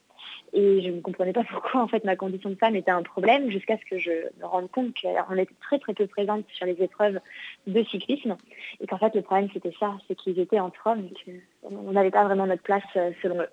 Et 0.52 0.82
je 0.82 0.90
ne 0.90 1.00
comprenais 1.00 1.32
pas 1.32 1.44
pourquoi 1.50 1.82
en 1.82 1.88
fait 1.88 2.04
ma 2.04 2.16
condition 2.16 2.50
de 2.50 2.56
femme 2.56 2.76
était 2.76 2.90
un 2.90 3.02
problème 3.02 3.50
jusqu'à 3.50 3.78
ce 3.78 3.84
que 3.84 3.98
je 3.98 4.10
me 4.40 4.46
rende 4.46 4.70
compte 4.70 4.94
qu'on 5.00 5.36
était 5.36 5.54
très 5.60 5.78
très 5.78 5.94
peu 5.94 6.06
présente 6.06 6.44
sur 6.52 6.66
les 6.66 6.82
épreuves 6.82 7.20
de 7.66 7.82
cyclisme 7.84 8.36
et 8.80 8.86
qu'en 8.86 8.98
fait 8.98 9.14
le 9.14 9.22
problème 9.22 9.48
c'était 9.52 9.74
ça, 9.78 9.96
c'est 10.08 10.14
qu'ils 10.14 10.38
étaient 10.38 10.60
entre 10.60 10.86
hommes 10.86 11.06
et 11.06 11.36
qu'on 11.62 11.92
n'avait 11.92 12.10
pas 12.10 12.24
vraiment 12.24 12.46
notre 12.46 12.62
place 12.62 12.82
euh, 12.96 13.12
selon 13.22 13.40
eux. 13.40 13.48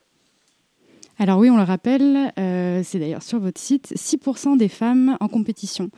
Alors 1.22 1.38
oui, 1.38 1.50
on 1.50 1.58
le 1.58 1.64
rappelle, 1.64 2.32
euh, 2.40 2.80
c'est 2.82 2.98
d'ailleurs 2.98 3.24
sur 3.24 3.42
votre 3.42 3.60
site, 3.60 3.94
6% 3.94 4.56
des 4.56 4.70
femmes 4.70 5.18
en 5.20 5.28
compétition. 5.28 5.90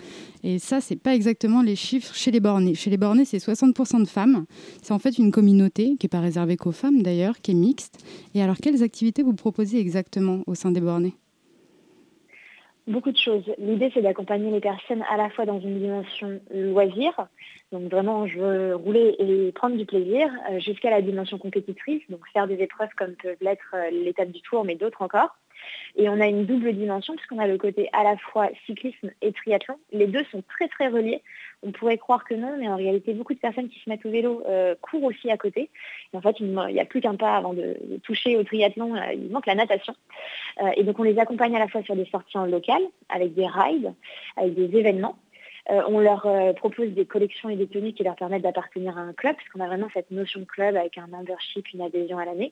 Et 0.44 0.58
ça, 0.58 0.82
c'est 0.82 0.96
pas 0.96 1.14
exactement 1.14 1.62
les 1.62 1.76
chiffres 1.76 2.16
chez 2.16 2.32
les 2.32 2.40
bornés. 2.40 2.74
Chez 2.74 2.90
les 2.90 2.98
bornés, 2.98 3.24
c'est 3.24 3.38
60% 3.38 4.02
de 4.02 4.08
femmes. 4.08 4.46
C'est 4.82 4.94
en 4.94 4.98
fait 4.98 5.20
une 5.20 5.32
communauté 5.32 5.96
qui 6.00 6.06
n'est 6.06 6.10
pas 6.10 6.22
réservée 6.22 6.58
qu'aux 6.58 6.72
femmes 6.72 7.04
d'ailleurs, 7.04 7.40
qui 7.40 7.52
est 7.52 7.54
mixte. 7.54 8.04
Et 8.34 8.42
alors, 8.42 8.58
quelles 8.58 8.82
activités 8.82 9.22
vous 9.22 9.36
proposez 9.36 9.80
exactement 9.80 10.42
au 10.48 10.56
sein 10.56 10.72
des 10.72 10.82
bornés? 10.82 11.14
Beaucoup 12.88 13.12
de 13.12 13.18
choses. 13.18 13.44
L'idée, 13.60 13.92
c'est 13.94 14.02
d'accompagner 14.02 14.50
les 14.50 14.60
personnes 14.60 15.04
à 15.08 15.18
la 15.18 15.30
fois 15.30 15.46
dans 15.46 15.60
une 15.60 15.78
dimension 15.78 16.40
loisir, 16.52 17.28
donc 17.72 17.84
vraiment, 17.90 18.28
je 18.28 18.38
veux 18.38 18.76
rouler 18.76 19.16
et 19.18 19.52
prendre 19.54 19.78
du 19.78 19.86
plaisir, 19.86 20.30
euh, 20.50 20.60
jusqu'à 20.60 20.90
la 20.90 21.02
dimension 21.02 21.38
compétitrice, 21.38 22.02
donc 22.10 22.20
faire 22.34 22.48
des 22.48 22.56
épreuves 22.56 22.90
comme 22.98 23.16
peuvent 23.16 23.38
l'être 23.40 23.74
euh, 23.76 23.90
l'étape 23.92 24.30
du 24.30 24.42
tour, 24.42 24.66
mais 24.66 24.76
d'autres 24.76 25.02
encore. 25.02 25.38
Et 25.96 26.10
on 26.10 26.20
a 26.20 26.28
une 26.28 26.46
double 26.46 26.74
dimension, 26.74 27.16
puisqu'on 27.16 27.40
a 27.40 27.48
le 27.48 27.58
côté 27.58 27.88
à 27.94 28.04
la 28.04 28.18
fois 28.18 28.50
cyclisme 28.66 29.12
et 29.22 29.32
triathlon. 29.32 29.76
Les 29.92 30.08
deux 30.08 30.24
sont 30.32 30.44
très 30.50 30.68
très 30.68 30.88
reliés. 30.88 31.22
On 31.64 31.72
pourrait 31.72 32.00
croire 32.00 32.26
que 32.26 32.34
non, 32.34 32.58
mais 32.58 32.68
en 32.68 32.76
réalité, 32.76 33.14
beaucoup 33.14 33.36
de 33.36 33.40
personnes 33.40 33.70
qui 33.70 33.80
se 33.80 33.90
mettent 33.90 34.06
au 34.06 34.12
vélo 34.12 34.44
euh, 34.50 34.76
courent 34.82 35.04
aussi 35.04 35.30
à 35.30 35.38
côté. 35.38 35.70
Et 36.14 36.18
en 36.18 36.22
fait, 36.22 36.40
il 36.40 36.48
n'y 36.48 36.80
a 36.80 36.86
plus 36.86 37.00
qu'un 37.00 37.16
pas 37.16 37.38
avant 37.38 37.54
de, 37.54 37.78
toucher 38.04 38.36
au 38.36 38.44
triathlon, 38.44 38.96
il 39.14 39.32
manque 39.32 39.46
la 39.46 39.56
natation. 39.56 39.94
Et 40.76 40.84
donc 40.84 41.00
on 41.00 41.04
les 41.04 41.20
accompagne 41.20 41.56
à 41.56 41.60
la 41.60 41.68
fois 41.68 41.84
sur 41.84 41.96
des 41.96 42.06
sorties 42.06 42.38
en 42.38 42.46
local, 42.46 42.82
avec 43.10 43.34
des 43.34 43.48
rides, 43.48 43.94
avec 44.36 44.56
des 44.56 44.78
événements. 44.78 45.16
Euh, 45.70 45.82
on 45.88 46.00
leur 46.00 46.26
euh, 46.26 46.54
propose 46.54 46.90
des 46.90 47.06
collections 47.06 47.50
et 47.50 47.56
des 47.56 47.68
tenues 47.68 47.94
qui 47.94 48.04
leur 48.04 48.16
permettent 48.16 48.42
d'appartenir 48.42 48.98
à 48.98 49.02
un 49.02 49.14
club, 49.14 49.36
parce 49.36 49.48
qu'on 49.50 49.60
a 49.60 49.68
vraiment 49.68 49.90
cette 49.94 50.10
notion 50.10 50.40
de 50.40 50.46
club 50.46 50.76
avec 50.76 50.98
un 50.98 51.08
membership, 51.08 51.72
une 51.74 51.82
adhésion 51.82 52.18
à 52.18 52.26
l'année. 52.26 52.52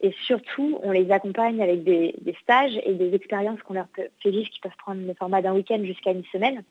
Et 0.00 0.12
surtout, 0.24 0.80
on 0.82 0.90
les 0.90 1.10
accompagne 1.10 1.62
avec 1.62 1.84
des, 1.84 2.14
des 2.20 2.34
stages 2.42 2.78
et 2.84 2.94
des 2.94 3.14
expériences 3.14 3.62
qu'on 3.62 3.74
leur 3.74 3.86
peut- 3.88 4.08
fait 4.22 4.30
vivre 4.30 4.48
qui 4.50 4.60
peuvent 4.60 4.76
prendre 4.78 5.00
le 5.06 5.14
format 5.14 5.40
d'un 5.40 5.54
week-end 5.54 5.80
jusqu'à 5.84 6.10
une 6.10 6.24
semaine, 6.32 6.64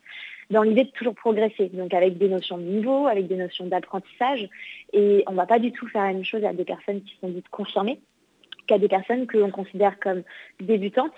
dans 0.50 0.64
l'idée 0.64 0.84
de 0.84 0.92
toujours 0.92 1.16
progresser, 1.16 1.70
donc 1.70 1.94
avec 1.94 2.18
des 2.18 2.30
notions 2.30 2.58
de 2.58 2.64
niveau, 2.64 3.08
avec 3.08 3.28
des 3.28 3.36
notions 3.36 3.66
d'apprentissage. 3.68 4.50
Et 4.94 5.24
on 5.28 5.32
ne 5.32 5.38
va 5.38 5.46
pas 5.46 5.60
du 5.60 5.72
tout 5.72 5.88
faire 5.88 6.04
la 6.04 6.14
même 6.14 6.26
chose 6.26 6.44
à 6.44 6.54
des 6.54 6.66
personnes 6.66 7.02
qui 7.02 7.16
sont 7.22 7.30
dites 7.30 7.50
confirmées 7.50 8.00
qu'à 8.68 8.78
des 8.78 8.88
personnes 8.88 9.28
que 9.28 9.38
l'on 9.38 9.52
considère 9.52 10.00
comme 10.00 10.24
débutantes 10.60 11.16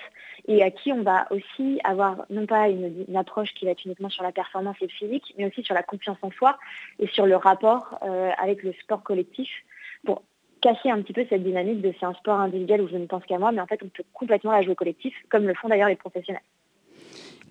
et 0.47 0.63
à 0.63 0.71
qui 0.71 0.91
on 0.91 1.01
va 1.01 1.27
aussi 1.31 1.79
avoir 1.83 2.25
non 2.29 2.45
pas 2.45 2.69
une, 2.69 3.15
approche 3.15 3.53
qui 3.53 3.65
va 3.65 3.71
être 3.71 3.85
uniquement 3.85 4.09
sur 4.09 4.23
la 4.23 4.31
performance 4.31 4.77
et 4.81 4.85
le 4.85 4.91
physique, 4.91 5.33
mais 5.37 5.45
aussi 5.45 5.63
sur 5.63 5.75
la 5.75 5.83
confiance 5.83 6.17
en 6.21 6.31
soi 6.31 6.57
et 6.99 7.07
sur 7.07 7.25
le 7.25 7.35
rapport 7.35 7.99
euh, 8.03 8.31
avec 8.37 8.63
le 8.63 8.73
sport 8.73 9.03
collectif 9.03 9.49
pour 10.05 10.23
casser 10.61 10.89
un 10.89 11.01
petit 11.01 11.13
peu 11.13 11.25
cette 11.29 11.43
dynamique 11.43 11.81
de 11.81 11.93
c'est 11.99 12.05
un 12.05 12.13
sport 12.13 12.39
individuel 12.39 12.81
où 12.81 12.87
je 12.87 12.97
ne 12.97 13.05
pense 13.05 13.23
qu'à 13.25 13.37
moi, 13.37 13.51
mais 13.51 13.61
en 13.61 13.67
fait 13.67 13.81
on 13.83 13.89
peut 13.89 14.03
complètement 14.13 14.51
la 14.51 14.61
jouer 14.61 14.75
collectif, 14.75 15.13
comme 15.29 15.45
le 15.45 15.53
font 15.53 15.67
d'ailleurs 15.67 15.89
les 15.89 15.95
professionnels. 15.95 16.41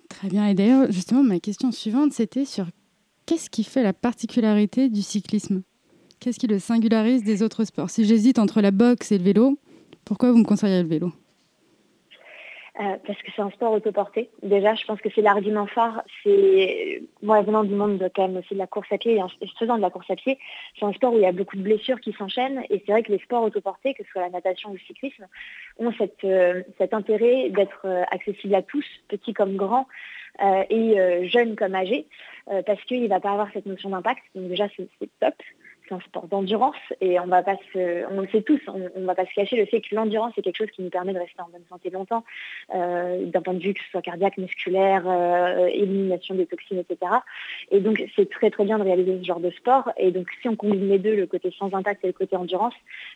Très 0.09 0.27
bien. 0.27 0.47
Et 0.47 0.53
d'ailleurs, 0.53 0.91
justement, 0.91 1.23
ma 1.23 1.39
question 1.39 1.71
suivante, 1.71 2.11
c'était 2.11 2.43
sur 2.43 2.65
qu'est-ce 3.25 3.49
qui 3.49 3.63
fait 3.63 3.83
la 3.83 3.93
particularité 3.93 4.89
du 4.89 5.01
cyclisme? 5.01 5.61
Qu'est-ce 6.19 6.39
qui 6.39 6.47
le 6.47 6.59
singularise 6.59 7.23
des 7.23 7.41
autres 7.41 7.63
sports? 7.63 7.89
Si 7.89 8.03
j'hésite 8.03 8.39
entre 8.39 8.59
la 8.59 8.71
boxe 8.71 9.13
et 9.13 9.17
le 9.17 9.23
vélo, 9.23 9.57
pourquoi 10.09 10.31
vous 10.31 10.39
me 10.39 10.43
conseillez 10.43 10.81
le 10.81 10.87
vélo? 10.87 11.11
Euh, 12.79 12.95
parce 13.05 13.21
que 13.21 13.29
c'est 13.35 13.43
un 13.43 13.51
sport 13.51 13.73
autoporté. 13.73 14.31
Déjà, 14.41 14.73
je 14.73 14.83
pense 14.85 14.99
que 15.01 15.09
c'est 15.13 15.21
l'argument 15.21 15.67
phare. 15.67 16.01
C'est 16.23 17.03
moi 17.21 17.41
venant 17.43 17.63
du 17.63 17.75
monde 17.75 17.99
de, 17.99 18.09
quand 18.13 18.27
même 18.27 18.37
aussi 18.37 18.55
de 18.55 18.57
la 18.59 18.65
course 18.65 18.87
à 18.91 18.97
pied 18.97 19.17
et 19.17 19.47
faisant 19.59 19.77
de 19.77 19.81
la 19.81 19.91
course 19.91 20.09
à 20.09 20.15
pied, 20.15 20.39
c'est 20.79 20.85
un 20.85 20.93
sport 20.93 21.13
où 21.13 21.17
il 21.17 21.21
y 21.21 21.27
a 21.27 21.31
beaucoup 21.31 21.57
de 21.57 21.61
blessures 21.61 21.99
qui 21.99 22.11
s'enchaînent 22.13 22.63
et 22.71 22.81
c'est 22.83 22.91
vrai 22.91 23.03
que 23.03 23.11
les 23.11 23.19
sports 23.19 23.43
autoportés, 23.43 23.93
que 23.93 24.03
ce 24.03 24.09
soit 24.09 24.21
la 24.21 24.29
natation 24.29 24.71
ou 24.71 24.73
le 24.73 24.79
cyclisme, 24.79 25.27
ont 25.77 25.91
cette, 25.91 26.23
euh, 26.23 26.63
cet 26.79 26.95
intérêt 26.95 27.49
d'être 27.49 27.81
euh, 27.85 28.01
accessibles 28.09 28.55
à 28.55 28.63
tous, 28.63 28.85
petits 29.09 29.33
comme 29.33 29.57
grands 29.57 29.87
et 30.69 31.27
jeunes 31.27 31.57
comme 31.57 31.75
âgés, 31.75 32.05
parce 32.45 32.81
qu'il 32.85 33.03
ne 33.03 33.09
va 33.09 33.19
pas 33.19 33.31
avoir 33.31 33.49
cette 33.51 33.65
notion 33.65 33.89
d'impact. 33.89 34.23
Donc 34.35 34.47
déjà, 34.47 34.69
c'est 34.77 34.87
top. 35.19 35.33
C'est 35.89 35.95
un 35.95 35.99
sport 36.01 36.27
d'endurance 36.27 36.75
et 37.01 37.19
on 37.19 37.25
va 37.25 37.43
pas 37.43 37.57
se, 37.73 38.05
on 38.11 38.21
le 38.21 38.27
sait 38.27 38.41
tous, 38.41 38.61
on, 38.67 38.89
on 38.95 39.05
va 39.05 39.15
pas 39.15 39.25
se 39.25 39.33
cacher 39.33 39.57
le 39.57 39.65
fait 39.65 39.81
que 39.81 39.95
l'endurance 39.95 40.33
est 40.37 40.41
quelque 40.41 40.57
chose 40.57 40.71
qui 40.71 40.83
nous 40.83 40.89
permet 40.89 41.13
de 41.13 41.19
rester 41.19 41.41
en 41.41 41.49
bonne 41.49 41.65
santé 41.69 41.89
longtemps, 41.89 42.23
euh, 42.73 43.25
d'un 43.25 43.41
point 43.41 43.53
de 43.53 43.59
vue 43.59 43.73
que 43.73 43.81
ce 43.83 43.89
soit 43.89 44.01
cardiaque, 44.01 44.37
musculaire, 44.37 45.03
euh, 45.07 45.67
élimination 45.67 46.35
des 46.35 46.45
toxines, 46.45 46.79
etc. 46.79 47.11
Et 47.71 47.79
donc 47.79 48.03
c'est 48.15 48.29
très 48.29 48.49
très 48.51 48.65
bien 48.65 48.77
de 48.77 48.83
réaliser 48.83 49.19
ce 49.19 49.25
genre 49.25 49.39
de 49.39 49.51
sport. 49.51 49.91
Et 49.97 50.11
donc 50.11 50.27
si 50.41 50.47
on 50.47 50.55
combine 50.55 50.87
les 50.87 50.99
deux, 50.99 51.15
le 51.15 51.27
côté 51.27 51.53
sans 51.57 51.73
impact 51.73 52.03
et 52.03 52.07
le 52.07 52.13
côté 52.13 52.35
endurance, 52.35 52.75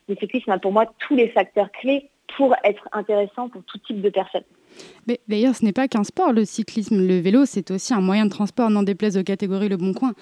le 0.09 0.15
cyclisme 0.15 0.51
a 0.51 0.57
pour 0.57 0.71
moi 0.71 0.85
tous 0.99 1.15
les 1.15 1.29
facteurs 1.29 1.71
clés 1.71 2.09
pour 2.35 2.55
être 2.63 2.87
intéressant 2.91 3.49
pour 3.49 3.63
tout 3.63 3.77
type 3.79 4.01
de 4.01 4.09
personnes. 4.09 4.43
Mais 5.07 5.19
d'ailleurs, 5.27 5.55
ce 5.55 5.65
n'est 5.65 5.73
pas 5.73 5.87
qu'un 5.87 6.03
sport, 6.03 6.33
le 6.33 6.45
cyclisme. 6.45 7.05
Le 7.05 7.19
vélo, 7.19 7.45
c'est 7.45 7.71
aussi 7.71 7.93
un 7.93 8.01
moyen 8.01 8.25
de 8.25 8.31
transport, 8.31 8.69
n'en 8.69 8.83
déplaise 8.83 9.17
aux 9.17 9.23
catégories 9.23 9.69
Le 9.69 9.77
Bon 9.77 9.93
Coin. 9.93 10.13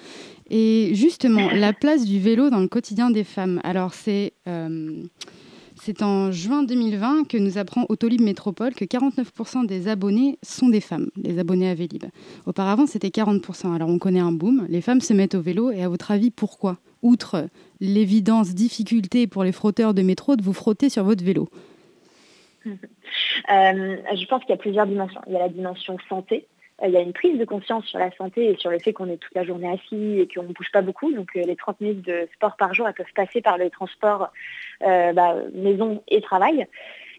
Et 0.50 0.90
justement, 0.94 1.50
la 1.50 1.72
place 1.72 2.04
du 2.04 2.18
vélo 2.18 2.50
dans 2.50 2.60
le 2.60 2.68
quotidien 2.68 3.10
des 3.10 3.24
femmes. 3.24 3.60
Alors, 3.64 3.94
c'est. 3.94 4.32
euh, 4.48 5.02
c'est 5.84 6.02
en 6.02 6.30
juin 6.30 6.62
2020 6.62 7.26
que 7.26 7.36
nous 7.36 7.58
apprend 7.58 7.86
Autolib 7.88 8.20
Métropole 8.20 8.72
que 8.72 8.84
49% 8.84 9.66
des 9.66 9.88
abonnés 9.88 10.38
sont 10.40 10.68
des 10.68 10.80
femmes, 10.80 11.08
les 11.16 11.40
abonnés 11.40 11.68
à 11.68 11.74
Vélib. 11.74 12.04
Auparavant, 12.46 12.86
c'était 12.86 13.08
40%. 13.08 13.74
Alors 13.74 13.88
on 13.88 13.98
connaît 13.98 14.20
un 14.20 14.30
boom, 14.30 14.64
les 14.68 14.80
femmes 14.80 15.00
se 15.00 15.12
mettent 15.12 15.34
au 15.34 15.40
vélo 15.40 15.72
et 15.72 15.82
à 15.82 15.88
votre 15.88 16.12
avis, 16.12 16.30
pourquoi? 16.30 16.78
Outre 17.02 17.48
l'évidence 17.80 18.54
difficulté 18.54 19.26
pour 19.26 19.42
les 19.42 19.50
frotteurs 19.50 19.92
de 19.92 20.02
métro 20.02 20.36
de 20.36 20.42
vous 20.44 20.52
frotter 20.52 20.88
sur 20.88 21.02
votre 21.02 21.24
vélo. 21.24 21.48
Euh, 23.50 23.96
je 24.14 24.26
pense 24.26 24.40
qu'il 24.40 24.50
y 24.50 24.54
a 24.54 24.58
plusieurs 24.58 24.86
dimensions. 24.86 25.20
Il 25.26 25.32
y 25.32 25.36
a 25.36 25.40
la 25.40 25.48
dimension 25.48 25.96
santé. 26.08 26.46
Euh, 26.82 26.88
il 26.88 26.92
y 26.92 26.96
a 26.96 27.00
une 27.00 27.12
prise 27.12 27.38
de 27.38 27.44
conscience 27.44 27.86
sur 27.86 27.98
la 27.98 28.10
santé 28.12 28.46
et 28.46 28.56
sur 28.56 28.70
le 28.70 28.78
fait 28.78 28.92
qu'on 28.92 29.08
est 29.08 29.16
toute 29.16 29.34
la 29.34 29.44
journée 29.44 29.70
assis 29.70 30.20
et 30.20 30.28
qu'on 30.32 30.42
ne 30.42 30.52
bouge 30.52 30.70
pas 30.72 30.82
beaucoup. 30.82 31.12
Donc 31.12 31.30
euh, 31.36 31.42
les 31.42 31.56
30 31.56 31.80
minutes 31.80 32.06
de 32.06 32.28
sport 32.34 32.56
par 32.56 32.74
jour, 32.74 32.88
elles 32.88 32.94
peuvent 32.94 33.06
passer 33.14 33.40
par 33.40 33.58
le 33.58 33.70
transport 33.70 34.30
bah, 34.80 35.36
maison 35.54 36.02
et 36.08 36.20
travail. 36.20 36.66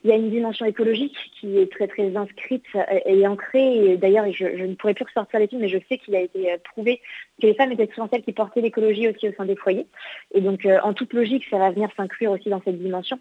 Il 0.04 0.10
y 0.10 0.14
a 0.14 0.18
une 0.18 0.30
dimension 0.30 0.66
écologique 0.66 1.16
qui 1.40 1.58
est 1.58 1.72
très 1.72 1.88
très 1.88 2.14
inscrite 2.18 2.66
et 3.06 3.26
ancrée. 3.26 3.96
D'ailleurs, 3.96 4.26
je, 4.34 4.46
ne 4.46 4.76
pourrais 4.76 4.94
plus 4.94 5.06
ressortir 5.06 5.40
l'étude, 5.40 5.60
mais 5.62 5.70
je 5.70 5.78
sais 5.88 5.98
qu'il 5.98 6.14
a 6.18 6.20
été 6.20 6.58
prouvé 6.74 7.00
que 7.42 7.48
les 7.48 7.54
femmes 7.54 7.72
étaient 7.72 7.88
souvent 7.96 8.10
celles 8.12 8.24
qui 8.24 8.34
portaient 8.34 8.60
l'écologie 8.60 9.08
aussi 9.08 9.30
au 9.30 9.34
sein 9.34 9.46
des 9.46 9.56
foyers. 9.56 9.88
Et 10.34 10.42
donc, 10.42 10.68
en 10.84 10.92
toute 10.92 11.14
logique, 11.14 11.46
ça 11.50 11.58
va 11.58 11.72
venir 11.72 11.88
s'inclure 11.96 12.32
aussi 12.32 12.50
dans 12.50 12.62
cette 12.66 12.84
dimension. 12.84 13.18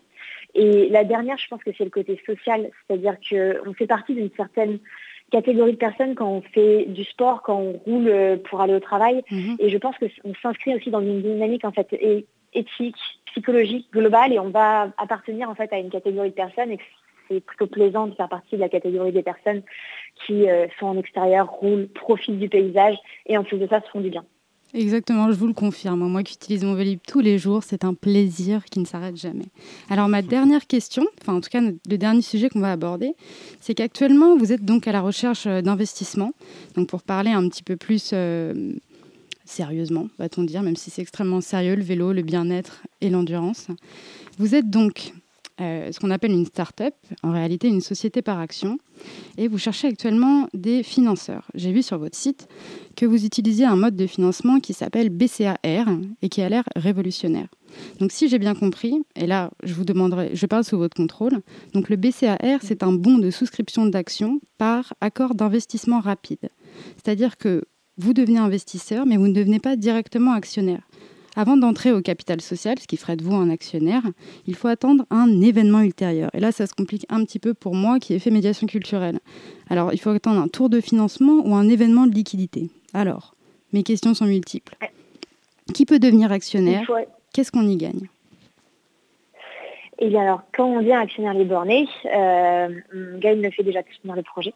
Et 0.54 0.88
la 0.88 1.04
dernière, 1.04 1.38
je 1.38 1.48
pense 1.48 1.62
que 1.62 1.70
c'est 1.76 1.84
le 1.84 1.90
côté 1.90 2.20
social, 2.26 2.70
c'est-à-dire 2.86 3.16
qu'on 3.18 3.72
fait 3.74 3.86
partie 3.86 4.14
d'une 4.14 4.30
certaine 4.36 4.78
catégorie 5.30 5.72
de 5.72 5.78
personnes 5.78 6.14
quand 6.14 6.28
on 6.28 6.42
fait 6.42 6.84
du 6.86 7.04
sport, 7.04 7.42
quand 7.42 7.58
on 7.58 7.72
roule 7.72 8.08
euh, 8.08 8.36
pour 8.36 8.60
aller 8.60 8.74
au 8.74 8.80
travail. 8.80 9.24
Et 9.58 9.70
je 9.70 9.78
pense 9.78 9.96
qu'on 9.98 10.34
s'inscrit 10.42 10.74
aussi 10.74 10.90
dans 10.90 11.00
une 11.00 11.22
dynamique 11.22 11.64
en 11.64 11.72
fait 11.72 11.88
éthique, 12.52 12.96
psychologique, 13.26 13.88
globale, 13.92 14.32
et 14.32 14.38
on 14.38 14.50
va 14.50 14.92
appartenir 14.98 15.48
en 15.48 15.54
fait 15.54 15.72
à 15.72 15.78
une 15.78 15.90
catégorie 15.90 16.30
de 16.30 16.34
personnes 16.34 16.70
et 16.70 16.78
c'est 17.28 17.40
plutôt 17.40 17.66
plaisant 17.66 18.08
de 18.08 18.14
faire 18.14 18.28
partie 18.28 18.56
de 18.56 18.60
la 18.60 18.68
catégorie 18.68 19.12
des 19.12 19.22
personnes 19.22 19.62
qui 20.26 20.50
euh, 20.50 20.66
sont 20.78 20.86
en 20.86 20.98
extérieur, 20.98 21.48
roulent, 21.50 21.88
profitent 21.88 22.38
du 22.38 22.48
paysage 22.48 22.96
et 23.26 23.38
en 23.38 23.44
plus 23.44 23.58
de 23.58 23.66
ça 23.66 23.80
se 23.80 23.88
font 23.88 24.00
du 24.00 24.10
bien. 24.10 24.24
Exactement, 24.74 25.30
je 25.30 25.36
vous 25.36 25.46
le 25.46 25.52
confirme. 25.52 26.08
Moi 26.08 26.22
qui 26.22 26.34
utilise 26.34 26.64
mon 26.64 26.74
Vélib 26.74 26.98
tous 27.06 27.20
les 27.20 27.36
jours, 27.36 27.62
c'est 27.62 27.84
un 27.84 27.92
plaisir 27.92 28.64
qui 28.64 28.80
ne 28.80 28.86
s'arrête 28.86 29.16
jamais. 29.16 29.44
Alors 29.90 30.08
ma 30.08 30.22
dernière 30.22 30.66
question, 30.66 31.06
enfin 31.20 31.34
en 31.34 31.40
tout 31.42 31.50
cas 31.50 31.60
le 31.60 31.98
dernier 31.98 32.22
sujet 32.22 32.48
qu'on 32.48 32.60
va 32.60 32.72
aborder, 32.72 33.14
c'est 33.60 33.74
qu'actuellement 33.74 34.34
vous 34.34 34.50
êtes 34.50 34.64
donc 34.64 34.88
à 34.88 34.92
la 34.92 35.02
recherche 35.02 35.46
euh, 35.46 35.60
d'investissements. 35.60 36.32
Donc 36.74 36.88
pour 36.88 37.02
parler 37.02 37.32
un 37.32 37.46
petit 37.50 37.62
peu 37.62 37.76
plus 37.76 38.12
euh, 38.14 38.72
sérieusement, 39.44 40.08
va-t-on 40.18 40.44
dire, 40.44 40.62
même 40.62 40.76
si 40.76 40.88
c'est 40.88 41.02
extrêmement 41.02 41.42
sérieux, 41.42 41.74
le 41.74 41.82
vélo, 41.82 42.14
le 42.14 42.22
bien-être 42.22 42.82
et 43.02 43.10
l'endurance. 43.10 43.66
Vous 44.38 44.54
êtes 44.54 44.70
donc 44.70 45.12
euh, 45.60 45.92
ce 45.92 46.00
qu'on 46.00 46.10
appelle 46.10 46.32
une 46.32 46.46
start-up, 46.46 46.94
en 47.22 47.32
réalité 47.32 47.68
une 47.68 47.80
société 47.80 48.22
par 48.22 48.38
action, 48.38 48.78
et 49.36 49.48
vous 49.48 49.58
cherchez 49.58 49.88
actuellement 49.88 50.48
des 50.54 50.82
financeurs. 50.82 51.48
J'ai 51.54 51.72
vu 51.72 51.82
sur 51.82 51.98
votre 51.98 52.16
site 52.16 52.48
que 52.96 53.06
vous 53.06 53.24
utilisiez 53.24 53.64
un 53.64 53.76
mode 53.76 53.96
de 53.96 54.06
financement 54.06 54.60
qui 54.60 54.72
s'appelle 54.72 55.08
BCAR 55.10 55.88
et 56.22 56.28
qui 56.28 56.42
a 56.42 56.48
l'air 56.48 56.64
révolutionnaire. 56.76 57.48
Donc 57.98 58.12
si 58.12 58.28
j'ai 58.28 58.38
bien 58.38 58.54
compris, 58.54 59.02
et 59.16 59.26
là 59.26 59.50
je 59.62 59.74
vous 59.74 59.84
demanderai, 59.84 60.30
je 60.34 60.46
parle 60.46 60.64
sous 60.64 60.78
votre 60.78 60.96
contrôle, 60.96 61.40
donc 61.72 61.88
le 61.88 61.96
BCAR 61.96 62.60
c'est 62.62 62.82
un 62.82 62.92
bon 62.92 63.18
de 63.18 63.30
souscription 63.30 63.86
d'actions 63.86 64.40
par 64.58 64.94
accord 65.00 65.34
d'investissement 65.34 66.00
rapide. 66.00 66.50
C'est-à-dire 66.96 67.36
que 67.36 67.64
vous 67.98 68.14
devenez 68.14 68.38
investisseur, 68.38 69.06
mais 69.06 69.16
vous 69.16 69.28
ne 69.28 69.34
devenez 69.34 69.58
pas 69.58 69.76
directement 69.76 70.32
actionnaire. 70.32 70.82
Avant 71.34 71.56
d'entrer 71.56 71.92
au 71.92 72.02
capital 72.02 72.40
social, 72.42 72.78
ce 72.78 72.86
qui 72.86 72.96
ferait 72.98 73.16
de 73.16 73.24
vous 73.24 73.34
un 73.34 73.48
actionnaire, 73.48 74.02
il 74.46 74.54
faut 74.54 74.68
attendre 74.68 75.04
un 75.10 75.40
événement 75.40 75.80
ultérieur. 75.80 76.30
Et 76.34 76.40
là, 76.40 76.52
ça 76.52 76.66
se 76.66 76.74
complique 76.74 77.06
un 77.08 77.24
petit 77.24 77.38
peu 77.38 77.54
pour 77.54 77.74
moi 77.74 77.98
qui 77.98 78.12
ai 78.12 78.18
fait 78.18 78.30
médiation 78.30 78.66
culturelle. 78.66 79.18
Alors, 79.70 79.92
il 79.94 79.98
faut 79.98 80.10
attendre 80.10 80.40
un 80.40 80.48
tour 80.48 80.68
de 80.68 80.80
financement 80.80 81.42
ou 81.46 81.54
un 81.54 81.68
événement 81.68 82.06
de 82.06 82.14
liquidité. 82.14 82.68
Alors, 82.92 83.34
mes 83.72 83.82
questions 83.82 84.12
sont 84.12 84.26
multiples. 84.26 84.76
Qui 85.72 85.86
peut 85.86 85.98
devenir 85.98 86.32
actionnaire? 86.32 86.84
Faut- 86.86 86.94
Qu'est-ce 87.32 87.50
qu'on 87.50 87.66
y 87.66 87.76
gagne? 87.76 88.08
Et 89.98 90.08
bien 90.08 90.22
alors, 90.22 90.42
quand 90.54 90.66
on 90.66 90.80
devient 90.80 90.92
actionnaire 90.92 91.34
des 91.34 91.44
bornés, 91.44 91.88
euh, 92.14 92.68
on 92.94 93.18
gagne 93.18 93.40
le 93.40 93.50
fait 93.50 93.62
déjà 93.62 93.80
de 93.80 93.86
soutenir 93.94 94.16
le 94.16 94.22
projet, 94.22 94.52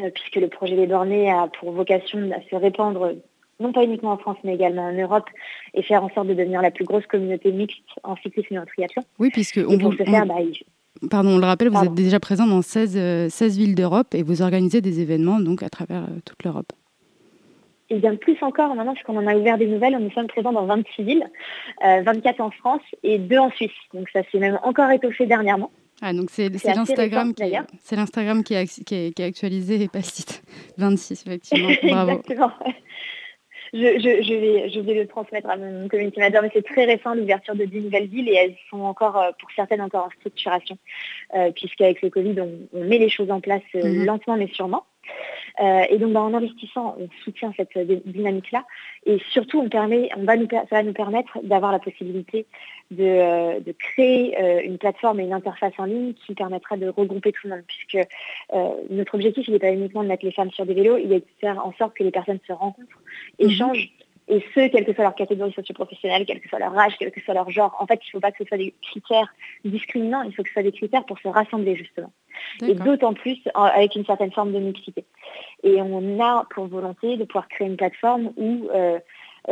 euh, 0.00 0.10
puisque 0.10 0.36
le 0.36 0.48
projet 0.48 0.74
des 0.74 0.86
bornés 0.86 1.30
a 1.30 1.46
pour 1.60 1.70
vocation 1.72 2.30
à 2.32 2.40
se 2.50 2.56
répandre, 2.56 3.12
non 3.60 3.72
pas 3.72 3.84
uniquement 3.84 4.12
en 4.12 4.18
France, 4.18 4.36
mais 4.44 4.54
également 4.54 4.84
en 4.88 4.92
Europe, 4.92 5.28
et 5.74 5.82
faire 5.82 6.02
en 6.04 6.10
sorte 6.10 6.26
de 6.28 6.34
devenir 6.34 6.60
la 6.62 6.70
plus 6.70 6.84
grosse 6.84 7.06
communauté 7.06 7.52
mixte 7.52 7.78
en 8.02 8.16
cyclisme 8.16 8.54
et 8.54 8.58
en 8.58 8.66
triathlon. 8.66 9.02
Oui, 9.18 9.30
puisque 9.32 9.58
on, 9.66 9.78
pour 9.78 9.90
vous- 9.92 9.96
ce 9.96 10.04
faire, 10.04 10.22
on- 10.24 10.26
bah, 10.26 10.34
il- 10.40 11.08
pardon, 11.08 11.30
on 11.30 11.38
le 11.38 11.46
rappelle, 11.46 11.68
vous 11.68 11.84
êtes 11.84 11.94
déjà 11.94 12.20
présent 12.20 12.46
dans 12.46 12.62
16, 12.62 12.96
euh, 12.96 13.28
16 13.30 13.56
villes 13.58 13.74
d'Europe 13.74 14.14
et 14.14 14.22
vous 14.22 14.42
organisez 14.42 14.80
des 14.80 15.00
événements 15.00 15.40
donc 15.40 15.62
à 15.62 15.68
travers 15.68 16.02
euh, 16.04 16.20
toute 16.24 16.42
l'Europe. 16.44 16.72
Et 17.88 17.98
bien 18.00 18.16
plus 18.16 18.36
encore 18.42 18.74
maintenant, 18.74 18.94
puisqu'on 18.94 19.16
en 19.16 19.26
a 19.28 19.36
ouvert 19.36 19.58
des 19.58 19.66
nouvelles, 19.68 19.96
nous 20.00 20.10
sommes 20.10 20.26
présents 20.26 20.52
dans 20.52 20.66
26 20.66 21.04
villes, 21.04 21.24
euh, 21.84 22.02
24 22.02 22.40
en 22.40 22.50
France 22.50 22.80
et 23.04 23.18
2 23.18 23.38
en 23.38 23.50
Suisse. 23.50 23.70
Donc 23.94 24.08
ça 24.12 24.22
s'est 24.32 24.38
même 24.38 24.58
encore 24.64 24.90
étoffé 24.90 25.24
dernièrement. 25.26 25.70
Ah, 26.02 26.12
donc 26.12 26.28
c'est 26.30 26.50
l'Instagram 26.52 27.32
qui, 27.32 27.42
est- 27.42 27.48
qui, 28.44 28.54
est 28.54 28.64
ac- 28.64 28.84
qui, 28.84 28.94
est- 28.94 29.12
qui 29.14 29.22
est 29.22 29.24
actualisé 29.24 29.80
et 29.82 29.88
pas 29.88 30.00
le 30.00 30.04
site. 30.04 30.42
26, 30.78 31.24
effectivement. 31.26 31.68
Bravo. 31.84 32.10
Exactement. 32.10 32.50
Je, 33.76 33.98
je, 33.98 34.22
je, 34.22 34.34
vais, 34.34 34.70
je 34.70 34.80
vais 34.80 34.94
le 34.94 35.06
transmettre 35.06 35.50
à 35.50 35.56
mon 35.56 35.86
community 35.88 36.18
manager, 36.18 36.42
mais 36.42 36.50
c'est 36.54 36.64
très 36.64 36.84
récent 36.86 37.14
l'ouverture 37.14 37.54
de 37.54 37.64
10 37.64 37.80
nouvelles 37.82 38.06
villes 38.06 38.28
et 38.30 38.34
elles 38.34 38.56
sont 38.70 38.80
encore, 38.80 39.18
euh, 39.18 39.30
pour 39.38 39.50
certaines, 39.54 39.82
encore 39.82 40.06
en 40.06 40.10
structuration, 40.18 40.78
euh, 41.34 41.50
puisqu'avec 41.52 42.00
le 42.00 42.08
Covid, 42.10 42.40
on, 42.40 42.50
on 42.72 42.84
met 42.84 42.98
les 42.98 43.10
choses 43.10 43.30
en 43.30 43.40
place 43.40 43.62
euh, 43.74 43.82
Mhm. 43.84 44.06
lentement 44.06 44.36
mais 44.36 44.48
sûrement. 44.48 44.84
Euh, 45.60 45.84
et 45.88 45.98
donc, 45.98 46.12
bah, 46.12 46.20
en 46.20 46.34
investissant, 46.34 46.96
on 46.98 47.08
soutient 47.24 47.52
cette 47.56 47.78
dynamique-là. 48.06 48.64
Et 49.06 49.18
surtout, 49.30 49.60
on 49.60 49.68
permet, 49.68 50.08
on 50.16 50.24
va 50.24 50.36
nous, 50.36 50.48
ça 50.50 50.64
va 50.70 50.82
nous 50.82 50.92
permettre 50.92 51.38
d'avoir 51.42 51.72
la 51.72 51.78
possibilité 51.78 52.46
de, 52.90 53.04
euh, 53.04 53.60
de 53.60 53.72
créer 53.72 54.40
euh, 54.40 54.60
une 54.64 54.78
plateforme 54.78 55.20
et 55.20 55.24
une 55.24 55.32
interface 55.32 55.72
en 55.78 55.84
ligne 55.84 56.14
qui 56.14 56.34
permettra 56.34 56.76
de 56.76 56.88
regrouper 56.88 57.32
tout 57.32 57.48
le 57.48 57.54
monde, 57.54 57.64
puisque 57.66 58.06
euh, 58.52 58.70
notre 58.90 59.14
objectif, 59.14 59.48
il 59.48 59.52
n'est 59.52 59.58
pas 59.58 59.72
uniquement 59.72 60.02
de 60.02 60.08
mettre 60.08 60.24
les 60.24 60.32
femmes 60.32 60.50
sur 60.50 60.66
des 60.66 60.74
vélos, 60.74 60.98
il 60.98 61.12
est 61.12 61.20
de 61.20 61.26
faire 61.40 61.64
en 61.64 61.72
sorte 61.74 61.96
que 61.96 62.04
les 62.04 62.10
personnes 62.10 62.38
se 62.46 62.52
rencontrent, 62.52 63.00
échangent, 63.38 63.90
et 64.28 64.44
ce, 64.54 64.68
quelle 64.68 64.84
que 64.84 64.92
soit 64.92 65.04
leur 65.04 65.14
catégorie 65.14 65.52
socio-professionnelle, 65.52 66.24
quel 66.26 66.40
que 66.40 66.48
soit 66.48 66.58
leur 66.58 66.76
âge, 66.76 66.94
quel 66.98 67.12
que 67.12 67.20
soit 67.20 67.34
leur 67.34 67.48
genre. 67.50 67.76
En 67.78 67.86
fait, 67.86 68.00
il 68.02 68.08
ne 68.08 68.10
faut 68.12 68.20
pas 68.20 68.32
que 68.32 68.38
ce 68.38 68.44
soit 68.44 68.58
des 68.58 68.74
critères 68.82 69.32
discriminants, 69.64 70.22
il 70.22 70.34
faut 70.34 70.42
que 70.42 70.48
ce 70.48 70.54
soit 70.54 70.64
des 70.64 70.72
critères 70.72 71.04
pour 71.04 71.18
se 71.18 71.28
rassembler, 71.28 71.76
justement. 71.76 72.12
Et 72.66 72.74
d'autant 72.74 73.14
plus 73.14 73.38
avec 73.54 73.94
une 73.94 74.04
certaine 74.04 74.32
forme 74.32 74.52
de 74.52 74.58
mixité. 74.58 75.04
Et 75.62 75.80
on 75.80 76.20
a 76.20 76.44
pour 76.50 76.66
volonté 76.66 77.16
de 77.16 77.24
pouvoir 77.24 77.48
créer 77.48 77.68
une 77.68 77.76
plateforme 77.76 78.32
où 78.36 78.68
euh, 78.74 78.98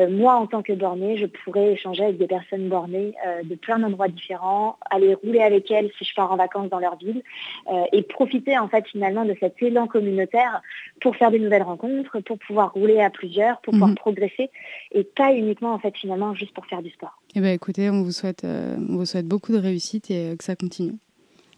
moi, 0.09 0.35
en 0.35 0.47
tant 0.47 0.63
que 0.63 0.73
bornée, 0.73 1.17
je 1.17 1.27
pourrais 1.27 1.73
échanger 1.73 2.05
avec 2.05 2.19
des 2.19 2.27
personnes 2.27 2.69
bornées 2.69 3.15
euh, 3.27 3.43
de 3.45 3.55
plein 3.55 3.79
d'endroits 3.79 4.09
différents, 4.09 4.77
aller 4.91 5.15
rouler 5.15 5.41
avec 5.41 5.71
elles 5.71 5.91
si 5.99 6.05
je 6.05 6.15
pars 6.15 6.33
en 6.33 6.37
vacances 6.37 6.69
dans 6.69 6.81
leur 6.81 6.97
ville, 6.97 7.23
euh, 7.71 7.85
et 7.93 8.03
profiter 8.03 8.59
en 8.59 8.69
fait 8.69 8.87
finalement 8.89 9.25
de 9.25 9.35
cet 9.39 9.63
élan 9.63 9.87
communautaire 9.87 10.63
pour 11.01 11.17
faire 11.17 11.31
des 11.31 11.39
nouvelles 11.39 11.63
rencontres, 11.63 12.21
pour 12.21 12.39
pouvoir 12.39 12.73
rouler 12.73 13.01
à 13.01 13.11
plusieurs, 13.11 13.61
pour 13.61 13.73
pouvoir 13.73 13.91
Mhm. 13.91 13.97
progresser, 13.97 14.51
et 14.93 15.05
pas 15.05 15.33
uniquement 15.33 15.73
en 15.73 15.79
fait 15.79 15.97
finalement 15.97 16.35
juste 16.35 16.55
pour 16.55 16.67
faire 16.67 16.83
du 16.83 16.91
sport. 16.91 17.21
Eh 17.37 17.41
ben, 17.41 17.53
écoutez, 17.55 17.91
on 17.91 18.03
vous, 18.03 18.13
souhaite, 18.13 18.45
euh, 18.45 18.77
on 18.89 18.97
vous 18.97 19.07
souhaite 19.07 19.27
beaucoup 19.27 19.53
de 19.53 19.59
réussite 19.59 20.11
et 20.11 20.31
euh, 20.31 20.37
que 20.37 20.45
ça 20.45 20.57
continue. 20.57 20.95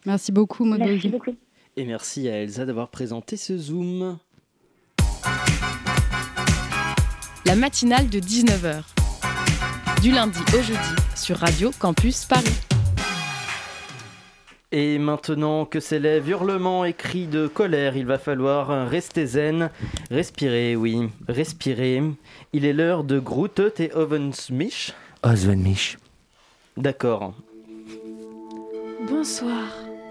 Merci 0.05 0.32
beaucoup, 0.32 0.64
Maud 0.64 0.78
Merci 0.78 1.09
beaucoup. 1.09 1.34
Et 1.76 1.84
merci 1.84 2.28
à 2.28 2.43
Elsa 2.43 2.64
d'avoir 2.64 2.89
présenté 2.89 3.37
ce 3.37 3.57
Zoom. 3.59 4.18
La 7.47 7.55
matinale 7.55 8.09
de 8.09 8.18
19h. 8.18 8.82
Du 10.03 10.11
lundi 10.11 10.40
au 10.49 10.62
jeudi 10.62 10.97
sur 11.14 11.36
Radio 11.36 11.70
Campus 11.78 12.24
Paris. 12.24 12.59
Et 14.72 14.99
maintenant 14.99 15.64
que 15.64 15.78
s'élèvent 15.78 16.28
hurlements 16.28 16.84
et 16.84 16.92
cris 16.92 17.28
de 17.28 17.47
colère, 17.47 17.97
il 17.97 18.05
va 18.05 18.18
falloir 18.18 18.88
rester 18.88 19.26
zen, 19.26 19.70
respirer, 20.11 20.74
oui, 20.74 21.09
respirer. 21.28 22.03
Il 22.53 22.64
est 22.64 22.72
l'heure 22.72 23.05
de 23.05 23.20
Groetet 23.20 23.74
et 23.78 23.94
Ovensmich. 23.94 24.92
Oswen 25.22 25.62
Mich. 25.62 25.99
D'accord. 26.76 27.32
Bonsoir, 29.09 29.68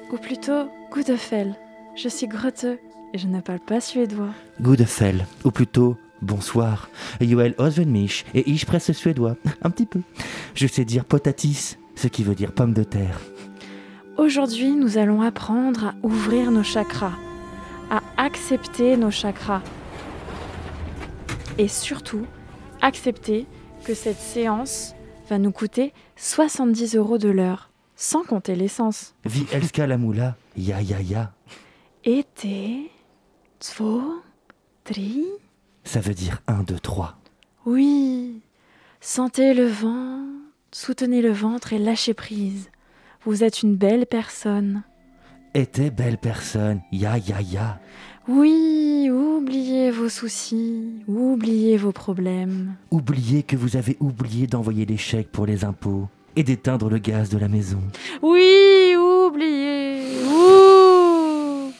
ou 0.09 0.17
plutôt 0.17 0.69
Goudefel. 0.89 1.53
Je 1.97 2.07
suis 2.07 2.27
grotteux 2.27 2.79
et 3.13 3.17
je 3.17 3.27
ne 3.27 3.41
parle 3.41 3.59
pas 3.59 3.81
suédois. 3.81 4.31
Goodefell, 4.61 5.25
ou 5.43 5.51
plutôt 5.51 5.97
bonsoir. 6.21 6.89
Joel 7.21 7.55
Oswen 7.57 7.89
Mich 7.89 8.25
et 8.33 8.49
ich 8.49 8.65
presse 8.65 8.91
suédois. 8.91 9.35
Un 9.61 9.69
petit 9.69 9.85
peu. 9.85 10.01
Je 10.53 10.67
sais 10.67 10.85
dire 10.85 11.05
potatis, 11.05 11.77
ce 11.95 12.07
qui 12.07 12.23
veut 12.23 12.35
dire 12.35 12.51
pomme 12.51 12.73
de 12.73 12.83
terre. 12.83 13.19
Aujourd'hui, 14.17 14.71
nous 14.75 14.97
allons 14.97 15.21
apprendre 15.21 15.87
à 15.87 15.95
ouvrir 16.03 16.51
nos 16.51 16.63
chakras, 16.63 17.17
à 17.89 18.01
accepter 18.17 18.95
nos 18.95 19.11
chakras. 19.11 19.61
Et 21.57 21.67
surtout, 21.67 22.25
accepter 22.81 23.45
que 23.83 23.93
cette 23.93 24.19
séance 24.19 24.95
va 25.29 25.37
nous 25.37 25.51
coûter 25.51 25.93
70 26.15 26.95
euros 26.95 27.17
de 27.17 27.29
l'heure, 27.29 27.71
sans 27.95 28.23
compter 28.23 28.55
l'essence. 28.55 29.15
Vi 29.25 29.45
elska 29.51 29.87
la 29.87 29.97
moula, 29.97 30.37
ya 30.55 30.81
ya 30.81 31.01
ya. 31.01 31.31
Été, 32.03 32.91
två, 33.59 34.21
tri. 34.83 35.25
Ça 35.85 35.99
veut 36.01 36.13
dire 36.13 36.41
1, 36.47 36.63
2, 36.63 36.77
3. 36.79 37.15
Oui, 37.65 38.41
sentez 39.01 39.53
le 39.53 39.65
vent, 39.67 40.19
soutenez 40.71 41.21
le 41.21 41.31
ventre 41.31 41.73
et 41.73 41.79
lâchez 41.79 42.13
prise. 42.13 42.69
Vous 43.23 43.43
êtes 43.43 43.61
une 43.63 43.75
belle 43.75 44.05
personne. 44.05 44.83
Était 45.53 45.89
belle 45.89 46.17
personne, 46.17 46.81
ya 46.91 47.17
ya 47.17 47.39
ya. 47.41 47.79
Oui, 48.27 49.09
oubliez 49.09 49.89
vos 49.91 50.09
soucis, 50.09 51.03
oubliez 51.07 51.77
vos 51.77 51.91
problèmes. 51.91 52.75
Oubliez 52.91 53.43
que 53.43 53.55
vous 53.55 53.77
avez 53.77 53.95
oublié 53.99 54.47
d'envoyer 54.47 54.85
les 54.85 54.97
chèques 54.97 55.31
pour 55.31 55.45
les 55.45 55.63
impôts 55.63 56.09
et 56.35 56.43
d'éteindre 56.43 56.89
le 56.89 56.97
gaz 56.97 57.29
de 57.29 57.37
la 57.37 57.47
maison. 57.47 57.79
Oui, 58.21 58.95
oubliez, 58.97 60.17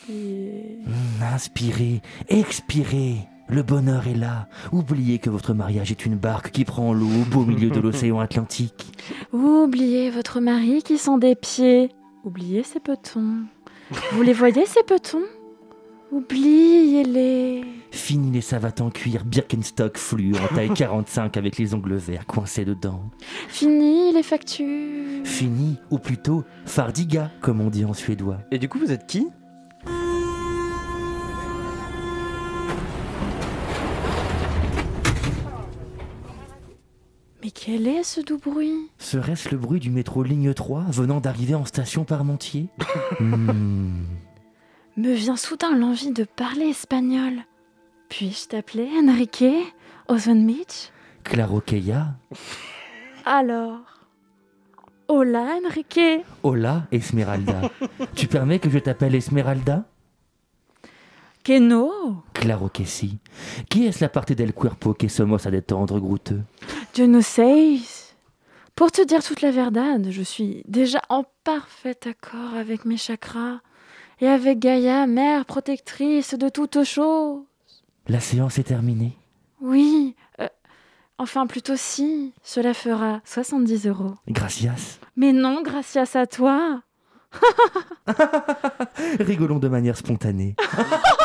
oubliez. 0.08 0.78
Hmm, 0.86 1.24
Inspirez, 1.34 2.02
expirez. 2.30 3.18
Le 3.48 3.62
bonheur 3.62 4.08
est 4.08 4.16
là. 4.16 4.48
Oubliez 4.72 5.20
que 5.20 5.30
votre 5.30 5.54
mariage 5.54 5.92
est 5.92 6.06
une 6.06 6.16
barque 6.16 6.52
qui 6.52 6.66
prend 6.66 6.94
l'eau 6.94 7.06
au 7.08 7.26
beau 7.30 7.46
milieu 7.46 7.70
de 7.70 7.80
l'océan 7.82 8.20
Atlantique. 8.20 8.92
Oubliez 9.32 10.10
votre 10.10 10.40
mari 10.40 10.82
qui 10.84 10.98
sent 10.98 11.20
des 11.20 11.36
pieds. 11.36 11.90
Oubliez 12.24 12.64
ses 12.64 12.80
petons. 12.80 13.44
Vous 14.14 14.24
les 14.24 14.34
voyez, 14.34 14.66
ces 14.66 14.82
petons? 14.84 15.22
Oubliez-les. 16.12 17.64
Fini 17.92 18.32
les 18.32 18.42
savates 18.42 18.82
en 18.82 18.90
cuir 18.90 19.26
Birkenstock 19.26 19.98
flux 19.98 20.34
en 20.36 20.56
taille 20.56 20.70
45 20.74 21.38
avec 21.38 21.58
les 21.58 21.74
ongles 21.74 21.96
verts 21.96 22.26
coincés 22.26 22.66
dedans. 22.66 23.02
Fini 23.48 24.12
les 24.12 24.24
factures. 24.24 25.24
Fini, 25.24 25.78
ou 25.92 26.00
plutôt 26.00 26.44
fardiga, 26.66 27.32
comme 27.42 27.62
on 27.62 27.70
dit 27.70 27.86
en 27.86 27.94
suédois. 27.94 28.40
Et 28.52 28.58
du 28.58 28.70
coup, 28.70 28.80
vous 28.80 28.92
êtes 28.92 29.06
qui? 29.08 29.28
Mais 37.46 37.52
quel 37.52 37.86
est 37.88 38.02
ce 38.02 38.22
doux 38.22 38.40
bruit? 38.40 38.90
Serait-ce 38.98 39.50
le 39.50 39.58
bruit 39.58 39.80
du 39.80 39.92
métro 39.92 40.24
ligne 40.24 40.52
3 40.52 40.86
venant 40.90 41.20
d'arriver 41.20 41.54
en 41.54 41.64
station 41.64 42.04
Parmentier 42.04 42.70
Hmm. 43.20 44.02
Me 44.98 45.14
vient 45.14 45.36
soudain 45.36 45.78
l'envie 45.78 46.12
de 46.12 46.24
parler 46.24 46.66
espagnol. 46.66 47.34
Puis-je 48.10 48.48
t'appeler 48.48 48.90
Enrique 49.00 49.46
Ozenmich 50.08 50.92
Claro 51.24 51.62
que 51.62 51.76
ya. 51.76 52.16
Alors? 53.26 54.08
Hola 55.08 55.60
Enrique? 55.64 56.24
Hola, 56.42 56.88
Esmeralda. 56.92 57.70
tu 58.16 58.26
permets 58.26 58.58
que 58.58 58.72
je 58.72 58.80
t'appelle 58.80 59.14
Esmeralda? 59.14 59.86
Que 61.46 61.60
no 61.60 62.24
Claro 62.34 62.70
que 62.70 62.86
si. 62.86 63.20
Qui 63.70 63.86
est-ce 63.86 64.04
la 64.04 64.10
partie 64.10 64.36
del 64.36 64.52
cuerpo 64.52 64.96
que 64.96 65.08
somos 65.08 65.46
a 65.46 65.52
détendre, 65.52 66.00
grouteux? 66.00 66.42
Dieu 66.96 67.06
ne 67.06 67.22
sais. 67.22 67.78
Pour 68.76 68.92
te 68.92 69.06
dire 69.06 69.24
toute 69.24 69.42
la 69.42 69.52
verdade, 69.52 70.08
je 70.10 70.24
suis 70.24 70.64
déjà 70.68 71.04
en 71.08 71.24
parfait 71.44 72.00
accord 72.08 72.56
avec 72.58 72.84
mes 72.84 72.98
chakras 72.98 73.60
et 74.22 74.28
avec 74.28 74.58
Gaïa, 74.58 75.06
mère 75.06 75.46
protectrice 75.46 76.34
de 76.34 76.50
toutes 76.50 76.84
choses. 76.84 77.44
La 78.08 78.20
séance 78.20 78.58
est 78.58 78.64
terminée. 78.64 79.16
Oui, 79.62 80.16
euh, 80.40 80.48
enfin 81.20 81.46
plutôt 81.46 81.76
si, 81.76 82.34
cela 82.42 82.74
fera 82.74 83.22
70 83.24 83.86
euros. 83.86 84.16
Gracias. 84.28 84.98
Mais 85.16 85.32
non, 85.32 85.62
gracias 85.62 86.16
à 86.16 86.26
toi. 86.26 86.82
Rigolons 89.20 89.60
de 89.60 89.68
manière 89.68 89.96
spontanée. 89.96 90.56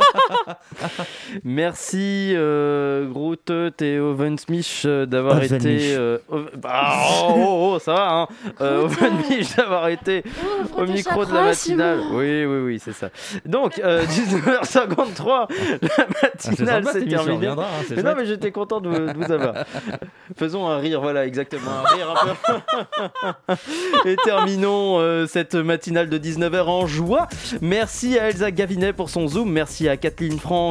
Merci 1.43 2.33
euh, 2.35 3.07
Groot 3.09 3.51
Théo 3.77 4.13
Van 4.13 4.35
Smith 4.37 4.81
euh, 4.85 5.05
d'avoir 5.05 5.37
Oven 5.37 5.55
été. 5.55 5.95
Euh, 5.95 6.17
Ov- 6.29 6.49
ah, 6.63 7.07
oh, 7.29 7.33
oh, 7.35 7.71
oh, 7.75 7.79
ça 7.79 7.93
va, 7.93 8.11
hein 8.11 8.27
euh, 8.61 8.83
Oven 8.83 9.13
Mich 9.29 9.55
d'avoir 9.55 9.87
été 9.89 10.23
au 10.77 10.85
micro 10.85 11.25
de 11.25 11.33
la 11.33 11.43
matinale. 11.43 11.99
Oui, 12.11 12.45
oui, 12.45 12.59
oui, 12.65 12.81
c'est 12.83 12.93
ça. 12.93 13.09
Donc, 13.45 13.79
euh, 13.79 14.03
19h53, 14.05 15.47
la 15.81 16.05
matinale 16.23 16.83
sympa, 16.83 16.93
s'est 16.99 17.05
terminée. 17.05 17.47
hein, 17.47 17.55
Mais 17.95 18.03
non, 18.03 18.13
mais 18.17 18.25
j'étais 18.25 18.51
content 18.51 18.81
de 18.81 18.89
vous, 18.89 19.13
de 19.13 19.25
vous 19.25 19.31
avoir. 19.31 19.53
Faisons 20.37 20.67
un 20.67 20.77
rire, 20.77 21.01
voilà, 21.01 21.25
exactement, 21.25 21.71
un 21.71 21.95
rire 21.95 22.13
un 22.13 22.35
peu. 23.45 24.09
Et 24.09 24.15
terminons 24.23 24.99
euh, 24.99 25.25
cette 25.27 25.55
matinale 25.55 26.09
de 26.09 26.17
19h 26.17 26.61
en 26.63 26.87
joie. 26.87 27.27
Merci 27.61 28.17
à 28.17 28.29
Elsa 28.29 28.51
Gavinet 28.51 28.93
pour 28.93 29.09
son 29.09 29.27
zoom. 29.27 29.51
Merci 29.51 29.87
à 29.89 29.97
Kathleen 29.97 30.39
Franck 30.39 30.70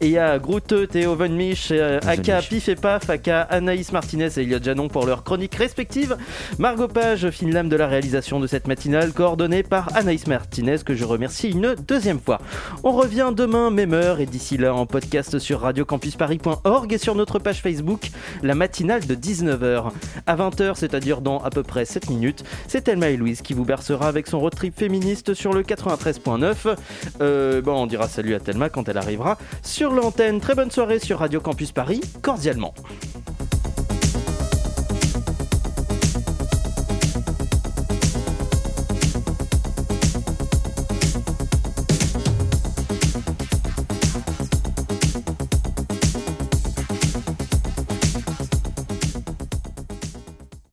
et 0.00 0.18
à 0.18 0.38
Groute 0.38 0.88
Théo 0.88 1.14
Von 1.14 1.30
Mich, 1.30 1.68
euh, 1.70 1.98
aka 2.06 2.40
Pif 2.40 2.68
et 2.68 2.74
Paf, 2.74 3.10
aka 3.10 3.42
Anaïs 3.42 3.92
Martinez 3.92 4.28
et 4.36 4.42
Elliot 4.42 4.58
Janon 4.62 4.88
pour 4.88 5.06
leurs 5.06 5.24
chroniques 5.24 5.54
respectives. 5.54 6.16
Margot 6.58 6.88
Page, 6.88 7.30
fine 7.30 7.52
lame 7.52 7.68
de 7.68 7.76
la 7.76 7.86
réalisation 7.86 8.40
de 8.40 8.46
cette 8.46 8.66
matinale, 8.66 9.12
coordonnée 9.12 9.62
par 9.62 9.94
Anaïs 9.96 10.26
Martinez, 10.26 10.78
que 10.84 10.94
je 10.94 11.04
remercie 11.04 11.50
une 11.50 11.74
deuxième 11.86 12.20
fois. 12.20 12.40
On 12.84 12.92
revient 12.92 13.32
demain, 13.34 13.70
même 13.70 13.94
heure, 13.94 14.20
et 14.20 14.26
d'ici 14.26 14.56
là 14.56 14.74
en 14.74 14.86
podcast 14.86 15.38
sur 15.38 15.60
radiocampusparis.org 15.60 16.92
et 16.92 16.98
sur 16.98 17.14
notre 17.14 17.38
page 17.38 17.60
Facebook, 17.60 18.10
la 18.42 18.54
matinale 18.54 19.06
de 19.06 19.14
19h. 19.14 19.90
À 20.26 20.36
20h, 20.36 20.74
c'est-à-dire 20.76 21.20
dans 21.20 21.38
à 21.38 21.50
peu 21.50 21.62
près 21.62 21.84
7 21.84 22.10
minutes, 22.10 22.44
c'est 22.68 22.82
Thelma 22.82 23.10
et 23.10 23.16
Louise 23.16 23.42
qui 23.42 23.54
vous 23.54 23.64
bercera 23.64 24.08
avec 24.08 24.26
son 24.26 24.40
road 24.40 24.54
trip 24.54 24.78
féministe 24.78 25.34
sur 25.34 25.52
le 25.52 25.62
93.9. 25.62 26.76
Euh, 27.20 27.60
bon, 27.62 27.82
on 27.82 27.86
dira 27.86 28.08
salut 28.08 28.34
à 28.34 28.40
Thelma 28.40 28.68
quand 28.68 28.88
elle 28.88 28.98
arrivera 28.98 29.31
sur 29.62 29.92
l'antenne. 29.92 30.40
Très 30.40 30.54
bonne 30.54 30.70
soirée 30.70 30.98
sur 30.98 31.18
Radio 31.18 31.40
Campus 31.40 31.72
Paris, 31.72 32.00
cordialement. 32.22 32.74